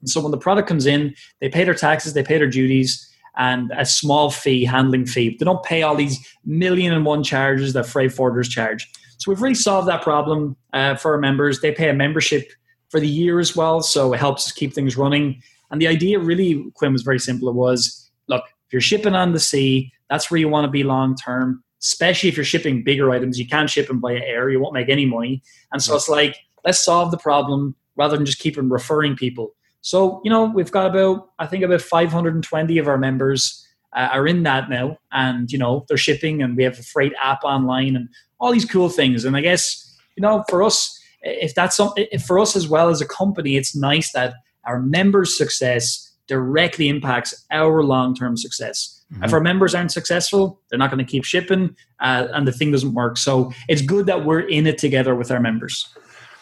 And 0.00 0.08
so 0.08 0.22
when 0.22 0.30
the 0.30 0.38
product 0.38 0.66
comes 0.66 0.86
in, 0.86 1.14
they 1.42 1.50
pay 1.50 1.64
their 1.64 1.74
taxes, 1.74 2.14
they 2.14 2.22
pay 2.22 2.38
their 2.38 2.48
duties, 2.48 3.06
and 3.36 3.70
a 3.76 3.84
small 3.84 4.30
fee, 4.30 4.64
handling 4.64 5.04
fee. 5.04 5.36
They 5.38 5.44
don't 5.44 5.62
pay 5.62 5.82
all 5.82 5.94
these 5.94 6.18
million 6.46 6.94
and 6.94 7.04
one 7.04 7.24
charges 7.24 7.74
that 7.74 7.84
freight 7.84 8.10
forwarders 8.10 8.48
charge. 8.48 8.90
So 9.18 9.30
we've 9.30 9.42
really 9.42 9.54
solved 9.54 9.86
that 9.88 10.00
problem 10.00 10.56
uh, 10.72 10.94
for 10.94 11.12
our 11.12 11.20
members. 11.20 11.60
They 11.60 11.72
pay 11.72 11.90
a 11.90 11.94
membership 11.94 12.50
for 12.88 13.00
the 13.00 13.06
year 13.08 13.38
as 13.38 13.54
well, 13.54 13.82
so 13.82 14.14
it 14.14 14.18
helps 14.18 14.50
keep 14.50 14.72
things 14.72 14.96
running. 14.96 15.42
And 15.70 15.78
the 15.78 15.88
idea 15.88 16.18
really, 16.20 16.64
Quinn, 16.76 16.94
was 16.94 17.02
very 17.02 17.18
simple. 17.18 17.50
It 17.50 17.54
was, 17.54 18.10
look, 18.28 18.44
if 18.46 18.72
you're 18.72 18.80
shipping 18.80 19.14
on 19.14 19.34
the 19.34 19.40
sea, 19.40 19.92
that's 20.08 20.30
where 20.30 20.40
you 20.40 20.48
want 20.48 20.64
to 20.64 20.70
be 20.70 20.84
long 20.84 21.16
term 21.16 21.62
especially 21.86 22.28
if 22.28 22.36
you're 22.36 22.44
shipping 22.44 22.82
bigger 22.82 23.12
items. 23.12 23.38
You 23.38 23.46
can't 23.46 23.70
ship 23.70 23.86
them 23.86 24.00
by 24.00 24.14
air, 24.14 24.50
you 24.50 24.60
won't 24.60 24.74
make 24.74 24.88
any 24.88 25.06
money. 25.06 25.42
And 25.72 25.80
so 25.80 25.94
it's 25.94 26.08
like, 26.08 26.36
let's 26.64 26.84
solve 26.84 27.12
the 27.12 27.18
problem 27.18 27.76
rather 27.94 28.16
than 28.16 28.26
just 28.26 28.40
keep 28.40 28.58
on 28.58 28.68
referring 28.68 29.14
people. 29.14 29.54
So, 29.82 30.20
you 30.24 30.30
know, 30.30 30.46
we've 30.46 30.72
got 30.72 30.90
about, 30.90 31.30
I 31.38 31.46
think, 31.46 31.62
about 31.62 31.80
520 31.80 32.78
of 32.78 32.88
our 32.88 32.98
members 32.98 33.64
uh, 33.94 34.08
are 34.12 34.26
in 34.26 34.42
that 34.42 34.68
now. 34.68 34.98
And, 35.12 35.50
you 35.52 35.58
know, 35.58 35.84
they're 35.88 35.96
shipping 35.96 36.42
and 36.42 36.56
we 36.56 36.64
have 36.64 36.76
a 36.76 36.82
freight 36.82 37.12
app 37.22 37.44
online 37.44 37.94
and 37.94 38.08
all 38.40 38.50
these 38.50 38.64
cool 38.64 38.88
things. 38.88 39.24
And 39.24 39.36
I 39.36 39.40
guess, 39.40 39.96
you 40.16 40.22
know, 40.22 40.44
for 40.48 40.64
us, 40.64 41.00
if 41.22 41.54
that's 41.54 41.76
something, 41.76 42.06
for 42.26 42.40
us 42.40 42.56
as 42.56 42.66
well 42.66 42.88
as 42.88 43.00
a 43.00 43.06
company, 43.06 43.56
it's 43.56 43.76
nice 43.76 44.10
that 44.10 44.34
our 44.64 44.80
members' 44.82 45.38
success 45.38 46.12
directly 46.26 46.88
impacts 46.88 47.46
our 47.52 47.84
long 47.84 48.12
term 48.12 48.36
success. 48.36 48.95
Mm-hmm. 49.12 49.24
If 49.24 49.32
our 49.32 49.40
members 49.40 49.74
aren't 49.74 49.92
successful, 49.92 50.60
they're 50.68 50.78
not 50.78 50.90
going 50.90 51.04
to 51.04 51.10
keep 51.10 51.24
shipping 51.24 51.76
uh, 52.00 52.28
and 52.32 52.46
the 52.46 52.52
thing 52.52 52.72
doesn't 52.72 52.94
work. 52.94 53.16
So 53.16 53.52
it's 53.68 53.82
good 53.82 54.06
that 54.06 54.24
we're 54.24 54.40
in 54.40 54.66
it 54.66 54.78
together 54.78 55.14
with 55.14 55.30
our 55.30 55.40
members. 55.40 55.88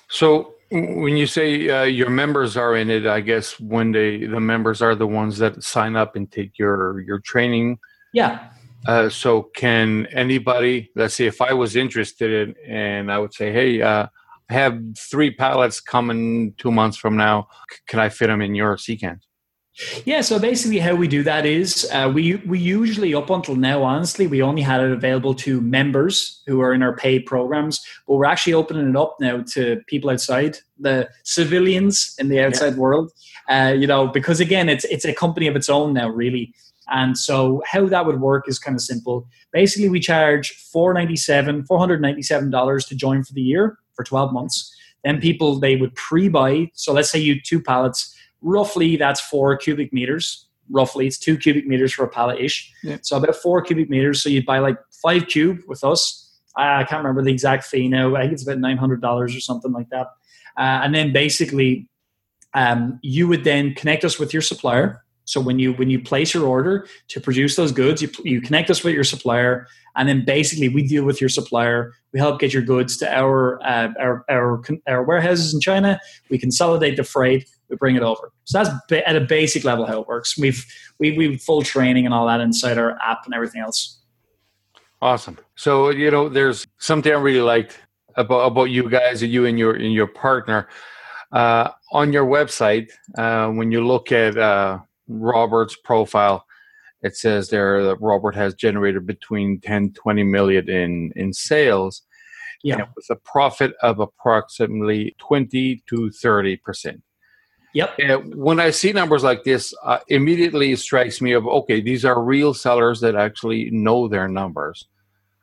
So 0.08 0.54
when 0.70 1.16
you 1.16 1.26
say 1.26 1.68
uh, 1.68 1.84
your 1.84 2.10
members 2.10 2.56
are 2.56 2.74
in 2.74 2.90
it, 2.90 3.06
I 3.06 3.20
guess 3.20 3.60
when 3.60 3.92
they 3.92 4.26
the 4.26 4.40
members 4.40 4.80
are 4.80 4.94
the 4.94 5.06
ones 5.06 5.38
that 5.38 5.62
sign 5.62 5.94
up 5.94 6.16
and 6.16 6.30
take 6.30 6.58
your 6.58 7.00
your 7.00 7.20
training. 7.20 7.78
Yeah. 8.12 8.48
Uh, 8.86 9.08
so 9.08 9.42
can 9.56 10.06
anybody, 10.06 10.90
let's 10.94 11.14
say, 11.14 11.26
if 11.26 11.40
I 11.40 11.52
was 11.54 11.74
interested 11.74 12.48
in, 12.48 12.70
and 12.70 13.10
I 13.10 13.18
would 13.18 13.32
say, 13.32 13.50
hey, 13.50 13.80
uh, 13.80 14.06
I 14.50 14.52
have 14.52 14.78
three 14.98 15.30
pallets 15.30 15.80
coming 15.80 16.52
two 16.58 16.70
months 16.70 16.98
from 16.98 17.16
now. 17.16 17.48
Can 17.86 17.98
I 17.98 18.10
fit 18.10 18.26
them 18.26 18.42
in 18.42 18.54
your 18.54 18.76
sea 18.76 18.96
cans? 18.96 19.23
Yeah, 20.04 20.20
so 20.20 20.38
basically, 20.38 20.78
how 20.78 20.94
we 20.94 21.08
do 21.08 21.24
that 21.24 21.44
is 21.44 21.88
uh, 21.92 22.10
we 22.12 22.36
we 22.36 22.60
usually 22.60 23.12
up 23.12 23.28
until 23.28 23.56
now, 23.56 23.82
honestly, 23.82 24.28
we 24.28 24.40
only 24.40 24.62
had 24.62 24.80
it 24.80 24.92
available 24.92 25.34
to 25.36 25.60
members 25.60 26.42
who 26.46 26.60
are 26.60 26.72
in 26.72 26.82
our 26.82 26.94
paid 26.94 27.26
programs, 27.26 27.84
but 28.06 28.14
we're 28.14 28.24
actually 28.24 28.54
opening 28.54 28.88
it 28.88 28.96
up 28.96 29.16
now 29.20 29.42
to 29.54 29.82
people 29.88 30.10
outside 30.10 30.58
the 30.78 31.08
civilians 31.24 32.14
in 32.20 32.28
the 32.28 32.40
outside 32.40 32.74
yeah. 32.74 32.78
world. 32.78 33.10
Uh, 33.48 33.74
you 33.76 33.86
know, 33.86 34.06
because 34.06 34.38
again, 34.38 34.68
it's 34.68 34.84
it's 34.84 35.04
a 35.04 35.12
company 35.12 35.48
of 35.48 35.56
its 35.56 35.68
own 35.68 35.92
now, 35.92 36.08
really. 36.08 36.54
And 36.88 37.18
so, 37.18 37.60
how 37.66 37.86
that 37.86 38.06
would 38.06 38.20
work 38.20 38.48
is 38.48 38.60
kind 38.60 38.76
of 38.76 38.80
simple. 38.80 39.26
Basically, 39.52 39.88
we 39.88 39.98
charge 39.98 40.52
four 40.52 40.94
ninety 40.94 41.16
seven, 41.16 41.64
four 41.64 41.80
hundred 41.80 42.00
ninety 42.00 42.22
seven 42.22 42.48
dollars 42.48 42.84
to 42.86 42.94
join 42.94 43.24
for 43.24 43.32
the 43.32 43.42
year 43.42 43.76
for 43.94 44.04
twelve 44.04 44.32
months. 44.32 44.72
Then 45.02 45.20
people 45.20 45.58
they 45.58 45.74
would 45.74 45.96
pre 45.96 46.28
buy. 46.28 46.70
So 46.74 46.92
let's 46.92 47.10
say 47.10 47.18
you 47.18 47.40
two 47.40 47.60
pallets 47.60 48.13
roughly 48.44 48.96
that's 48.96 49.20
four 49.20 49.56
cubic 49.56 49.92
meters. 49.92 50.46
Roughly, 50.70 51.06
it's 51.06 51.18
two 51.18 51.36
cubic 51.36 51.66
meters 51.66 51.92
for 51.92 52.04
a 52.04 52.08
pallet 52.08 52.40
ish. 52.40 52.72
Yeah. 52.82 52.98
So 53.02 53.16
about 53.16 53.36
four 53.36 53.60
cubic 53.62 53.90
meters. 53.90 54.22
So 54.22 54.28
you'd 54.28 54.46
buy 54.46 54.60
like 54.60 54.78
five 55.02 55.26
cube 55.26 55.58
with 55.66 55.82
us. 55.82 56.20
I 56.56 56.84
can't 56.84 57.02
remember 57.02 57.22
the 57.22 57.32
exact 57.32 57.64
fee 57.64 57.88
now. 57.88 58.14
I 58.14 58.20
think 58.22 58.34
it's 58.34 58.46
about 58.46 58.58
nine 58.58 58.76
hundred 58.76 59.00
dollars 59.00 59.34
or 59.34 59.40
something 59.40 59.72
like 59.72 59.88
that. 59.90 60.06
Uh, 60.56 60.80
and 60.84 60.94
then 60.94 61.12
basically, 61.12 61.88
um, 62.54 63.00
you 63.02 63.26
would 63.26 63.42
then 63.42 63.74
connect 63.74 64.04
us 64.04 64.18
with 64.18 64.32
your 64.32 64.42
supplier. 64.42 65.04
So 65.26 65.40
when 65.40 65.58
you 65.58 65.72
when 65.72 65.90
you 65.90 66.00
place 66.00 66.32
your 66.32 66.46
order 66.46 66.86
to 67.08 67.20
produce 67.20 67.56
those 67.56 67.72
goods, 67.72 68.00
you 68.00 68.10
you 68.22 68.40
connect 68.40 68.70
us 68.70 68.84
with 68.84 68.94
your 68.94 69.04
supplier, 69.04 69.66
and 69.96 70.08
then 70.08 70.24
basically 70.24 70.68
we 70.68 70.86
deal 70.86 71.04
with 71.04 71.20
your 71.20 71.30
supplier. 71.30 71.92
We 72.12 72.20
help 72.20 72.40
get 72.40 72.52
your 72.52 72.62
goods 72.62 72.96
to 72.98 73.12
our 73.12 73.60
uh, 73.64 73.88
our, 73.98 74.24
our 74.28 74.62
our 74.86 75.02
warehouses 75.02 75.54
in 75.54 75.60
China. 75.60 75.98
We 76.30 76.38
consolidate 76.38 76.96
the 76.96 77.04
freight 77.04 77.48
we 77.74 77.78
bring 77.78 77.96
it 77.96 78.02
over. 78.02 78.32
So 78.44 78.62
that's 78.62 78.70
at 79.06 79.16
a 79.16 79.20
basic 79.20 79.64
level 79.64 79.86
how 79.86 80.00
it 80.00 80.08
works. 80.08 80.38
We've 80.38 80.64
we 80.98 81.16
we 81.16 81.36
full 81.36 81.62
training 81.62 82.04
and 82.06 82.14
all 82.14 82.26
that 82.26 82.40
inside 82.40 82.78
our 82.78 82.98
app 83.00 83.24
and 83.24 83.34
everything 83.34 83.62
else. 83.62 84.00
Awesome. 85.02 85.38
So 85.56 85.90
you 85.90 86.10
know, 86.10 86.28
there's 86.28 86.66
something 86.78 87.12
I 87.12 87.16
really 87.16 87.40
liked 87.40 87.78
about 88.16 88.46
about 88.46 88.64
you 88.64 88.88
guys 88.88 89.22
and 89.22 89.32
you 89.32 89.46
and 89.46 89.58
your 89.58 89.74
and 89.74 89.92
your 89.92 90.06
partner. 90.06 90.68
Uh, 91.32 91.70
on 91.90 92.12
your 92.12 92.24
website, 92.24 92.90
uh, 93.18 93.48
when 93.48 93.72
you 93.72 93.84
look 93.84 94.12
at 94.12 94.38
uh, 94.38 94.78
Robert's 95.08 95.76
profile, 95.82 96.46
it 97.02 97.16
says 97.16 97.48
there 97.48 97.82
that 97.82 98.00
Robert 98.00 98.36
has 98.36 98.54
generated 98.54 99.04
between 99.04 99.60
10 99.60 99.92
20 99.92 100.22
million 100.22 100.68
in 100.70 101.12
in 101.16 101.32
sales. 101.32 102.02
Yeah. 102.62 102.76
And 102.76 102.86
with 102.96 103.10
a 103.10 103.16
profit 103.16 103.74
of 103.82 103.98
approximately 103.98 105.14
20 105.18 105.82
to 105.86 106.10
30 106.10 106.56
percent. 106.56 107.02
Yep. 107.74 107.98
And 107.98 108.34
when 108.36 108.60
I 108.60 108.70
see 108.70 108.92
numbers 108.92 109.24
like 109.24 109.42
this, 109.44 109.74
uh, 109.84 109.98
immediately 110.08 110.72
it 110.72 110.78
strikes 110.78 111.20
me 111.20 111.32
of 111.32 111.46
okay, 111.46 111.80
these 111.80 112.04
are 112.04 112.22
real 112.22 112.54
sellers 112.54 113.00
that 113.00 113.16
actually 113.16 113.70
know 113.70 114.08
their 114.08 114.28
numbers. 114.28 114.86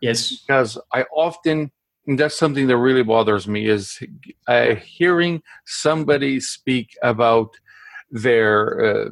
Yes. 0.02 0.32
Because 0.40 0.78
I 0.94 1.04
often 1.14 1.72
and 2.08 2.20
that's 2.20 2.38
something 2.38 2.68
that 2.68 2.78
really 2.78 3.04
bothers 3.04 3.48
me 3.48 3.68
is 3.68 4.02
uh, 4.48 4.76
hearing 4.76 5.42
somebody 5.66 6.40
speak 6.40 6.98
about 7.04 7.52
their 8.10 8.84
uh, 8.84 9.10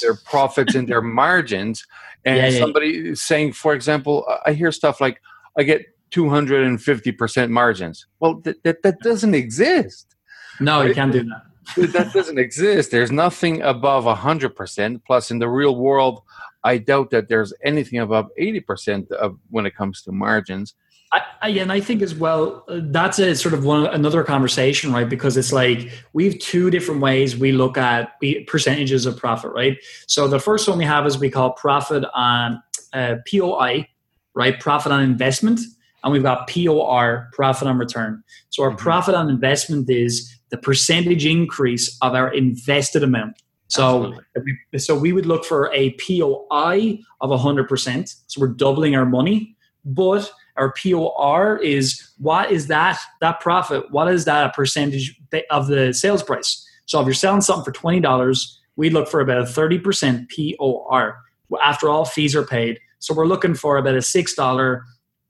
their 0.00 0.14
profits 0.24 0.74
and 0.74 0.88
their 0.88 1.02
margins 1.22 1.86
and 2.24 2.36
yeah, 2.36 2.48
yeah, 2.48 2.58
somebody 2.58 2.88
yeah. 2.88 3.12
saying 3.14 3.52
for 3.52 3.72
example 3.72 4.26
i 4.44 4.52
hear 4.52 4.70
stuff 4.70 5.00
like 5.00 5.20
i 5.56 5.62
get 5.62 5.86
250% 6.10 7.48
margins 7.48 8.06
well 8.20 8.34
that, 8.44 8.62
that, 8.64 8.82
that 8.82 8.98
doesn't 9.00 9.34
exist 9.34 10.14
no 10.60 10.82
you 10.82 10.92
can't 10.92 11.12
do 11.12 11.24
that 11.24 11.44
that 11.76 12.12
doesn't 12.12 12.38
exist 12.38 12.90
there's 12.90 13.12
nothing 13.12 13.62
above 13.62 14.04
100% 14.04 15.00
plus 15.04 15.30
in 15.30 15.38
the 15.38 15.48
real 15.48 15.76
world 15.76 16.22
i 16.64 16.76
doubt 16.78 17.10
that 17.10 17.28
there's 17.28 17.52
anything 17.64 17.98
above 17.98 18.28
80% 18.40 19.10
of 19.12 19.38
when 19.50 19.66
it 19.66 19.76
comes 19.76 20.02
to 20.02 20.12
margins 20.12 20.74
I, 21.12 21.22
I, 21.42 21.48
and 21.50 21.70
I 21.70 21.80
think 21.80 22.00
as 22.00 22.14
well 22.14 22.64
uh, 22.68 22.80
that's 22.84 23.18
a 23.18 23.36
sort 23.36 23.52
of 23.52 23.64
one 23.64 23.86
another 23.86 24.24
conversation, 24.24 24.92
right? 24.92 25.08
Because 25.08 25.36
it's 25.36 25.52
like 25.52 25.90
we 26.14 26.24
have 26.24 26.38
two 26.38 26.70
different 26.70 27.02
ways 27.02 27.36
we 27.36 27.52
look 27.52 27.76
at 27.76 28.18
percentages 28.46 29.04
of 29.04 29.18
profit, 29.18 29.52
right? 29.52 29.76
So 30.06 30.26
the 30.26 30.40
first 30.40 30.68
one 30.68 30.78
we 30.78 30.84
have 30.84 31.06
is 31.06 31.18
we 31.18 31.30
call 31.30 31.52
profit 31.52 32.04
on 32.14 32.62
uh, 32.94 33.16
POI, 33.30 33.86
right? 34.34 34.58
Profit 34.58 34.90
on 34.90 35.02
investment, 35.02 35.60
and 36.02 36.12
we've 36.12 36.22
got 36.22 36.48
POR, 36.48 37.28
profit 37.32 37.68
on 37.68 37.78
return. 37.78 38.24
So 38.48 38.62
our 38.62 38.70
mm-hmm. 38.70 38.78
profit 38.78 39.14
on 39.14 39.28
investment 39.28 39.90
is 39.90 40.34
the 40.52 40.58
percentage 40.58 41.26
increase 41.26 41.98
of 42.02 42.14
our 42.14 42.32
invested 42.32 43.02
amount. 43.02 43.42
So, 43.66 44.14
we, 44.44 44.78
so 44.78 44.94
we 44.94 45.14
would 45.14 45.24
look 45.24 45.46
for 45.46 45.72
a 45.72 45.92
POI 45.94 46.98
of 47.22 47.30
100%. 47.30 48.14
So 48.26 48.40
we're 48.40 48.48
doubling 48.48 48.94
our 48.94 49.06
money, 49.06 49.56
but 49.82 50.30
our 50.56 50.74
POR 50.74 51.56
is 51.56 52.12
what 52.18 52.52
is 52.52 52.66
that 52.66 52.98
that 53.22 53.40
profit? 53.40 53.90
What 53.90 54.08
is 54.08 54.26
that 54.26 54.46
a 54.46 54.52
percentage 54.52 55.18
of 55.50 55.68
the 55.68 55.94
sales 55.94 56.22
price? 56.22 56.68
So 56.84 57.00
if 57.00 57.06
you're 57.06 57.14
selling 57.14 57.40
something 57.40 57.64
for 57.64 57.72
twenty 57.72 58.00
dollars, 58.00 58.60
we 58.76 58.90
look 58.90 59.08
for 59.08 59.20
about 59.20 59.38
a 59.38 59.46
thirty 59.46 59.78
percent 59.78 60.30
POR 60.30 61.18
after 61.62 61.88
all 61.88 62.04
fees 62.04 62.36
are 62.36 62.44
paid. 62.44 62.78
So 62.98 63.14
we're 63.14 63.26
looking 63.26 63.54
for 63.54 63.78
about 63.78 63.94
a 63.94 64.02
six 64.02 64.34
dollar 64.34 64.84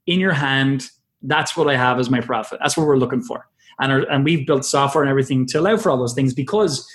in 0.05 0.19
your 0.19 0.33
hand. 0.33 0.89
That's 1.21 1.55
what 1.55 1.69
I 1.69 1.77
have 1.77 1.99
as 1.99 2.09
my 2.09 2.19
profit. 2.19 2.59
That's 2.61 2.75
what 2.75 2.85
we're 2.85 2.97
looking 2.97 3.21
for. 3.21 3.47
And 3.79 3.91
our, 3.91 3.99
and 4.09 4.23
we've 4.23 4.45
built 4.45 4.65
software 4.65 5.03
and 5.03 5.09
everything 5.09 5.45
to 5.47 5.59
allow 5.59 5.77
for 5.77 5.89
all 5.89 5.97
those 5.97 6.13
things 6.13 6.33
because 6.33 6.87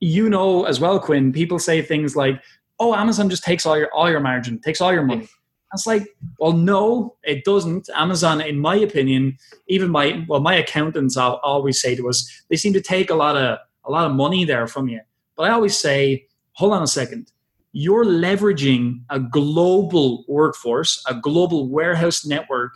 you 0.00 0.28
know 0.28 0.64
as 0.64 0.80
well, 0.80 0.98
Quinn. 0.98 1.32
People 1.32 1.58
say 1.58 1.82
things 1.82 2.16
like, 2.16 2.42
"Oh, 2.78 2.94
Amazon 2.94 3.30
just 3.30 3.44
takes 3.44 3.66
all 3.66 3.78
your 3.78 3.92
all 3.92 4.10
your 4.10 4.20
margin, 4.20 4.60
takes 4.60 4.80
all 4.80 4.92
your 4.92 5.04
money." 5.04 5.28
it's 5.72 5.86
like, 5.86 6.06
well, 6.38 6.52
no, 6.52 7.16
it 7.22 7.44
doesn't. 7.44 7.88
Amazon, 7.94 8.40
in 8.40 8.58
my 8.58 8.76
opinion, 8.76 9.38
even 9.68 9.90
my 9.90 10.24
well, 10.28 10.40
my 10.40 10.54
accountants 10.54 11.16
always 11.16 11.80
say 11.80 11.94
to 11.94 12.08
us, 12.08 12.30
they 12.50 12.56
seem 12.56 12.72
to 12.74 12.80
take 12.80 13.10
a 13.10 13.14
lot 13.14 13.36
of 13.36 13.58
a 13.84 13.90
lot 13.90 14.06
of 14.06 14.12
money 14.12 14.44
there 14.44 14.66
from 14.66 14.88
you. 14.88 15.00
But 15.36 15.44
I 15.44 15.50
always 15.52 15.76
say, 15.76 16.26
hold 16.52 16.72
on 16.72 16.82
a 16.82 16.86
second. 16.86 17.32
You're 17.72 18.04
leveraging 18.04 19.02
a 19.08 19.18
global 19.18 20.24
workforce, 20.28 21.02
a 21.08 21.14
global 21.14 21.68
warehouse 21.68 22.26
network, 22.26 22.72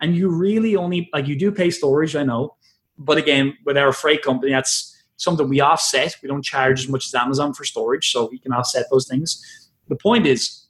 and 0.00 0.16
you 0.16 0.28
really 0.28 0.74
only 0.74 1.08
like 1.12 1.28
you 1.28 1.36
do 1.36 1.52
pay 1.52 1.70
storage, 1.70 2.16
I 2.16 2.24
know, 2.24 2.56
but 3.00 3.18
again, 3.18 3.56
with 3.64 3.76
our 3.76 3.92
freight 3.92 4.22
company, 4.22 4.52
that's 4.52 4.96
something 5.16 5.48
we 5.48 5.60
offset. 5.60 6.16
We 6.22 6.28
don't 6.28 6.44
charge 6.44 6.80
as 6.80 6.88
much 6.88 7.06
as 7.06 7.14
Amazon 7.14 7.54
for 7.54 7.64
storage, 7.64 8.12
so 8.12 8.28
we 8.30 8.38
can 8.38 8.52
offset 8.52 8.86
those 8.90 9.08
things. 9.08 9.42
The 9.88 9.96
point 9.96 10.26
is, 10.26 10.66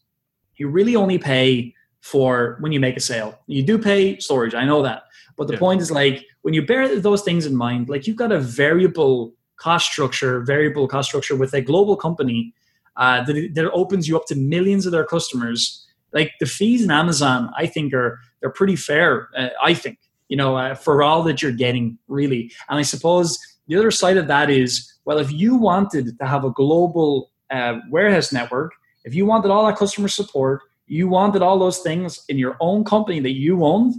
you 0.57 0.69
really 0.69 0.97
only 0.97 1.19
pay 1.19 1.75
for 2.01 2.57
when 2.61 2.73
you 2.73 2.81
make 2.81 2.97
a 2.97 3.01
sale. 3.01 3.39
You 3.47 3.63
do 3.63 3.79
pay 3.79 4.19
storage, 4.19 4.55
I 4.55 4.65
know 4.65 4.83
that. 4.83 5.03
But 5.37 5.49
the 5.49 5.55
yeah. 5.55 5.59
point 5.59 5.81
is 5.83 5.91
like 5.91 6.25
when 6.43 6.55
you 6.55 6.65
bear 6.65 6.99
those 7.01 7.23
things 7.23 7.47
in 7.47 7.57
mind, 7.57 7.89
like 7.89 8.07
you've 8.07 8.17
got 8.17 8.33
a 8.33 8.41
variable 8.41 9.35
cost 9.57 9.91
structure, 9.91 10.41
variable 10.41 10.89
cost 10.89 11.09
structure 11.09 11.37
with 11.37 11.53
a 11.53 11.61
global 11.61 11.97
company 11.97 12.55
uh, 12.97 13.23
that, 13.25 13.51
that 13.55 13.71
opens 13.73 14.09
you 14.09 14.17
up 14.17 14.27
to 14.27 14.35
millions 14.37 14.87
of 14.87 14.93
their 14.93 15.05
customers. 15.05 15.87
Like 16.13 16.33
the 16.41 16.47
fees 16.47 16.83
in 16.83 16.91
Amazon, 16.91 17.51
I 17.57 17.67
think 17.67 17.93
are 17.95 18.19
they're 18.41 18.51
pretty 18.51 18.77
fair. 18.77 19.29
Uh, 19.37 19.49
I 19.63 19.75
think 19.75 19.99
you 20.31 20.37
know 20.39 20.57
uh, 20.57 20.75
for 20.75 21.03
all 21.03 21.23
that 21.25 21.43
you're 21.43 21.53
getting 21.53 21.99
really. 22.09 22.51
And 22.71 22.79
I 22.79 22.83
suppose 22.83 23.39
the 23.69 23.77
other 23.77 23.91
side 23.91 24.17
of 24.17 24.27
that 24.29 24.49
is 24.49 24.91
well, 25.05 25.19
if 25.19 25.31
you 25.31 25.57
wanted 25.57 26.19
to 26.19 26.27
have 26.27 26.45
a 26.45 26.51
global 26.51 27.31
uh, 27.51 27.81
warehouse 27.91 28.33
network 28.33 28.73
if 29.05 29.15
you 29.15 29.27
wanted 29.27 29.51
all 29.51 29.67
that 29.67 29.77
customer 29.77 30.09
support, 30.09 30.63
you 30.87 31.09
wanted 31.09 31.43
all 31.43 31.59
those 31.59 31.79
things 31.81 32.25
in 32.29 32.39
your 32.39 32.57
own 32.61 32.85
company 32.85 33.21
that 33.21 33.33
you 33.33 33.65
owned, 33.65 33.95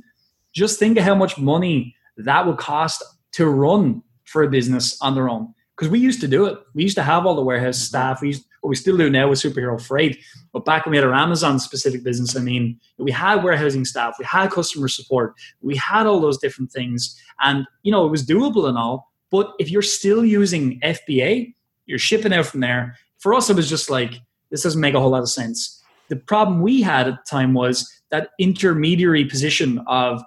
just 0.53 0.79
think 0.79 0.97
of 0.97 1.03
how 1.03 1.15
much 1.15 1.37
money 1.37 1.95
that 2.17 2.45
would 2.45 2.57
cost 2.57 3.03
to 3.33 3.47
run 3.47 4.03
for 4.25 4.43
a 4.43 4.49
business 4.49 5.01
on 5.01 5.15
their 5.15 5.29
own. 5.29 5.53
Because 5.75 5.89
we 5.89 5.99
used 5.99 6.21
to 6.21 6.27
do 6.27 6.45
it. 6.45 6.59
We 6.75 6.83
used 6.83 6.97
to 6.97 7.03
have 7.03 7.25
all 7.25 7.35
the 7.35 7.41
warehouse 7.41 7.79
staff. 7.79 8.21
We 8.21 8.29
used, 8.29 8.45
what 8.61 8.69
we 8.69 8.75
still 8.75 8.97
do 8.97 9.09
now 9.09 9.27
with 9.27 9.39
Superhero 9.39 9.81
Freight. 9.81 10.19
But 10.53 10.65
back 10.65 10.85
when 10.85 10.91
we 10.91 10.97
had 10.97 11.05
our 11.05 11.13
Amazon 11.13 11.59
specific 11.59 12.03
business, 12.03 12.35
I 12.35 12.39
mean, 12.39 12.79
we 12.97 13.11
had 13.11 13.43
warehousing 13.43 13.85
staff, 13.85 14.15
we 14.17 14.25
had 14.25 14.51
customer 14.51 14.87
support, 14.87 15.33
we 15.61 15.75
had 15.75 16.05
all 16.05 16.19
those 16.19 16.37
different 16.37 16.71
things. 16.71 17.19
And, 17.41 17.65
you 17.83 17.91
know, 17.91 18.05
it 18.05 18.11
was 18.11 18.25
doable 18.25 18.69
and 18.69 18.77
all. 18.77 19.11
But 19.31 19.53
if 19.59 19.69
you're 19.69 19.81
still 19.81 20.23
using 20.23 20.79
FBA, 20.81 21.53
you're 21.85 21.99
shipping 21.99 22.33
out 22.33 22.45
from 22.45 22.59
there. 22.61 22.97
For 23.19 23.33
us, 23.33 23.49
it 23.49 23.55
was 23.55 23.69
just 23.69 23.89
like, 23.89 24.15
this 24.51 24.63
doesn't 24.63 24.81
make 24.81 24.93
a 24.93 24.99
whole 24.99 25.11
lot 25.11 25.21
of 25.21 25.29
sense. 25.29 25.81
The 26.09 26.17
problem 26.17 26.61
we 26.61 26.81
had 26.81 27.07
at 27.07 27.15
the 27.15 27.29
time 27.29 27.53
was 27.53 27.89
that 28.11 28.29
intermediary 28.39 29.25
position 29.25 29.79
of 29.87 30.21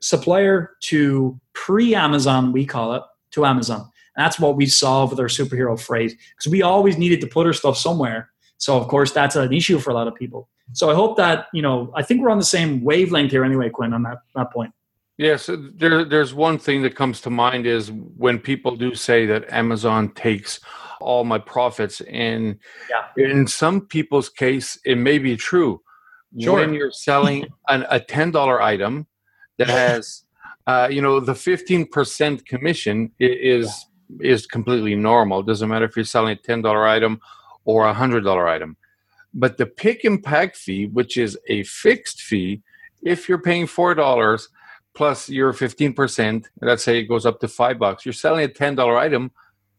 supplier 0.00 0.72
to 0.82 1.40
pre 1.54 1.94
Amazon, 1.94 2.52
we 2.52 2.66
call 2.66 2.94
it, 2.94 3.02
to 3.32 3.46
Amazon. 3.46 3.88
That's 4.16 4.38
what 4.38 4.56
we 4.56 4.66
solve 4.66 5.10
with 5.10 5.20
our 5.20 5.26
superhero 5.26 5.80
freight 5.80 6.16
because 6.36 6.50
we 6.50 6.62
always 6.62 6.98
needed 6.98 7.20
to 7.22 7.26
put 7.26 7.46
our 7.46 7.52
stuff 7.52 7.76
somewhere. 7.76 8.30
So, 8.58 8.76
of 8.76 8.88
course, 8.88 9.12
that's 9.12 9.36
an 9.36 9.52
issue 9.52 9.78
for 9.78 9.90
a 9.90 9.94
lot 9.94 10.06
of 10.06 10.14
people. 10.14 10.48
So, 10.72 10.90
I 10.90 10.94
hope 10.94 11.16
that, 11.16 11.46
you 11.52 11.62
know, 11.62 11.92
I 11.94 12.02
think 12.02 12.20
we're 12.20 12.30
on 12.30 12.38
the 12.38 12.44
same 12.44 12.82
wavelength 12.84 13.30
here 13.30 13.44
anyway, 13.44 13.70
Quinn, 13.70 13.92
on 13.92 14.02
that, 14.04 14.18
that 14.34 14.52
point. 14.52 14.72
Yes, 15.18 15.48
there, 15.74 16.04
there's 16.04 16.34
one 16.34 16.58
thing 16.58 16.82
that 16.82 16.94
comes 16.94 17.20
to 17.22 17.30
mind 17.30 17.66
is 17.66 17.90
when 17.90 18.38
people 18.38 18.76
do 18.76 18.94
say 18.94 19.26
that 19.26 19.50
Amazon 19.52 20.10
takes 20.14 20.60
all 21.02 21.24
my 21.24 21.38
profits. 21.38 22.00
And 22.02 22.58
yeah. 22.88 23.24
in 23.24 23.46
some 23.46 23.82
people's 23.82 24.28
case, 24.28 24.78
it 24.84 24.96
may 24.96 25.18
be 25.18 25.36
true. 25.36 25.82
Sure. 26.40 26.60
When 26.60 26.72
you're 26.72 26.92
selling 26.92 27.46
an, 27.68 27.84
a 27.90 28.00
$10 28.00 28.60
item 28.60 29.06
that 29.58 29.68
has, 29.68 30.24
uh, 30.66 30.88
you 30.90 31.02
know, 31.02 31.20
the 31.20 31.34
15% 31.34 32.46
commission 32.46 33.12
is 33.20 33.66
yeah. 33.66 33.91
Is 34.20 34.46
completely 34.46 34.94
normal. 34.94 35.40
It 35.40 35.46
doesn't 35.46 35.68
matter 35.68 35.84
if 35.84 35.96
you're 35.96 36.04
selling 36.04 36.36
a 36.36 36.48
$10 36.48 36.88
item 36.88 37.20
or 37.64 37.88
a 37.88 37.94
$100 37.94 38.48
item. 38.48 38.76
But 39.34 39.56
the 39.56 39.66
pick 39.66 40.04
and 40.04 40.22
pack 40.22 40.54
fee, 40.54 40.86
which 40.86 41.16
is 41.16 41.38
a 41.48 41.62
fixed 41.64 42.20
fee, 42.22 42.62
if 43.02 43.28
you're 43.28 43.38
paying 43.38 43.66
$4 43.66 44.48
plus 44.94 45.28
your 45.28 45.52
15%, 45.52 46.46
let's 46.60 46.84
say 46.84 46.98
it 46.98 47.04
goes 47.04 47.24
up 47.24 47.40
to 47.40 47.48
five 47.48 47.78
bucks, 47.78 48.04
you're 48.04 48.12
selling 48.12 48.44
a 48.44 48.48
$10 48.48 48.96
item 48.98 49.30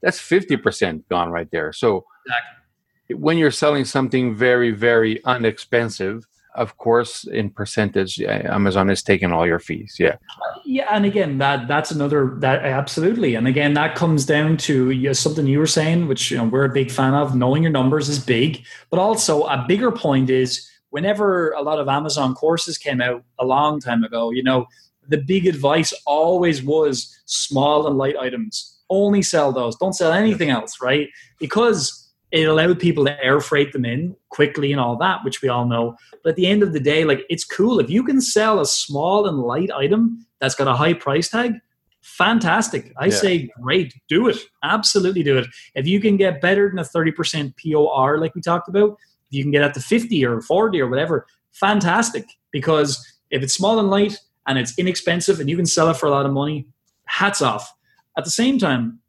that's 0.04 0.20
50% 0.20 1.08
gone 1.10 1.32
right 1.32 1.50
there. 1.50 1.72
So 1.72 2.06
exactly. 2.26 3.16
when 3.16 3.38
you're 3.38 3.52
selling 3.52 3.86
something 3.86 4.36
very, 4.36 4.72
very 4.72 5.22
inexpensive, 5.26 6.28
of 6.56 6.78
course, 6.78 7.26
in 7.26 7.50
percentage, 7.50 8.22
Amazon 8.22 8.90
is 8.90 9.02
taking 9.02 9.32
all 9.32 9.46
your 9.46 9.60
fees. 9.60 9.96
Yeah. 10.00 10.18
Yeah. 10.66 10.88
And 10.92 11.06
again, 11.06 11.38
that 11.40 11.68
that's 11.68 11.92
another, 11.92 12.36
that 12.40 12.64
absolutely. 12.64 13.36
And 13.36 13.48
again, 13.48 13.74
that 13.74 13.96
comes 13.96 14.26
down 14.26 14.58
to 14.58 14.92
yeah, 14.92 15.14
something 15.14 15.48
you 15.48 15.60
were 15.60 15.68
saying, 15.68 16.08
which 16.08 16.32
you 16.32 16.38
know, 16.38 16.46
we're 16.46 16.66
a 16.66 16.74
big 16.74 16.92
fan 16.92 17.14
of. 17.14 17.36
Knowing 17.36 17.64
your 17.64 17.72
numbers 17.72 18.10
is 18.10 18.20
big. 18.20 18.64
But 18.90 19.00
also, 19.00 19.44
a 19.44 19.66
bigger 19.68 19.92
point 19.92 20.30
is 20.30 20.70
whenever 20.90 21.52
a 21.52 21.62
lot 21.62 21.80
of 21.80 21.88
Amazon 21.88 22.36
courses 22.36 22.78
came 22.78 23.02
out 23.02 23.24
a 23.40 23.46
long 23.46 23.80
time 23.80 24.04
ago, 24.04 24.32
you 24.32 24.44
know, 24.44 24.68
the 25.08 25.18
big 25.18 25.48
advice 25.48 25.94
always 26.06 26.64
was 26.64 27.20
small 27.26 27.88
and 27.88 27.98
light 27.98 28.16
items 28.18 28.74
only 28.90 29.22
sell 29.22 29.52
those. 29.52 29.76
Don't 29.76 29.94
sell 29.94 30.12
anything 30.12 30.50
else, 30.50 30.82
right? 30.82 31.10
Because 31.40 32.03
it 32.34 32.50
allowed 32.50 32.80
people 32.80 33.06
to 33.06 33.24
air 33.24 33.40
freight 33.40 33.72
them 33.74 33.86
in 33.86 34.16
quickly 34.30 34.72
and 34.72 34.82
all 34.82 34.98
that, 34.98 35.24
which 35.24 35.44
we 35.44 35.50
all 35.50 35.68
know. 35.68 35.96
But 36.24 36.32
at 36.32 36.36
the 36.36 36.48
end 36.48 36.64
of 36.64 36.74
the 36.74 36.80
day, 36.80 37.06
like 37.06 37.24
it's 37.30 37.46
cool 37.46 37.80
if 37.80 37.92
you 37.92 38.04
can 38.04 38.20
sell 38.20 38.60
a 38.60 38.66
small 38.66 39.28
and 39.28 39.38
light 39.38 39.70
item 39.70 40.26
that's 40.40 40.56
got 40.56 40.68
a 40.68 40.74
high 40.74 40.96
price 40.96 41.30
tag. 41.30 41.54
Fantastic. 42.02 42.92
I 42.98 43.06
yeah. 43.06 43.12
say 43.12 43.50
great. 43.62 43.94
Do 44.10 44.28
it. 44.28 44.38
Absolutely 44.64 45.22
do 45.22 45.38
it. 45.38 45.46
If 45.76 45.88
you 45.88 46.02
can 46.02 46.18
get 46.18 46.42
better 46.42 46.70
than 46.70 46.80
a 46.80 46.82
30% 46.82 47.54
POR, 47.56 48.18
like 48.20 48.34
we 48.34 48.42
talked 48.42 48.68
about, 48.68 48.98
if 49.30 49.38
you 49.38 49.44
can 49.44 49.52
get 49.52 49.64
up 49.64 49.74
to 49.74 49.80
50 49.80 50.26
or 50.26 50.42
40 50.42 50.82
or 50.82 50.90
whatever, 50.90 51.28
fantastic. 51.52 52.26
Because 52.52 53.06
if 53.30 53.44
it's 53.44 53.54
small 53.54 53.80
and 53.80 53.92
light 53.92 54.18
and 54.48 54.58
it's 54.58 54.78
inexpensive 54.78 55.40
and 55.40 55.50
you 55.50 55.56
can 55.56 55.68
sell 55.68 55.90
it 55.92 55.98
for 55.98 56.08
a 56.08 56.12
lot 56.12 56.26
of 56.26 56.34
money, 56.34 56.68
hats 57.06 57.44
off. 57.44 57.72
At 58.18 58.26
the 58.26 58.32
same 58.32 58.58
time, 58.58 59.00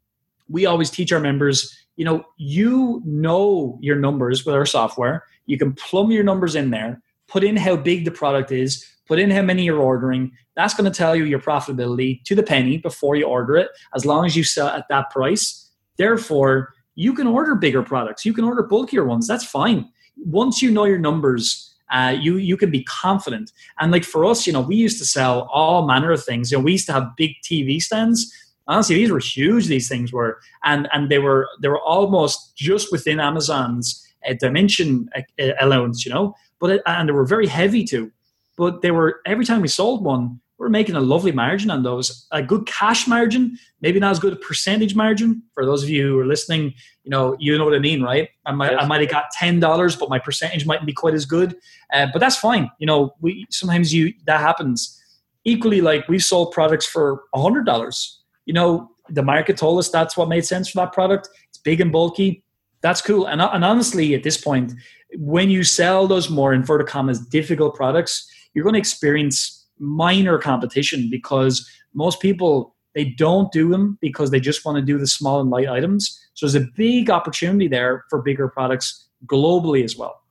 we 0.47 0.67
always 0.67 0.91
teach 0.91 1.11
our 1.11 1.19
members, 1.19 1.75
you 1.95 2.05
know, 2.05 2.25
you 2.37 3.01
know 3.05 3.77
your 3.81 3.95
numbers 3.95 4.45
with 4.45 4.55
our 4.55 4.65
software. 4.65 5.23
You 5.45 5.57
can 5.57 5.73
plumb 5.73 6.11
your 6.11 6.23
numbers 6.23 6.55
in 6.55 6.71
there, 6.71 7.01
put 7.27 7.43
in 7.43 7.55
how 7.55 7.75
big 7.75 8.05
the 8.05 8.11
product 8.11 8.51
is, 8.51 8.85
put 9.07 9.19
in 9.19 9.29
how 9.29 9.41
many 9.41 9.63
you're 9.63 9.79
ordering. 9.79 10.31
That's 10.55 10.73
going 10.73 10.91
to 10.91 10.97
tell 10.97 11.15
you 11.15 11.25
your 11.25 11.39
profitability 11.39 12.23
to 12.23 12.35
the 12.35 12.43
penny 12.43 12.77
before 12.77 13.15
you 13.15 13.25
order 13.25 13.55
it, 13.57 13.69
as 13.95 14.05
long 14.05 14.25
as 14.25 14.35
you 14.35 14.43
sell 14.43 14.67
at 14.67 14.87
that 14.89 15.09
price. 15.09 15.69
Therefore, 15.97 16.73
you 16.95 17.13
can 17.13 17.27
order 17.27 17.55
bigger 17.55 17.83
products. 17.83 18.25
You 18.25 18.33
can 18.33 18.45
order 18.45 18.63
bulkier 18.63 19.05
ones. 19.05 19.27
That's 19.27 19.45
fine. 19.45 19.89
Once 20.17 20.61
you 20.61 20.71
know 20.71 20.85
your 20.85 20.97
numbers, 20.97 21.73
uh, 21.91 22.15
you 22.19 22.37
you 22.37 22.57
can 22.57 22.71
be 22.71 22.83
confident. 22.85 23.51
And 23.79 23.91
like 23.91 24.03
for 24.03 24.25
us, 24.25 24.47
you 24.47 24.53
know, 24.53 24.61
we 24.61 24.75
used 24.75 24.97
to 24.99 25.05
sell 25.05 25.49
all 25.53 25.85
manner 25.85 26.11
of 26.11 26.23
things. 26.23 26.51
You 26.51 26.57
know, 26.57 26.63
we 26.63 26.71
used 26.73 26.87
to 26.87 26.93
have 26.93 27.15
big 27.15 27.31
TV 27.43 27.81
stands. 27.81 28.33
Honestly, 28.67 28.95
these 28.95 29.11
were 29.11 29.19
huge. 29.19 29.67
These 29.67 29.87
things 29.87 30.11
were, 30.11 30.39
and 30.63 30.87
and 30.91 31.09
they 31.09 31.19
were 31.19 31.47
they 31.61 31.67
were 31.67 31.81
almost 31.81 32.55
just 32.55 32.91
within 32.91 33.19
Amazon's 33.19 34.03
uh, 34.27 34.33
dimension 34.39 35.09
uh, 35.15 35.51
allowance. 35.61 36.05
You 36.05 36.13
know, 36.13 36.35
but 36.59 36.71
it, 36.71 36.81
and 36.85 37.09
they 37.09 37.13
were 37.13 37.25
very 37.25 37.47
heavy 37.47 37.83
too. 37.83 38.11
But 38.57 38.81
they 38.81 38.91
were 38.91 39.21
every 39.25 39.45
time 39.45 39.61
we 39.61 39.67
sold 39.67 40.03
one, 40.03 40.39
we're 40.57 40.69
making 40.69 40.95
a 40.95 41.01
lovely 41.01 41.31
margin 41.31 41.69
on 41.69 41.83
those. 41.83 42.27
A 42.31 42.41
good 42.41 42.65
cash 42.65 43.07
margin, 43.07 43.57
maybe 43.81 43.99
not 43.99 44.11
as 44.11 44.19
good 44.19 44.33
a 44.33 44.37
percentage 44.37 44.95
margin. 44.95 45.43
For 45.53 45.65
those 45.65 45.83
of 45.83 45.89
you 45.89 46.07
who 46.07 46.19
are 46.19 46.25
listening, 46.25 46.73
you 47.03 47.11
know, 47.11 47.35
you 47.39 47.57
know 47.57 47.65
what 47.65 47.75
I 47.75 47.79
mean, 47.79 48.01
right? 48.01 48.29
I 48.45 48.51
might, 48.51 48.71
yes. 48.71 48.81
I 48.81 48.87
might 48.87 49.01
have 49.01 49.09
got 49.09 49.25
ten 49.31 49.59
dollars, 49.59 49.95
but 49.95 50.09
my 50.09 50.19
percentage 50.19 50.65
mightn't 50.65 50.87
be 50.87 50.93
quite 50.93 51.13
as 51.13 51.25
good. 51.25 51.55
Uh, 51.93 52.07
but 52.11 52.19
that's 52.19 52.37
fine. 52.37 52.71
You 52.79 52.87
know, 52.87 53.13
we 53.19 53.45
sometimes 53.49 53.93
you 53.93 54.13
that 54.25 54.39
happens. 54.39 55.01
Equally, 55.43 55.81
like 55.81 56.07
we 56.07 56.17
sold 56.17 56.53
products 56.53 56.87
for 56.87 57.21
a 57.33 57.41
hundred 57.41 57.65
dollars. 57.65 58.23
You 58.45 58.53
know, 58.53 58.91
the 59.09 59.23
market 59.23 59.57
told 59.57 59.79
us 59.79 59.89
that's 59.89 60.17
what 60.17 60.29
made 60.29 60.45
sense 60.45 60.69
for 60.69 60.77
that 60.77 60.93
product. 60.93 61.29
It's 61.49 61.57
big 61.57 61.81
and 61.81 61.91
bulky. 61.91 62.43
That's 62.81 63.01
cool. 63.01 63.25
And, 63.27 63.41
and 63.41 63.65
honestly, 63.65 64.13
at 64.13 64.23
this 64.23 64.37
point, 64.37 64.73
when 65.17 65.49
you 65.49 65.63
sell 65.63 66.07
those 66.07 66.29
more 66.29 66.53
inverted 66.53 66.87
commas 66.87 67.19
difficult 67.19 67.75
products, 67.75 68.29
you're 68.53 68.63
going 68.63 68.73
to 68.73 68.79
experience 68.79 69.67
minor 69.79 70.37
competition 70.37 71.09
because 71.09 71.69
most 71.93 72.21
people 72.21 72.75
they 72.95 73.05
don't 73.05 73.51
do 73.51 73.69
them 73.69 73.97
because 74.01 74.31
they 74.31 74.39
just 74.39 74.63
want 74.65 74.77
to 74.77 74.81
do 74.81 74.97
the 74.97 75.05
small 75.05 75.41
and 75.41 75.49
light 75.49 75.67
items. 75.67 76.17
So 76.33 76.45
there's 76.45 76.55
a 76.55 76.67
big 76.75 77.09
opportunity 77.09 77.67
there 77.67 78.05
for 78.09 78.21
bigger 78.21 78.47
products 78.47 79.09
globally 79.25 79.83
as 79.83 79.97
well. 79.97 80.21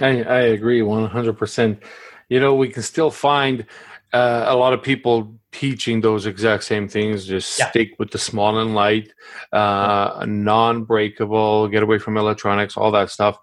I, 0.00 0.22
I 0.22 0.40
agree 0.40 0.80
100%. 0.80 1.82
You 2.28 2.40
know, 2.40 2.54
we 2.54 2.68
can 2.68 2.82
still 2.82 3.10
find 3.10 3.66
uh, 4.12 4.44
a 4.48 4.56
lot 4.56 4.72
of 4.72 4.82
people 4.82 5.34
teaching 5.52 6.00
those 6.00 6.26
exact 6.26 6.64
same 6.64 6.88
things. 6.88 7.26
Just 7.26 7.58
yeah. 7.58 7.70
stick 7.70 7.92
with 7.98 8.10
the 8.10 8.18
small 8.18 8.58
and 8.58 8.74
light, 8.74 9.12
uh, 9.52 10.24
non 10.26 10.84
breakable, 10.84 11.68
get 11.68 11.82
away 11.82 11.98
from 11.98 12.16
electronics, 12.16 12.76
all 12.76 12.90
that 12.92 13.10
stuff. 13.10 13.38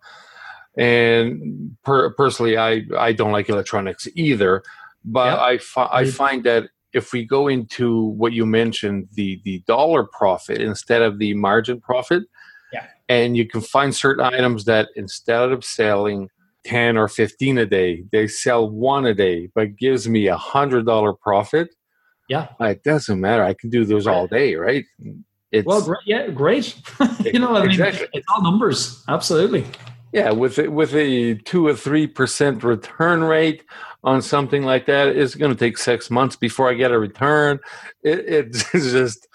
And 0.78 1.78
per- 1.84 2.14
personally, 2.14 2.58
I, 2.58 2.84
I 2.98 3.14
don't 3.14 3.32
like 3.32 3.50
electronics 3.50 4.08
either. 4.16 4.64
But 5.06 5.32
yep. 5.32 5.40
I, 5.40 5.58
fi- 5.58 5.90
I 5.92 6.06
find 6.06 6.44
that 6.44 6.70
if 6.94 7.14
we 7.14 7.24
go 7.24 7.48
into 7.48 8.06
what 8.06 8.34
you 8.34 8.46
mentioned, 8.46 9.08
the 9.14 9.40
the 9.44 9.60
dollar 9.68 10.04
profit 10.04 10.60
instead 10.62 11.02
of 11.02 11.20
the 11.20 11.34
margin 11.36 11.80
profit, 11.80 12.24
yeah. 12.74 12.88
and 13.08 13.38
you 13.38 13.48
can 13.48 13.62
find 13.62 13.96
certain 13.96 14.26
items 14.26 14.66
that 14.66 14.90
instead 14.96 15.52
of 15.52 15.64
selling 15.64 16.30
10 16.66 16.98
or 16.98 17.08
15 17.08 17.58
a 17.58 17.66
day, 17.66 18.04
they 18.12 18.28
sell 18.28 18.70
one 18.70 19.06
a 19.06 19.14
day, 19.14 19.50
but 19.56 19.78
gives 19.78 20.08
me 20.08 20.28
a 20.28 20.38
hundred 20.38 20.86
dollar 20.86 21.14
profit. 21.14 21.70
Yeah. 22.28 22.48
It 22.60 22.84
doesn't 22.84 23.20
matter. 23.20 23.44
I 23.44 23.54
can 23.54 23.70
do 23.70 23.86
those 23.86 24.06
all 24.06 24.28
day, 24.28 24.56
right? 24.56 24.86
It's, 25.52 25.66
well, 25.66 25.82
great. 25.82 26.00
yeah, 26.06 26.28
great. 26.28 26.80
you 27.26 27.40
know, 27.40 27.56
I 27.56 27.62
mean, 27.62 27.72
exactly. 27.72 28.08
it's 28.14 28.28
all 28.34 28.44
numbers. 28.44 29.04
Absolutely. 29.08 29.66
Yeah, 30.12 30.32
with 30.32 30.58
a, 30.58 30.68
with 30.70 30.94
a 30.96 31.36
two 31.36 31.68
or 31.68 31.76
three 31.76 32.08
percent 32.08 32.64
return 32.64 33.24
rate 33.24 33.64
on 34.04 34.22
something 34.22 34.64
like 34.64 34.86
that, 34.88 35.08
it's 35.08 35.36
going 35.36 35.52
to 35.52 35.58
take 35.58 35.78
six 35.78 36.10
months 36.10 36.36
before 36.36 36.70
I 36.70 36.74
get 36.74 36.92
a 36.92 37.00
return. 37.00 37.60
It, 38.04 38.20
it's 38.28 38.72
just 38.72 39.28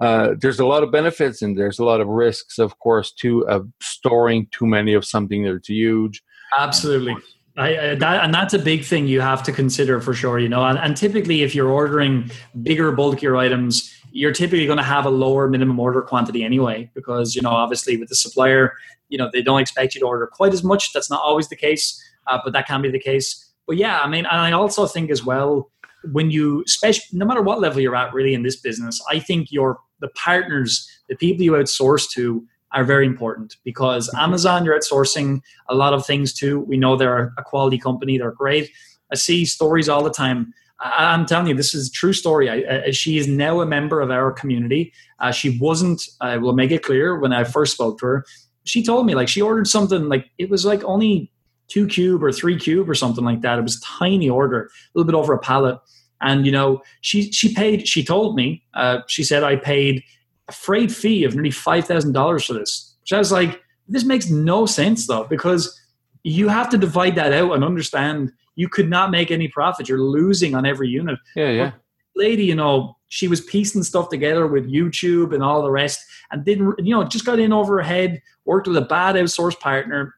uh, 0.00 0.34
there's 0.38 0.60
a 0.60 0.66
lot 0.66 0.82
of 0.82 0.90
benefits 0.90 1.42
and 1.42 1.56
there's 1.56 1.78
a 1.78 1.84
lot 1.84 2.00
of 2.00 2.08
risks, 2.08 2.58
of 2.58 2.78
course, 2.78 3.12
too, 3.12 3.46
of 3.46 3.68
storing 3.82 4.48
too 4.52 4.66
many 4.66 4.94
of 4.94 5.04
something 5.04 5.44
that's 5.44 5.68
huge. 5.68 6.22
Absolutely. 6.58 7.16
I, 7.56 7.78
I, 7.78 7.94
that, 7.96 8.24
and 8.24 8.32
that's 8.32 8.54
a 8.54 8.58
big 8.58 8.84
thing 8.84 9.06
you 9.06 9.20
have 9.20 9.42
to 9.42 9.52
consider 9.52 10.00
for 10.00 10.14
sure. 10.14 10.38
You 10.38 10.48
know, 10.48 10.64
and, 10.64 10.78
and 10.78 10.96
typically, 10.96 11.42
if 11.42 11.54
you're 11.54 11.68
ordering 11.68 12.30
bigger, 12.62 12.92
bulkier 12.92 13.36
items, 13.36 13.94
you're 14.10 14.32
typically 14.32 14.66
going 14.66 14.78
to 14.78 14.84
have 14.84 15.04
a 15.04 15.10
lower 15.10 15.48
minimum 15.48 15.78
order 15.78 16.02
quantity 16.02 16.44
anyway, 16.44 16.90
because 16.94 17.34
you 17.34 17.42
know, 17.42 17.50
obviously, 17.50 17.98
with 17.98 18.08
the 18.08 18.14
supplier, 18.14 18.72
you 19.12 19.18
know 19.18 19.28
they 19.32 19.42
don't 19.42 19.60
expect 19.60 19.94
you 19.94 20.00
to 20.00 20.06
order 20.06 20.26
quite 20.26 20.52
as 20.52 20.64
much 20.64 20.92
that's 20.92 21.10
not 21.10 21.20
always 21.22 21.48
the 21.48 21.56
case 21.56 22.02
uh, 22.26 22.38
but 22.42 22.52
that 22.52 22.66
can 22.66 22.82
be 22.82 22.90
the 22.90 22.98
case 22.98 23.52
but 23.66 23.76
yeah 23.76 24.00
i 24.00 24.08
mean 24.08 24.26
and 24.26 24.40
i 24.40 24.50
also 24.50 24.86
think 24.86 25.10
as 25.10 25.22
well 25.22 25.70
when 26.12 26.30
you 26.30 26.64
especially 26.66 27.04
no 27.16 27.26
matter 27.26 27.42
what 27.42 27.60
level 27.60 27.80
you're 27.80 27.94
at 27.94 28.12
really 28.12 28.34
in 28.34 28.42
this 28.42 28.56
business 28.56 29.00
i 29.10 29.18
think 29.18 29.52
your 29.52 29.78
the 30.00 30.08
partners 30.08 30.88
the 31.08 31.14
people 31.16 31.44
you 31.44 31.52
outsource 31.52 32.10
to 32.10 32.44
are 32.72 32.84
very 32.84 33.06
important 33.06 33.56
because 33.64 34.12
amazon 34.18 34.64
you're 34.64 34.78
outsourcing 34.78 35.40
a 35.68 35.74
lot 35.74 35.92
of 35.92 36.04
things 36.06 36.32
too 36.32 36.60
we 36.60 36.76
know 36.76 36.96
they're 36.96 37.32
a 37.38 37.42
quality 37.44 37.78
company 37.78 38.18
they're 38.18 38.32
great 38.32 38.70
i 39.12 39.14
see 39.14 39.44
stories 39.44 39.88
all 39.88 40.02
the 40.02 40.10
time 40.10 40.52
I'm 40.84 41.26
telling 41.26 41.46
you, 41.46 41.54
this 41.54 41.74
is 41.74 41.88
a 41.88 41.92
true 41.92 42.12
story. 42.12 42.50
I, 42.50 42.86
I, 42.86 42.90
she 42.90 43.16
is 43.16 43.28
now 43.28 43.60
a 43.60 43.66
member 43.66 44.00
of 44.00 44.10
our 44.10 44.32
community. 44.32 44.92
Uh, 45.20 45.30
she 45.30 45.56
wasn't, 45.58 46.02
I 46.20 46.38
will 46.38 46.54
make 46.54 46.72
it 46.72 46.82
clear, 46.82 47.20
when 47.20 47.32
I 47.32 47.44
first 47.44 47.74
spoke 47.74 48.00
to 48.00 48.06
her, 48.06 48.24
she 48.64 48.82
told 48.82 49.06
me 49.06 49.14
like 49.14 49.28
she 49.28 49.42
ordered 49.42 49.66
something 49.66 50.08
like 50.08 50.26
it 50.38 50.50
was 50.50 50.64
like 50.64 50.82
only 50.84 51.30
two 51.68 51.86
cube 51.86 52.22
or 52.22 52.32
three 52.32 52.58
cube 52.58 52.88
or 52.88 52.94
something 52.94 53.24
like 53.24 53.40
that. 53.42 53.58
It 53.58 53.62
was 53.62 53.80
tiny 53.80 54.28
order, 54.28 54.64
a 54.64 54.68
little 54.94 55.10
bit 55.10 55.16
over 55.16 55.32
a 55.32 55.38
pallet. 55.38 55.78
And 56.20 56.46
you 56.46 56.52
know, 56.52 56.82
she 57.00 57.32
she 57.32 57.52
paid. 57.52 57.88
She 57.88 58.04
told 58.04 58.36
me. 58.36 58.62
Uh, 58.74 59.00
she 59.08 59.24
said 59.24 59.42
I 59.42 59.56
paid 59.56 60.04
a 60.52 60.54
freight 60.54 60.92
fee 60.92 61.24
of 61.24 61.34
nearly 61.34 61.50
five 61.50 61.86
thousand 61.86 62.12
dollars 62.12 62.44
for 62.44 62.54
this. 62.54 62.96
Which 63.00 63.12
I 63.12 63.18
was 63.18 63.32
like, 63.32 63.60
this 63.88 64.04
makes 64.04 64.30
no 64.30 64.66
sense 64.66 65.06
though, 65.06 65.24
because 65.24 65.78
you 66.22 66.48
have 66.48 66.68
to 66.70 66.78
divide 66.78 67.16
that 67.16 67.32
out 67.32 67.52
and 67.52 67.64
understand 67.64 68.30
you 68.54 68.68
could 68.68 68.88
not 68.88 69.10
make 69.10 69.30
any 69.30 69.48
profit. 69.48 69.88
You're 69.88 70.00
losing 70.00 70.54
on 70.54 70.66
every 70.66 70.88
unit. 70.88 71.18
Yeah, 71.34 71.50
yeah. 71.50 71.70
But 71.70 71.80
lady, 72.14 72.44
you 72.44 72.54
know, 72.54 72.96
she 73.08 73.28
was 73.28 73.40
piecing 73.40 73.82
stuff 73.82 74.08
together 74.08 74.46
with 74.46 74.70
YouTube 74.70 75.34
and 75.34 75.42
all 75.42 75.62
the 75.62 75.70
rest, 75.70 76.00
and 76.30 76.44
didn't, 76.44 76.74
you 76.78 76.94
know, 76.94 77.04
just 77.04 77.26
got 77.26 77.38
in 77.38 77.52
over 77.52 77.76
her 77.76 77.82
head, 77.82 78.22
worked 78.44 78.68
with 78.68 78.76
a 78.76 78.82
bad 78.82 79.16
outsource 79.16 79.58
partner, 79.58 80.14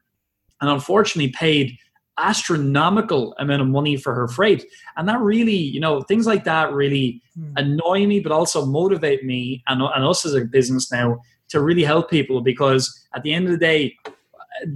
and 0.61 0.69
unfortunately 0.69 1.31
paid 1.31 1.77
astronomical 2.17 3.35
amount 3.39 3.61
of 3.61 3.67
money 3.67 3.97
for 3.97 4.13
her 4.13 4.27
freight. 4.27 4.65
And 4.95 5.07
that 5.09 5.19
really, 5.19 5.55
you 5.55 5.79
know, 5.79 6.01
things 6.01 6.25
like 6.25 6.43
that 6.45 6.71
really 6.71 7.21
mm. 7.37 7.51
annoy 7.55 8.05
me, 8.05 8.19
but 8.19 8.31
also 8.31 8.65
motivate 8.65 9.25
me 9.25 9.63
and, 9.67 9.81
and 9.81 10.05
us 10.05 10.25
as 10.25 10.33
a 10.33 10.45
business 10.45 10.91
now 10.91 11.19
to 11.49 11.61
really 11.61 11.83
help 11.83 12.09
people 12.09 12.41
because 12.41 13.05
at 13.15 13.23
the 13.23 13.33
end 13.33 13.45
of 13.45 13.51
the 13.51 13.57
day, 13.57 13.95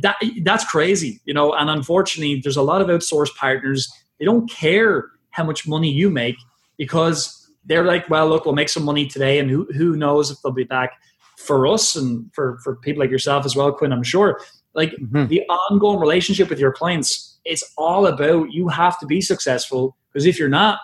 that 0.02 0.18
that's 0.44 0.66
crazy, 0.66 1.22
you 1.26 1.34
know. 1.34 1.54
And 1.54 1.70
unfortunately, 1.70 2.42
there's 2.42 2.58
a 2.58 2.62
lot 2.62 2.82
of 2.82 2.88
outsourced 2.88 3.36
partners. 3.36 3.90
They 4.20 4.26
don't 4.26 4.50
care 4.50 5.10
how 5.32 5.44
much 5.44 5.68
money 5.68 5.90
you 5.90 6.10
make 6.10 6.36
because 6.78 7.50
they're 7.66 7.86
like, 7.86 8.10
well, 8.10 8.28
look, 8.28 8.46
we'll 8.46 8.56
make 8.56 8.70
some 8.70 8.84
money 8.84 9.08
today, 9.08 9.40
and 9.40 9.50
who 9.50 9.66
who 9.76 9.96
knows 9.96 10.32
if 10.32 10.38
they'll 10.42 10.52
be 10.52 10.64
back 10.64 10.92
for 11.38 11.68
us 11.68 11.96
and 11.96 12.30
for 12.34 12.60
for 12.64 12.76
people 12.78 13.00
like 13.00 13.12
yourself 13.12 13.46
as 13.46 13.56
well, 13.56 13.72
Quinn. 13.72 13.94
I'm 13.94 14.04
sure. 14.04 14.40
Like 14.76 14.92
mm-hmm. 14.92 15.28
the 15.28 15.42
ongoing 15.50 16.00
relationship 16.00 16.50
with 16.50 16.60
your 16.60 16.72
clients, 16.72 17.29
it's 17.46 17.64
all 17.78 18.08
about 18.08 18.52
you 18.52 18.68
have 18.68 19.00
to 19.00 19.06
be 19.06 19.22
successful 19.22 19.96
because 20.12 20.26
if 20.26 20.40
you're 20.40 20.50
not, 20.50 20.80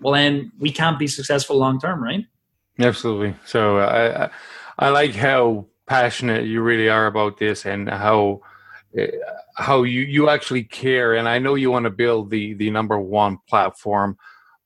well, 0.00 0.14
then 0.14 0.52
we 0.58 0.70
can't 0.70 0.98
be 0.98 1.06
successful 1.06 1.56
long 1.56 1.78
term, 1.78 2.02
right? 2.02 2.24
Absolutely. 2.78 3.34
So 3.44 3.78
I 3.78 4.30
I 4.78 4.88
like 4.88 5.14
how 5.14 5.66
passionate 5.86 6.46
you 6.46 6.62
really 6.62 6.88
are 6.88 7.06
about 7.06 7.38
this 7.38 7.66
and 7.66 7.88
how 7.88 8.40
eh, 8.96 9.10
how 9.56 9.82
you 9.82 10.02
you 10.02 10.28
actually 10.28 10.62
care 10.62 11.14
and 11.14 11.28
i 11.28 11.36
know 11.36 11.56
you 11.56 11.68
want 11.68 11.82
to 11.82 11.90
build 11.90 12.30
the 12.30 12.54
the 12.54 12.70
number 12.70 12.98
one 12.98 13.36
platform 13.48 14.16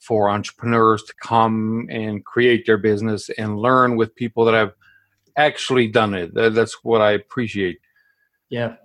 for 0.05 0.29
entrepreneurs 0.29 1.03
to 1.03 1.15
come 1.23 1.87
and 1.91 2.25
create 2.25 2.67
their 2.67 2.77
business 2.77 3.31
and 3.39 3.59
learn 3.59 3.97
with 3.97 4.15
people 4.15 4.45
that 4.45 4.55
have 4.55 4.75
actually 5.37 5.89
done 5.89 6.15
it. 6.15 6.33
That's 6.35 6.85
what 6.85 7.01
I 7.01 7.13
appreciate. 7.13 7.79
Yeah. 8.51 8.77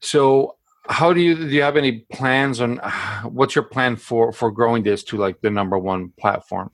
So, 0.00 0.57
how 0.88 1.12
do 1.12 1.20
you 1.20 1.34
do? 1.34 1.48
You 1.48 1.62
have 1.62 1.76
any 1.76 2.00
plans 2.12 2.60
on 2.60 2.78
what's 3.24 3.54
your 3.54 3.64
plan 3.64 3.96
for 3.96 4.32
for 4.32 4.50
growing 4.50 4.82
this 4.82 5.02
to 5.04 5.16
like 5.16 5.40
the 5.40 5.50
number 5.50 5.78
one 5.78 6.12
platform? 6.18 6.70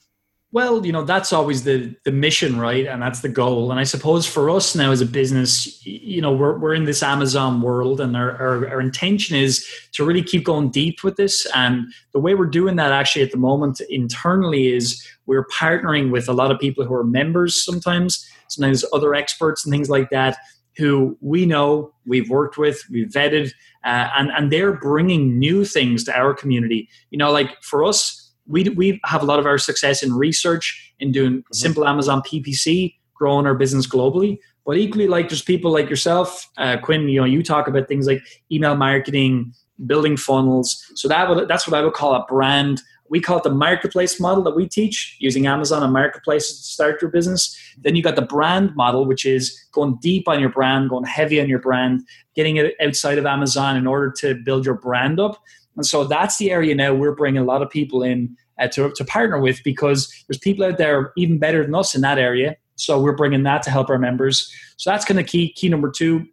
Well, 0.53 0.87
you 0.87 0.93
know, 0.93 1.03
that's 1.03 1.33
always 1.33 1.65
the 1.65 1.97
the 2.05 2.12
mission, 2.12 2.61
right? 2.61 2.87
And 2.87 3.03
that's 3.03 3.23
the 3.23 3.29
goal. 3.29 3.73
And 3.73 3.81
I 3.81 3.83
suppose 3.83 4.25
for 4.25 4.49
us 4.51 4.77
now 4.77 4.93
as 4.93 5.01
a 5.01 5.07
business, 5.07 5.85
you 5.85 6.23
know, 6.23 6.33
we're 6.33 6.57
we're 6.57 6.75
in 6.75 6.85
this 6.85 7.03
Amazon 7.03 7.61
world 7.61 8.01
and 8.01 8.17
our, 8.17 8.37
our, 8.37 8.69
our 8.69 8.81
intention 8.81 9.37
is 9.37 9.67
to 9.95 10.05
really 10.05 10.23
keep 10.23 10.45
going 10.45 10.71
deep 10.71 11.03
with 11.03 11.17
this. 11.17 11.45
And 11.57 11.93
the 12.12 12.21
way 12.21 12.37
we're 12.37 12.47
doing 12.47 12.77
that 12.77 12.93
actually 12.93 13.23
at 13.23 13.33
the 13.33 13.37
moment 13.37 13.81
internally 13.91 14.73
is 14.73 15.05
we're 15.27 15.47
partnering 15.47 16.12
with 16.12 16.29
a 16.29 16.33
lot 16.33 16.53
of 16.53 16.61
people 16.61 16.85
who 16.85 16.95
are 16.95 17.05
members 17.05 17.65
sometimes, 17.65 18.25
sometimes 18.47 18.85
other 18.93 19.12
experts 19.12 19.65
and 19.65 19.73
things 19.73 19.91
like 19.91 20.11
that 20.11 20.39
who 20.77 21.16
we 21.20 21.47
know, 21.47 21.93
we've 22.07 22.29
worked 22.29 22.59
with, 22.59 22.83
we've 22.91 23.09
vetted, 23.09 23.53
uh, 23.85 24.09
and, 24.16 24.31
and 24.31 24.51
they're 24.51 24.72
bringing 24.72 25.39
new 25.39 25.64
things 25.64 26.05
to 26.05 26.16
our 26.16 26.35
community. 26.35 26.89
You 27.11 27.18
know, 27.18 27.31
like 27.31 27.51
for 27.62 27.85
us, 27.85 28.33
we, 28.47 28.68
we 28.70 29.01
have 29.05 29.22
a 29.22 29.27
lot 29.27 29.39
of 29.39 29.47
our 29.47 29.59
success 29.59 30.03
in 30.03 30.12
research, 30.12 30.93
in 30.99 31.12
doing 31.12 31.39
mm-hmm. 31.39 31.55
simple 31.55 31.87
Amazon 31.87 32.22
PPC, 32.22 32.95
growing 33.14 33.47
our 33.47 33.55
business 33.55 33.87
globally. 33.87 34.39
But 34.66 34.79
equally, 34.79 35.09
like 35.09 35.29
there's 35.29 35.43
people 35.43 35.70
like 35.70 35.91
yourself, 35.91 36.49
uh, 36.57 36.79
Quinn. 36.79 37.09
You 37.09 37.20
know, 37.20 37.27
you 37.27 37.43
talk 37.43 37.68
about 37.68 37.87
things 37.87 38.07
like 38.07 38.22
email 38.51 38.77
marketing, 38.77 39.53
building 39.87 40.16
funnels. 40.16 40.83
So 40.95 41.07
that 41.09 41.29
would, 41.29 41.49
that's 41.49 41.68
what 41.68 41.79
I 41.79 41.83
would 41.83 41.93
call 41.93 42.14
a 42.14 42.25
brand 42.27 42.81
we 43.11 43.20
call 43.20 43.38
it 43.38 43.44
the 43.44 43.50
marketplace 43.50 44.18
model 44.18 44.42
that 44.44 44.57
we 44.57 44.66
teach 44.66 45.16
using 45.20 45.46
Amazon 45.46 45.82
and 45.82 45.92
marketplaces 45.92 46.59
to 46.59 46.64
start 46.64 47.02
your 47.02 47.11
business. 47.11 47.57
Then 47.78 47.96
you 47.96 48.02
got 48.02 48.16
the 48.16 48.22
brand 48.22 48.74
model, 48.74 49.05
which 49.05 49.26
is 49.26 49.59
going 49.72 49.98
deep 50.00 50.26
on 50.26 50.40
your 50.40 50.48
brand, 50.48 50.90
going 50.90 51.05
heavy 51.05 51.40
on 51.40 51.48
your 51.48 51.59
brand, 51.59 52.07
getting 52.34 52.57
it 52.57 52.74
outside 52.80 53.18
of 53.18 53.26
Amazon 53.26 53.76
in 53.76 53.86
order 53.86 54.11
to 54.18 54.34
build 54.34 54.64
your 54.64 54.74
brand 54.74 55.20
up. 55.20 55.42
And 55.76 55.84
so 55.84 56.05
that's 56.05 56.38
the 56.38 56.50
area 56.50 56.74
now 56.74 56.94
we're 56.94 57.14
bringing 57.14 57.42
a 57.42 57.44
lot 57.44 57.62
of 57.62 57.68
people 57.68 58.02
in 58.02 58.36
uh, 58.59 58.68
to, 58.68 58.90
to 58.92 59.05
partner 59.05 59.40
with 59.40 59.62
because 59.64 60.12
there's 60.28 60.38
people 60.38 60.64
out 60.64 60.78
there 60.78 61.12
even 61.16 61.38
better 61.38 61.62
than 61.62 61.74
us 61.74 61.94
in 61.94 62.00
that 62.02 62.18
area. 62.18 62.57
So 62.76 63.00
we're 63.00 63.16
bringing 63.16 63.42
that 63.42 63.62
to 63.64 63.70
help 63.70 63.90
our 63.90 63.98
members. 63.98 64.52
So 64.76 64.90
that's 64.90 65.05
kind 65.05 65.20
of 65.20 65.26
key, 65.26 65.52
key 65.52 65.68
number 65.68 65.90
two. 65.90 66.26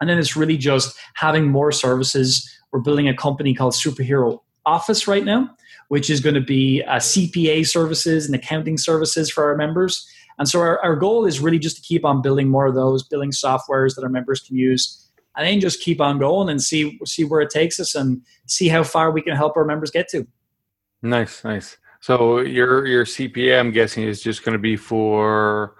And 0.00 0.08
then 0.08 0.18
it's 0.18 0.34
really 0.34 0.56
just 0.56 0.96
having 1.14 1.46
more 1.46 1.72
services. 1.72 2.50
We're 2.72 2.80
building 2.80 3.08
a 3.08 3.14
company 3.14 3.54
called 3.54 3.74
Superhero 3.74 4.40
Office 4.64 5.06
right 5.06 5.24
now 5.24 5.54
which 5.90 6.08
is 6.08 6.20
going 6.20 6.36
to 6.36 6.40
be 6.40 6.84
uh, 6.84 6.98
CPA 6.98 7.66
services 7.66 8.24
and 8.24 8.34
accounting 8.36 8.78
services 8.78 9.28
for 9.28 9.50
our 9.50 9.56
members. 9.56 10.08
And 10.38 10.48
so 10.48 10.60
our, 10.60 10.78
our 10.84 10.94
goal 10.94 11.26
is 11.26 11.40
really 11.40 11.58
just 11.58 11.78
to 11.78 11.82
keep 11.82 12.04
on 12.04 12.22
building 12.22 12.48
more 12.48 12.66
of 12.66 12.76
those, 12.76 13.02
building 13.02 13.32
softwares 13.32 13.96
that 13.96 14.04
our 14.04 14.08
members 14.08 14.40
can 14.40 14.56
use, 14.56 15.10
and 15.36 15.44
then 15.44 15.58
just 15.58 15.82
keep 15.82 16.00
on 16.00 16.20
going 16.20 16.48
and 16.48 16.62
see 16.62 16.96
see 17.04 17.24
where 17.24 17.40
it 17.40 17.50
takes 17.50 17.80
us 17.80 17.96
and 17.96 18.22
see 18.46 18.68
how 18.68 18.84
far 18.84 19.10
we 19.10 19.20
can 19.20 19.34
help 19.34 19.56
our 19.56 19.64
members 19.64 19.90
get 19.90 20.08
to. 20.10 20.28
Nice, 21.02 21.42
nice. 21.42 21.76
So 21.98 22.38
your 22.38 22.86
your 22.86 23.04
CPA, 23.04 23.58
I'm 23.58 23.72
guessing, 23.72 24.04
is 24.04 24.22
just 24.22 24.44
going 24.44 24.52
to 24.52 24.60
be 24.60 24.76
for 24.76 25.74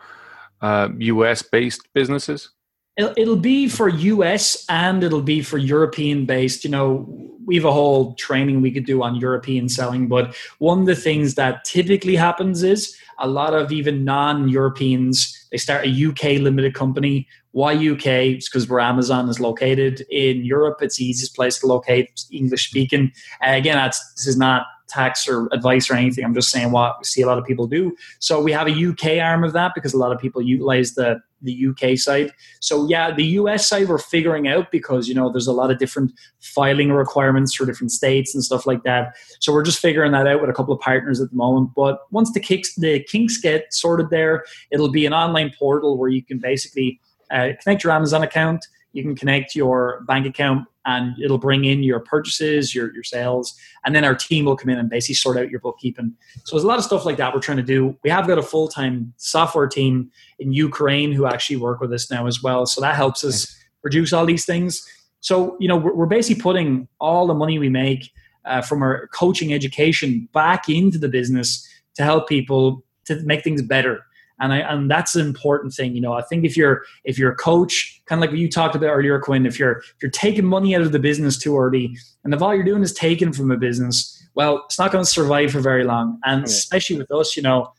uh, 0.60 0.88
U.S. 0.98 1.42
based 1.42 1.88
businesses. 1.94 2.50
It'll, 2.96 3.14
it'll 3.16 3.36
be 3.36 3.68
for 3.68 3.88
US 3.88 4.66
and 4.68 5.04
it'll 5.04 5.22
be 5.22 5.40
for 5.40 5.56
European 5.56 6.26
based. 6.26 6.64
You 6.64 6.70
know, 6.70 7.30
we 7.46 7.56
have 7.56 7.64
a 7.64 7.72
whole 7.72 8.14
training 8.14 8.60
we 8.60 8.70
could 8.70 8.86
do 8.86 9.02
on 9.02 9.16
European 9.16 9.68
selling, 9.68 10.08
but 10.08 10.34
one 10.58 10.80
of 10.80 10.86
the 10.86 10.94
things 10.94 11.34
that 11.34 11.64
typically 11.64 12.16
happens 12.16 12.62
is 12.62 12.96
a 13.18 13.28
lot 13.28 13.54
of 13.54 13.70
even 13.72 14.04
non 14.04 14.48
Europeans, 14.48 15.46
they 15.50 15.58
start 15.58 15.86
a 15.86 16.06
UK 16.06 16.40
limited 16.40 16.74
company. 16.74 17.28
Why 17.52 17.74
UK? 17.74 18.06
It's 18.06 18.48
because 18.48 18.68
where 18.68 18.80
Amazon 18.80 19.28
is 19.28 19.40
located. 19.40 20.02
In 20.10 20.44
Europe, 20.44 20.78
it's 20.80 20.96
the 20.96 21.04
easiest 21.04 21.34
place 21.34 21.58
to 21.60 21.66
locate, 21.66 22.24
English 22.30 22.68
speaking. 22.68 23.12
Uh, 23.44 23.52
again, 23.52 23.76
this 23.84 24.26
is 24.26 24.36
not 24.36 24.66
tax 24.90 25.28
or 25.28 25.48
advice 25.52 25.90
or 25.90 25.94
anything. 25.94 26.24
I'm 26.24 26.34
just 26.34 26.50
saying 26.50 26.72
what 26.72 26.96
we 26.98 27.04
see 27.04 27.22
a 27.22 27.26
lot 27.26 27.38
of 27.38 27.44
people 27.44 27.66
do. 27.66 27.96
So 28.18 28.40
we 28.42 28.52
have 28.52 28.68
a 28.68 28.88
UK 28.88 29.22
arm 29.22 29.44
of 29.44 29.52
that 29.52 29.72
because 29.74 29.94
a 29.94 29.98
lot 29.98 30.12
of 30.12 30.20
people 30.20 30.42
utilize 30.42 30.94
the 30.94 31.20
the 31.42 31.68
UK 31.68 31.96
side. 31.96 32.32
So 32.60 32.86
yeah, 32.86 33.10
the 33.10 33.24
US 33.24 33.66
side 33.66 33.88
we're 33.88 33.96
figuring 33.96 34.46
out 34.46 34.70
because 34.70 35.08
you 35.08 35.14
know 35.14 35.30
there's 35.30 35.46
a 35.46 35.52
lot 35.52 35.70
of 35.70 35.78
different 35.78 36.12
filing 36.40 36.92
requirements 36.92 37.54
for 37.54 37.64
different 37.64 37.92
states 37.92 38.34
and 38.34 38.44
stuff 38.44 38.66
like 38.66 38.82
that. 38.82 39.14
So 39.38 39.52
we're 39.52 39.62
just 39.62 39.78
figuring 39.78 40.12
that 40.12 40.26
out 40.26 40.42
with 40.42 40.50
a 40.50 40.52
couple 40.52 40.74
of 40.74 40.80
partners 40.80 41.18
at 41.20 41.30
the 41.30 41.36
moment. 41.36 41.70
But 41.74 42.00
once 42.10 42.32
the 42.32 42.40
kicks 42.40 42.74
the 42.74 43.02
kinks 43.04 43.38
get 43.38 43.72
sorted 43.72 44.10
there, 44.10 44.44
it'll 44.70 44.90
be 44.90 45.06
an 45.06 45.14
online 45.14 45.52
portal 45.58 45.96
where 45.96 46.10
you 46.10 46.22
can 46.22 46.38
basically 46.38 47.00
uh, 47.30 47.48
connect 47.62 47.84
your 47.84 47.92
Amazon 47.92 48.22
account 48.22 48.66
you 48.92 49.02
can 49.02 49.14
connect 49.14 49.54
your 49.54 50.02
bank 50.06 50.26
account 50.26 50.66
and 50.86 51.14
it'll 51.22 51.38
bring 51.38 51.64
in 51.64 51.82
your 51.82 52.00
purchases, 52.00 52.74
your, 52.74 52.92
your 52.94 53.04
sales, 53.04 53.54
and 53.84 53.94
then 53.94 54.04
our 54.04 54.14
team 54.14 54.46
will 54.46 54.56
come 54.56 54.70
in 54.70 54.78
and 54.78 54.88
basically 54.88 55.14
sort 55.14 55.36
out 55.36 55.50
your 55.50 55.60
bookkeeping. 55.60 56.14
So 56.44 56.56
there's 56.56 56.64
a 56.64 56.66
lot 56.66 56.78
of 56.78 56.84
stuff 56.84 57.04
like 57.04 57.16
that 57.18 57.34
we're 57.34 57.40
trying 57.40 57.58
to 57.58 57.62
do. 57.62 57.96
We 58.02 58.10
have 58.10 58.26
got 58.26 58.38
a 58.38 58.42
full 58.42 58.68
time 58.68 59.12
software 59.16 59.68
team 59.68 60.10
in 60.38 60.52
Ukraine 60.52 61.12
who 61.12 61.26
actually 61.26 61.56
work 61.56 61.80
with 61.80 61.92
us 61.92 62.10
now 62.10 62.26
as 62.26 62.42
well. 62.42 62.66
So 62.66 62.80
that 62.80 62.96
helps 62.96 63.24
us 63.24 63.54
produce 63.82 64.12
all 64.12 64.26
these 64.26 64.44
things. 64.44 64.84
So, 65.20 65.56
you 65.60 65.68
know, 65.68 65.76
we're, 65.76 65.94
we're 65.94 66.06
basically 66.06 66.42
putting 66.42 66.88
all 66.98 67.26
the 67.26 67.34
money 67.34 67.58
we 67.58 67.68
make 67.68 68.10
uh, 68.46 68.62
from 68.62 68.82
our 68.82 69.06
coaching 69.08 69.52
education 69.52 70.28
back 70.32 70.68
into 70.68 70.98
the 70.98 71.08
business 71.08 71.66
to 71.94 72.02
help 72.02 72.28
people 72.28 72.82
to 73.04 73.20
make 73.22 73.44
things 73.44 73.62
better 73.62 74.04
and 74.40 74.52
I 74.52 74.58
and 74.58 74.90
that's 74.90 75.14
an 75.14 75.26
important 75.26 75.74
thing. 75.74 75.94
You 75.94 76.00
know, 76.00 76.14
I 76.14 76.22
think 76.22 76.44
if 76.44 76.56
you're 76.56 76.82
if 77.04 77.18
you're 77.18 77.32
a 77.32 77.36
coach, 77.36 78.00
kind 78.06 78.18
of 78.18 78.20
like 78.22 78.30
what 78.30 78.38
you 78.38 78.50
talked 78.50 78.74
about 78.74 78.88
earlier, 78.88 79.18
Quinn, 79.20 79.46
if 79.46 79.58
you're 79.58 79.78
if 79.78 79.96
you're 80.02 80.10
taking 80.10 80.44
money 80.44 80.74
out 80.74 80.82
of 80.82 80.92
the 80.92 80.98
business 80.98 81.38
too 81.38 81.58
early, 81.58 81.96
and 82.24 82.34
if 82.34 82.42
all 82.42 82.54
you're 82.54 82.64
doing 82.64 82.82
is 82.82 82.92
taking 82.92 83.32
from 83.32 83.50
a 83.50 83.56
business, 83.56 84.26
well, 84.34 84.62
it's 84.64 84.78
not 84.78 84.92
going 84.92 85.04
to 85.04 85.10
survive 85.10 85.52
for 85.52 85.60
very 85.60 85.84
long. 85.84 86.18
And 86.24 86.44
especially 86.44 86.96
with 86.96 87.10
us, 87.10 87.36
you 87.36 87.42
know, 87.42 87.72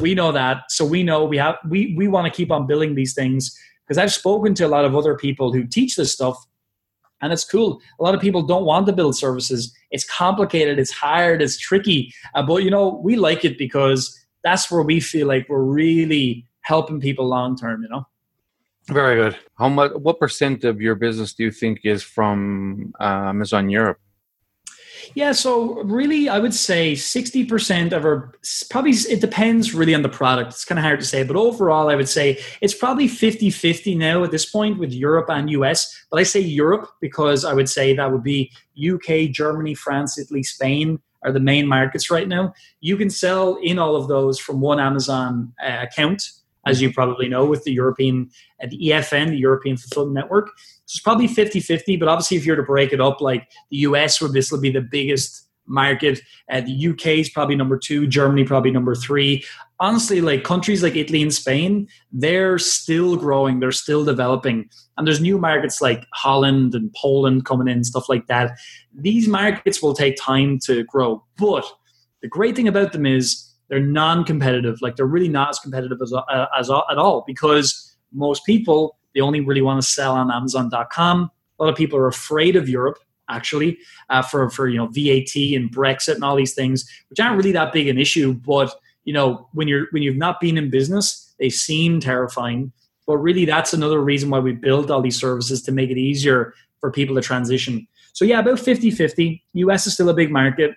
we 0.00 0.14
know 0.14 0.32
that, 0.32 0.70
so 0.70 0.84
we 0.84 1.02
know 1.02 1.24
we 1.24 1.38
have 1.38 1.56
we 1.68 1.94
we 1.96 2.08
want 2.08 2.32
to 2.32 2.36
keep 2.36 2.50
on 2.50 2.66
building 2.66 2.94
these 2.94 3.14
things 3.14 3.56
because 3.86 3.98
I've 3.98 4.12
spoken 4.12 4.54
to 4.54 4.66
a 4.66 4.68
lot 4.68 4.84
of 4.84 4.94
other 4.94 5.16
people 5.16 5.52
who 5.52 5.66
teach 5.66 5.96
this 5.96 6.12
stuff. 6.12 6.36
And 7.20 7.32
it's 7.32 7.44
cool. 7.44 7.80
A 7.98 8.02
lot 8.04 8.14
of 8.14 8.20
people 8.20 8.42
don't 8.42 8.64
want 8.64 8.86
to 8.86 8.92
build 8.92 9.16
services. 9.16 9.74
It's 9.90 10.04
complicated. 10.04 10.78
It's 10.78 10.92
hard. 10.92 11.42
It's 11.42 11.58
tricky. 11.58 12.14
Uh, 12.34 12.44
but 12.44 12.62
you 12.62 12.70
know, 12.70 13.00
we 13.02 13.16
like 13.16 13.44
it 13.44 13.58
because 13.58 14.14
that's 14.48 14.70
where 14.70 14.82
we 14.82 14.98
feel 14.98 15.26
like 15.26 15.46
we're 15.48 15.62
really 15.62 16.46
helping 16.62 17.00
people 17.00 17.26
long 17.26 17.56
term 17.56 17.82
you 17.82 17.88
know 17.88 18.06
very 18.86 19.16
good 19.16 19.36
how 19.58 19.68
much 19.68 19.92
what 19.92 20.18
percent 20.18 20.64
of 20.64 20.80
your 20.80 20.94
business 20.94 21.34
do 21.34 21.44
you 21.44 21.50
think 21.50 21.80
is 21.84 22.02
from 22.02 22.92
uh, 23.00 23.28
amazon 23.34 23.68
europe 23.68 23.98
yeah, 25.14 25.32
so 25.32 25.82
really, 25.84 26.28
I 26.28 26.38
would 26.38 26.54
say 26.54 26.92
60% 26.92 27.92
of 27.92 28.04
our, 28.04 28.32
probably, 28.70 28.92
it 28.92 29.20
depends 29.20 29.74
really 29.74 29.94
on 29.94 30.02
the 30.02 30.08
product. 30.08 30.52
It's 30.52 30.64
kind 30.64 30.78
of 30.78 30.84
hard 30.84 31.00
to 31.00 31.06
say, 31.06 31.22
but 31.22 31.36
overall, 31.36 31.88
I 31.88 31.94
would 31.94 32.08
say 32.08 32.38
it's 32.60 32.74
probably 32.74 33.08
50 33.08 33.50
50 33.50 33.94
now 33.94 34.22
at 34.22 34.30
this 34.30 34.44
point 34.44 34.78
with 34.78 34.92
Europe 34.92 35.30
and 35.30 35.50
US. 35.50 35.94
But 36.10 36.20
I 36.20 36.24
say 36.24 36.40
Europe 36.40 36.90
because 37.00 37.44
I 37.44 37.54
would 37.54 37.68
say 37.68 37.94
that 37.94 38.12
would 38.12 38.22
be 38.22 38.52
UK, 38.76 39.30
Germany, 39.30 39.74
France, 39.74 40.18
Italy, 40.18 40.42
Spain, 40.42 41.00
are 41.22 41.32
the 41.32 41.40
main 41.40 41.66
markets 41.66 42.10
right 42.10 42.28
now. 42.28 42.52
You 42.80 42.96
can 42.96 43.10
sell 43.10 43.56
in 43.62 43.78
all 43.78 43.96
of 43.96 44.08
those 44.08 44.38
from 44.38 44.60
one 44.60 44.80
Amazon 44.80 45.52
uh, 45.62 45.78
account, 45.82 46.30
as 46.66 46.80
you 46.80 46.92
probably 46.92 47.28
know, 47.28 47.44
with 47.44 47.64
the 47.64 47.72
European, 47.72 48.30
uh, 48.62 48.66
the 48.70 48.78
EFN, 48.90 49.30
the 49.30 49.38
European 49.38 49.76
Fulfillment 49.76 50.14
Network. 50.14 50.48
So 50.86 50.96
it's 50.96 51.00
probably 51.00 51.26
50 51.26 51.60
50, 51.60 51.96
but 51.96 52.08
obviously, 52.08 52.36
if 52.36 52.46
you're 52.46 52.56
to 52.56 52.62
break 52.62 52.92
it 52.92 53.00
up, 53.00 53.20
like 53.20 53.48
the 53.70 53.78
US 53.78 54.20
would 54.20 54.32
this 54.32 54.52
will 54.52 54.60
be 54.60 54.70
the 54.70 54.80
biggest 54.80 55.47
market. 55.68 56.20
Uh, 56.50 56.60
the 56.60 56.88
UK 56.88 57.06
is 57.18 57.30
probably 57.30 57.56
number 57.56 57.78
two, 57.78 58.06
Germany 58.06 58.44
probably 58.44 58.70
number 58.70 58.94
three. 58.94 59.44
Honestly, 59.80 60.20
like 60.20 60.42
countries 60.42 60.82
like 60.82 60.96
Italy 60.96 61.22
and 61.22 61.32
Spain, 61.32 61.86
they're 62.10 62.58
still 62.58 63.16
growing, 63.16 63.60
they're 63.60 63.70
still 63.70 64.04
developing. 64.04 64.68
And 64.96 65.06
there's 65.06 65.20
new 65.20 65.38
markets 65.38 65.80
like 65.80 66.04
Holland 66.14 66.74
and 66.74 66.92
Poland 66.94 67.44
coming 67.44 67.68
in, 67.68 67.84
stuff 67.84 68.08
like 68.08 68.26
that. 68.26 68.58
These 68.92 69.28
markets 69.28 69.80
will 69.80 69.94
take 69.94 70.16
time 70.20 70.58
to 70.64 70.82
grow. 70.84 71.24
But 71.36 71.64
the 72.22 72.28
great 72.28 72.56
thing 72.56 72.66
about 72.66 72.92
them 72.92 73.06
is 73.06 73.44
they're 73.68 73.80
non 73.80 74.24
competitive. 74.24 74.82
Like 74.82 74.96
they're 74.96 75.06
really 75.06 75.28
not 75.28 75.50
as 75.50 75.58
competitive 75.60 75.98
as, 76.02 76.12
uh, 76.12 76.46
as 76.58 76.70
at 76.70 76.98
all 76.98 77.22
because 77.26 77.96
most 78.12 78.44
people, 78.44 78.98
they 79.14 79.20
only 79.20 79.40
really 79.40 79.62
want 79.62 79.80
to 79.80 79.86
sell 79.86 80.14
on 80.14 80.30
Amazon.com. 80.30 81.30
A 81.58 81.62
lot 81.62 81.70
of 81.70 81.76
people 81.76 81.98
are 81.98 82.06
afraid 82.06 82.56
of 82.56 82.68
Europe 82.68 82.98
actually 83.28 83.78
uh, 84.10 84.22
for 84.22 84.48
for 84.50 84.68
you 84.68 84.78
know 84.78 84.86
VAT 84.86 85.34
and 85.54 85.70
Brexit 85.70 86.14
and 86.14 86.24
all 86.24 86.36
these 86.36 86.54
things, 86.54 86.88
which 87.10 87.20
aren't 87.20 87.36
really 87.36 87.52
that 87.52 87.72
big 87.72 87.88
an 87.88 87.98
issue. 87.98 88.32
But 88.32 88.74
you 89.04 89.12
know 89.12 89.48
when 89.52 89.68
you're 89.68 89.86
when 89.90 90.02
you've 90.02 90.16
not 90.16 90.40
been 90.40 90.58
in 90.58 90.70
business, 90.70 91.34
they 91.38 91.50
seem 91.50 92.00
terrifying. 92.00 92.72
But 93.06 93.18
really, 93.18 93.46
that's 93.46 93.72
another 93.72 94.00
reason 94.00 94.28
why 94.28 94.38
we 94.38 94.52
build 94.52 94.90
all 94.90 95.00
these 95.00 95.18
services 95.18 95.62
to 95.62 95.72
make 95.72 95.90
it 95.90 95.96
easier 95.96 96.52
for 96.80 96.90
people 96.92 97.14
to 97.16 97.22
transition. 97.22 97.86
So 98.12 98.24
yeah, 98.24 98.40
about 98.40 98.58
50-50. 98.58 99.40
US 99.54 99.86
is 99.86 99.94
still 99.94 100.08
a 100.08 100.14
big 100.14 100.30
market, 100.30 100.74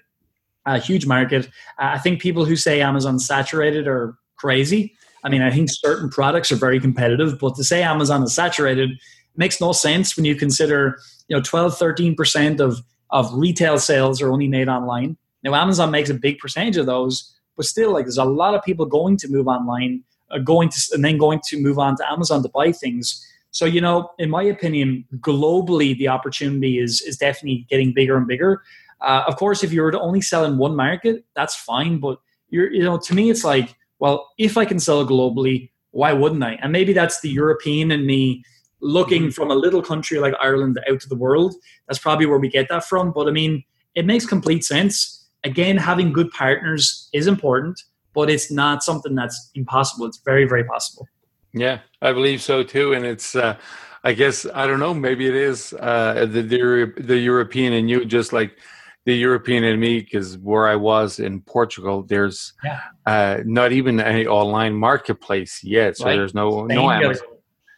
a 0.65 0.77
huge 0.79 1.05
market. 1.05 1.47
Uh, 1.77 1.91
I 1.95 1.97
think 1.97 2.21
people 2.21 2.45
who 2.45 2.55
say 2.55 2.81
Amazon 2.81 3.19
saturated 3.19 3.87
are 3.87 4.15
crazy. 4.37 4.95
I 5.23 5.29
mean, 5.29 5.41
I 5.41 5.51
think 5.51 5.69
certain 5.71 6.09
products 6.09 6.51
are 6.51 6.55
very 6.55 6.79
competitive, 6.79 7.37
but 7.39 7.55
to 7.55 7.63
say 7.63 7.83
Amazon 7.83 8.23
is 8.23 8.33
saturated 8.33 8.91
makes 9.35 9.61
no 9.61 9.71
sense 9.71 10.15
when 10.15 10.25
you 10.25 10.35
consider 10.35 10.99
you 11.27 11.35
know 11.35 11.41
12 11.41 11.77
13% 11.77 12.59
of 12.59 12.81
of 13.09 13.33
retail 13.33 13.77
sales 13.77 14.21
are 14.21 14.31
only 14.31 14.47
made 14.47 14.67
online. 14.67 15.17
Now 15.43 15.55
amazon 15.55 15.91
makes 15.91 16.09
a 16.09 16.13
big 16.13 16.39
percentage 16.39 16.77
of 16.77 16.85
those 16.85 17.35
but 17.57 17.65
still 17.65 17.91
like 17.91 18.05
there's 18.05 18.17
a 18.17 18.25
lot 18.25 18.55
of 18.55 18.63
people 18.63 18.85
going 18.85 19.17
to 19.17 19.27
move 19.27 19.47
online 19.47 20.03
uh, 20.31 20.39
going 20.39 20.69
to 20.69 20.79
and 20.93 21.03
then 21.03 21.17
going 21.17 21.39
to 21.47 21.61
move 21.61 21.77
on 21.77 21.95
to 21.97 22.11
amazon 22.11 22.41
to 22.43 22.49
buy 22.49 22.71
things. 22.71 23.25
So 23.51 23.65
you 23.65 23.81
know 23.81 24.11
in 24.17 24.29
my 24.29 24.43
opinion 24.43 25.05
globally 25.17 25.97
the 25.97 26.07
opportunity 26.07 26.79
is 26.79 27.01
is 27.01 27.17
definitely 27.17 27.65
getting 27.69 27.93
bigger 27.93 28.17
and 28.17 28.27
bigger. 28.27 28.63
Uh, 29.01 29.23
of 29.27 29.35
course 29.35 29.63
if 29.63 29.73
you 29.73 29.81
were 29.81 29.91
to 29.91 29.99
only 29.99 30.21
sell 30.21 30.45
in 30.45 30.57
one 30.57 30.75
market 30.75 31.25
that's 31.35 31.55
fine 31.55 31.97
but 31.97 32.19
you're 32.49 32.71
you 32.71 32.83
know 32.83 32.97
to 32.97 33.15
me 33.15 33.31
it's 33.31 33.43
like 33.43 33.75
well 33.97 34.29
if 34.37 34.57
i 34.57 34.65
can 34.65 34.79
sell 34.79 35.03
globally 35.05 35.71
why 35.89 36.13
wouldn't 36.13 36.43
i? 36.43 36.53
And 36.61 36.71
maybe 36.71 36.93
that's 36.93 37.19
the 37.21 37.29
european 37.29 37.89
and 37.89 38.05
me 38.05 38.43
looking 38.81 39.23
Mm-hmm. 39.23 39.31
from 39.31 39.51
a 39.51 39.55
little 39.55 39.81
country 39.81 40.19
like 40.19 40.33
Ireland 40.41 40.79
out 40.89 40.99
to 41.01 41.09
the 41.09 41.15
world. 41.15 41.55
That's 41.87 41.99
probably 41.99 42.25
where 42.25 42.39
we 42.39 42.49
get 42.49 42.67
that 42.69 42.85
from. 42.85 43.11
But 43.11 43.27
I 43.27 43.31
mean, 43.31 43.63
it 43.95 44.05
makes 44.05 44.25
complete 44.25 44.63
sense. 44.63 45.29
Again, 45.43 45.77
having 45.77 46.13
good 46.13 46.31
partners 46.31 47.09
is 47.13 47.27
important, 47.27 47.81
but 48.13 48.29
it's 48.29 48.51
not 48.51 48.83
something 48.83 49.15
that's 49.15 49.51
impossible. 49.55 50.05
It's 50.05 50.21
very, 50.23 50.45
very 50.45 50.63
possible. 50.63 51.07
Yeah, 51.53 51.79
I 52.01 52.13
believe 52.13 52.41
so 52.41 52.63
too. 52.63 52.93
And 52.93 53.05
it's, 53.05 53.35
uh, 53.35 53.57
I 54.03 54.13
guess, 54.13 54.45
I 54.53 54.65
don't 54.67 54.79
know, 54.79 54.93
maybe 54.93 55.27
it 55.27 55.35
is 55.35 55.73
uh, 55.79 56.25
the, 56.29 56.41
the, 56.41 56.93
the 56.97 57.17
European 57.17 57.73
and 57.73 57.89
you, 57.89 58.05
just 58.05 58.33
like 58.33 58.57
the 59.05 59.15
European 59.15 59.63
and 59.63 59.79
me, 59.79 59.99
because 59.99 60.37
where 60.37 60.67
I 60.67 60.75
was 60.75 61.19
in 61.19 61.41
Portugal, 61.41 62.03
there's 62.03 62.53
Yeah. 62.63 62.79
uh, 63.05 63.37
not 63.45 63.71
even 63.71 63.99
any 63.99 64.27
online 64.27 64.75
marketplace 64.75 65.61
yet. 65.63 65.97
So 65.97 66.05
Right. 66.05 66.15
there's 66.15 66.33
no, 66.33 66.67
Same 66.67 66.77
no 66.77 66.91
Amazon, 66.91 67.27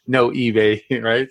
no 0.07 0.29
eBay, 0.31 0.81
right? 1.03 1.29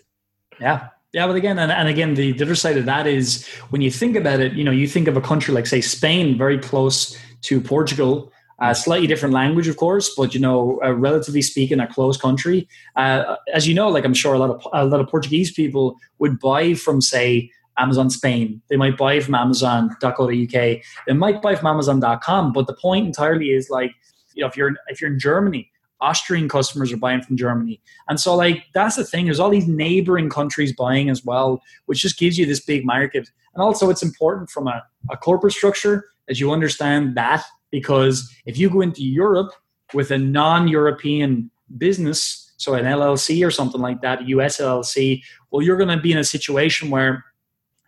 Yeah. 0.60 0.88
Yeah, 1.12 1.26
but 1.26 1.36
again, 1.36 1.58
and, 1.58 1.70
and 1.70 1.88
again, 1.88 2.14
the, 2.14 2.32
the 2.32 2.42
other 2.42 2.54
side 2.54 2.78
of 2.78 2.86
that 2.86 3.06
is 3.06 3.46
when 3.68 3.82
you 3.82 3.90
think 3.90 4.16
about 4.16 4.40
it, 4.40 4.54
you 4.54 4.64
know, 4.64 4.70
you 4.70 4.88
think 4.88 5.08
of 5.08 5.16
a 5.16 5.20
country 5.20 5.52
like, 5.52 5.66
say, 5.66 5.82
Spain, 5.82 6.38
very 6.38 6.58
close 6.58 7.18
to 7.42 7.60
Portugal, 7.60 8.32
uh, 8.60 8.72
slightly 8.72 9.06
different 9.08 9.34
language, 9.34 9.66
of 9.66 9.76
course, 9.76 10.14
but 10.14 10.32
you 10.34 10.40
know, 10.40 10.80
uh, 10.84 10.92
relatively 10.92 11.42
speaking, 11.42 11.80
a 11.80 11.86
close 11.86 12.16
country. 12.16 12.68
Uh, 12.94 13.36
as 13.52 13.66
you 13.66 13.74
know, 13.74 13.88
like 13.88 14.04
I'm 14.04 14.14
sure 14.14 14.34
a 14.34 14.38
lot 14.38 14.50
of 14.50 14.66
a 14.72 14.86
lot 14.86 15.00
of 15.00 15.08
Portuguese 15.08 15.52
people 15.52 15.96
would 16.20 16.38
buy 16.38 16.74
from, 16.74 17.00
say, 17.00 17.50
Amazon 17.76 18.08
Spain. 18.08 18.62
They 18.68 18.76
might 18.76 18.96
buy 18.96 19.18
from 19.18 19.34
Amazon.co.uk. 19.34 20.52
They 20.52 21.12
might 21.12 21.42
buy 21.42 21.56
from 21.56 21.66
Amazon.com. 21.66 22.52
But 22.52 22.68
the 22.68 22.74
point 22.74 23.06
entirely 23.06 23.50
is 23.50 23.68
like, 23.68 23.90
you 24.34 24.42
know, 24.42 24.46
if 24.46 24.56
you're 24.56 24.74
if 24.86 25.00
you're 25.00 25.12
in 25.12 25.18
Germany, 25.18 25.68
Austrian 26.02 26.48
customers 26.48 26.92
are 26.92 26.96
buying 26.96 27.22
from 27.22 27.36
Germany. 27.36 27.80
And 28.08 28.18
so, 28.18 28.34
like, 28.34 28.64
that's 28.74 28.96
the 28.96 29.04
thing. 29.04 29.26
There's 29.26 29.40
all 29.40 29.50
these 29.50 29.68
neighboring 29.68 30.28
countries 30.28 30.74
buying 30.74 31.08
as 31.08 31.24
well, 31.24 31.62
which 31.86 32.00
just 32.00 32.18
gives 32.18 32.36
you 32.36 32.44
this 32.44 32.60
big 32.60 32.84
market. 32.84 33.30
And 33.54 33.62
also, 33.62 33.88
it's 33.88 34.02
important 34.02 34.50
from 34.50 34.66
a, 34.66 34.82
a 35.10 35.16
corporate 35.16 35.52
structure 35.52 36.06
that 36.26 36.40
you 36.40 36.50
understand 36.50 37.16
that 37.16 37.44
because 37.70 38.30
if 38.46 38.58
you 38.58 38.68
go 38.68 38.80
into 38.80 39.02
Europe 39.02 39.52
with 39.94 40.10
a 40.10 40.18
non 40.18 40.68
European 40.68 41.50
business, 41.78 42.52
so 42.56 42.74
an 42.74 42.84
LLC 42.84 43.46
or 43.46 43.50
something 43.50 43.80
like 43.80 44.02
that, 44.02 44.22
a 44.22 44.24
US 44.24 44.58
LLC, 44.58 45.22
well, 45.50 45.62
you're 45.62 45.76
going 45.76 45.96
to 45.96 46.02
be 46.02 46.12
in 46.12 46.18
a 46.18 46.24
situation 46.24 46.90
where 46.90 47.24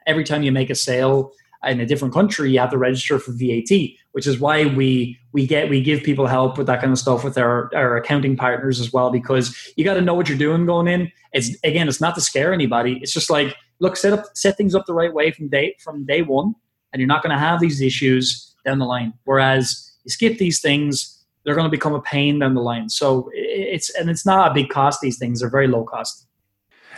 every 0.07 0.25
time 0.25 0.43
you 0.43 0.53
make 0.53 0.71
a 0.71 0.75
sale 0.75 1.33
in 1.65 1.81
a 1.81 1.87
different 1.87 2.15
country, 2.15 2.51
you 2.51 2.61
have 2.61 2.71
to 2.71 2.79
register 2.79 3.19
for 3.19 3.33
VAT, 3.33 3.71
which 4.13 4.27
is 4.27 4.39
why 4.39 4.67
we 4.67 5.19
we 5.35 5.49
get 5.49 5.69
we 5.69 5.83
give 5.83 6.05
people 6.05 6.29
help 6.29 6.57
with 6.57 6.69
that 6.69 6.81
kind 6.81 6.93
of 6.93 6.99
stuff 6.99 7.25
with 7.25 7.37
our, 7.37 7.69
our 7.75 7.97
accounting 7.97 8.37
partners 8.37 8.79
as 8.81 8.93
well, 8.93 9.11
because 9.11 9.73
you 9.77 9.85
got 9.85 9.95
to 9.95 10.01
know 10.01 10.15
what 10.15 10.29
you're 10.29 10.39
doing 10.39 10.65
going 10.65 10.87
in. 10.87 11.11
It's 11.33 11.51
again, 11.65 11.89
it's 11.89 12.01
not 12.01 12.15
to 12.15 12.21
scare 12.21 12.55
anybody. 12.55 13.01
It's 13.03 13.13
just 13.13 13.29
like 13.29 13.55
look, 13.81 13.97
set 13.97 14.13
up 14.13 14.25
set 14.35 14.57
things 14.57 14.75
up 14.77 14.87
the 14.87 14.95
right 14.95 15.13
way 15.13 15.33
from 15.33 15.49
day 15.49 15.77
from 15.81 16.07
day 16.07 16.23
one, 16.23 16.55
and 16.93 17.01
you're 17.01 17.09
not 17.09 17.23
going 17.23 17.33
to 17.35 17.39
have 17.39 17.61
these 17.61 17.81
issues 17.81 18.55
down 18.65 18.79
the 18.79 18.87
line. 18.87 19.13
Whereas 19.25 19.93
you 20.05 20.11
skip 20.11 20.39
these 20.39 20.61
things, 20.61 21.25
they're 21.45 21.57
going 21.57 21.67
to 21.67 21.71
become 21.71 21.95
a 21.95 22.01
pain 22.01 22.39
down 22.39 22.55
the 22.55 22.63
line. 22.63 22.89
So 22.89 23.29
it's 23.35 23.91
and 23.91 24.09
it's 24.09 24.25
not 24.25 24.53
a 24.53 24.55
big 24.55 24.69
cost. 24.71 25.01
These 25.01 25.19
things 25.19 25.43
are 25.43 25.51
very 25.51 25.67
low 25.67 25.83
cost. 25.83 26.29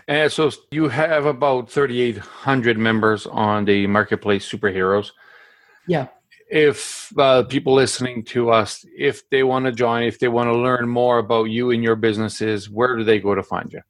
And 0.09 0.31
so 0.31 0.53
you 0.71 0.89
have 0.89 1.25
about 1.25 1.69
3,800 1.71 2.79
members 2.79 3.27
on 3.27 3.65
the 3.65 3.89
Marketplace 3.89 4.49
Superheroes. 4.49 5.11
Yeah. 5.89 6.09
If 6.49 7.13
uh, 7.19 7.43
people 7.45 7.75
listening 7.75 8.25
to 8.27 8.51
us, 8.51 8.85
if 8.97 9.29
they 9.31 9.43
want 9.43 9.67
to 9.67 9.73
join, 9.73 10.05
if 10.05 10.19
they 10.19 10.29
want 10.29 10.49
to 10.49 10.57
learn 10.57 10.89
more 10.89 11.19
about 11.19 11.45
you 11.45 11.73
and 11.73 11.83
your 11.83 11.97
businesses, 11.97 12.71
where 12.71 12.97
do 12.97 13.05
they 13.05 13.19
go 13.19 13.35
to 13.35 13.43
find 13.43 13.73
you? 13.73 13.81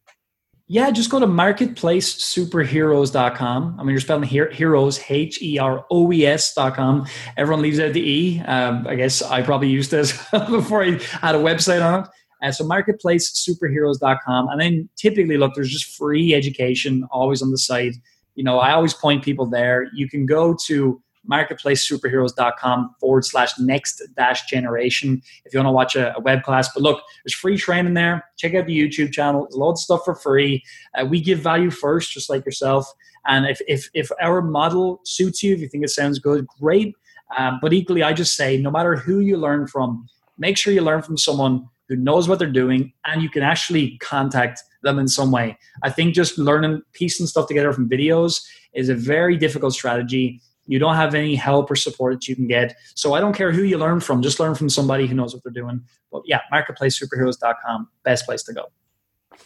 Yeah, 0.68 0.90
just 0.90 1.10
go 1.10 1.20
to 1.20 1.28
marketplacesuperheroes.com. 1.28 3.76
I 3.78 3.82
mean, 3.82 3.90
you're 3.90 4.00
spelling 4.00 4.24
here, 4.24 4.50
heroes, 4.50 5.00
H 5.08 5.40
E 5.40 5.60
R 5.60 5.86
O 5.92 6.12
E 6.12 6.26
S.com. 6.26 7.06
Everyone 7.36 7.62
leaves 7.62 7.78
out 7.78 7.92
the 7.92 8.00
E. 8.00 8.40
Um, 8.40 8.84
I 8.84 8.96
guess 8.96 9.22
I 9.22 9.42
probably 9.42 9.68
used 9.68 9.92
this 9.92 10.10
before 10.50 10.82
I 10.82 10.98
had 11.20 11.36
a 11.36 11.38
website 11.38 11.84
on 11.84 12.02
it. 12.02 12.08
Uh, 12.42 12.50
so 12.50 12.64
marketplacesuperheroes.com. 12.64 14.48
And 14.48 14.60
then 14.60 14.88
typically, 14.96 15.36
look, 15.36 15.54
there's 15.54 15.70
just 15.70 15.96
free 15.96 16.34
education 16.34 17.06
always 17.12 17.42
on 17.42 17.52
the 17.52 17.58
site. 17.58 17.94
You 18.34 18.42
know, 18.42 18.58
I 18.58 18.72
always 18.72 18.92
point 18.92 19.22
people 19.22 19.46
there. 19.46 19.86
You 19.94 20.08
can 20.08 20.26
go 20.26 20.56
to 20.66 21.00
marketplacesuperheroes.com 21.30 22.94
forward 23.00 23.24
slash 23.24 23.58
next 23.58 24.02
dash 24.16 24.46
generation 24.46 25.22
if 25.44 25.52
you 25.52 25.58
want 25.58 25.68
to 25.68 25.72
watch 25.72 25.96
a, 25.96 26.16
a, 26.16 26.20
web 26.20 26.42
class. 26.42 26.72
But 26.72 26.82
look, 26.82 27.02
there's 27.24 27.34
free 27.34 27.56
training 27.56 27.94
there. 27.94 28.24
Check 28.36 28.54
out 28.54 28.66
the 28.66 28.78
YouTube 28.78 29.12
channel. 29.12 29.48
Loads 29.52 29.80
of 29.80 29.84
stuff 29.84 30.04
for 30.04 30.14
free. 30.14 30.62
Uh, 30.94 31.04
we 31.04 31.20
give 31.20 31.40
value 31.40 31.70
first, 31.70 32.12
just 32.12 32.30
like 32.30 32.44
yourself. 32.44 32.90
And 33.26 33.46
if, 33.46 33.60
if, 33.66 33.88
if 33.94 34.10
our 34.22 34.40
model 34.42 35.00
suits 35.04 35.42
you, 35.42 35.54
if 35.54 35.60
you 35.60 35.68
think 35.68 35.84
it 35.84 35.90
sounds 35.90 36.18
good, 36.18 36.46
great. 36.60 36.94
Um, 37.36 37.58
but 37.60 37.72
equally, 37.72 38.02
I 38.02 38.12
just 38.12 38.36
say 38.36 38.56
no 38.56 38.70
matter 38.70 38.96
who 38.96 39.20
you 39.20 39.36
learn 39.36 39.66
from, 39.66 40.06
make 40.38 40.56
sure 40.56 40.72
you 40.72 40.82
learn 40.82 41.02
from 41.02 41.16
someone 41.16 41.68
who 41.88 41.96
knows 41.96 42.28
what 42.28 42.38
they're 42.38 42.50
doing 42.50 42.92
and 43.04 43.22
you 43.22 43.30
can 43.30 43.42
actually 43.42 43.96
contact 43.98 44.62
them 44.82 44.98
in 44.98 45.08
some 45.08 45.30
way. 45.30 45.58
I 45.82 45.90
think 45.90 46.14
just 46.14 46.38
learning, 46.38 46.82
piecing 46.92 47.26
stuff 47.26 47.46
together 47.46 47.72
from 47.72 47.88
videos 47.88 48.42
is 48.74 48.88
a 48.88 48.94
very 48.94 49.36
difficult 49.36 49.72
strategy. 49.72 50.40
You 50.66 50.78
don't 50.78 50.96
have 50.96 51.14
any 51.14 51.34
help 51.34 51.70
or 51.70 51.76
support 51.76 52.14
that 52.14 52.28
you 52.28 52.36
can 52.36 52.46
get. 52.46 52.76
So 52.94 53.14
I 53.14 53.20
don't 53.20 53.34
care 53.34 53.52
who 53.52 53.62
you 53.62 53.78
learn 53.78 54.00
from, 54.00 54.22
just 54.22 54.40
learn 54.40 54.54
from 54.54 54.68
somebody 54.68 55.06
who 55.06 55.14
knows 55.14 55.34
what 55.34 55.42
they're 55.42 55.52
doing. 55.52 55.82
But 56.10 56.22
yeah, 56.26 56.40
marketplacesuperheroes.com, 56.52 57.88
best 58.02 58.26
place 58.26 58.42
to 58.44 58.52
go. 58.52 58.66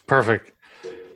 Perfect. 0.06 0.52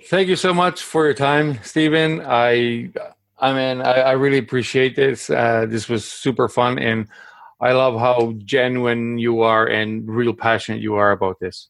Thank 0.07 0.29
you 0.29 0.37
so 0.37 0.53
much 0.53 0.83
for 0.83 1.05
your 1.05 1.15
time, 1.15 1.59
Stephen. 1.63 2.21
I, 2.25 2.91
I 3.39 3.53
mean, 3.53 3.81
I, 3.81 3.93
I 3.93 4.13
really 4.13 4.39
appreciate 4.39 4.97
this. 4.97 5.31
Uh, 5.31 5.67
this 5.67 5.89
was 5.89 6.05
super 6.05 6.49
fun, 6.49 6.79
and 6.79 7.09
I 7.61 7.73
love 7.73 7.99
how 7.99 8.35
genuine 8.45 9.19
you 9.19 9.41
are 9.41 9.67
and 9.67 10.07
real 10.07 10.35
passionate 10.35 10.83
you 10.83 10.97
are 10.97 11.13
about 11.13 11.41
this. 11.41 11.69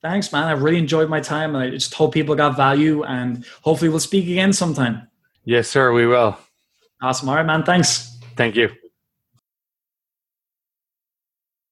Thanks, 0.00 0.32
man. 0.32 0.44
I 0.44 0.52
really 0.52 0.78
enjoyed 0.78 1.08
my 1.08 1.20
time, 1.20 1.54
and 1.54 1.64
I 1.64 1.70
just 1.70 1.92
hope 1.94 2.14
people 2.14 2.34
got 2.34 2.56
value. 2.56 3.04
And 3.04 3.44
hopefully, 3.62 3.90
we'll 3.90 4.00
speak 4.00 4.24
again 4.24 4.52
sometime. 4.52 5.08
Yes, 5.44 5.68
sir. 5.68 5.92
We 5.92 6.06
will. 6.06 6.38
Awesome. 7.04 7.28
All 7.28 7.34
right, 7.34 7.44
man. 7.44 7.64
Thanks. 7.64 8.18
Thank 8.34 8.56
you. 8.56 8.70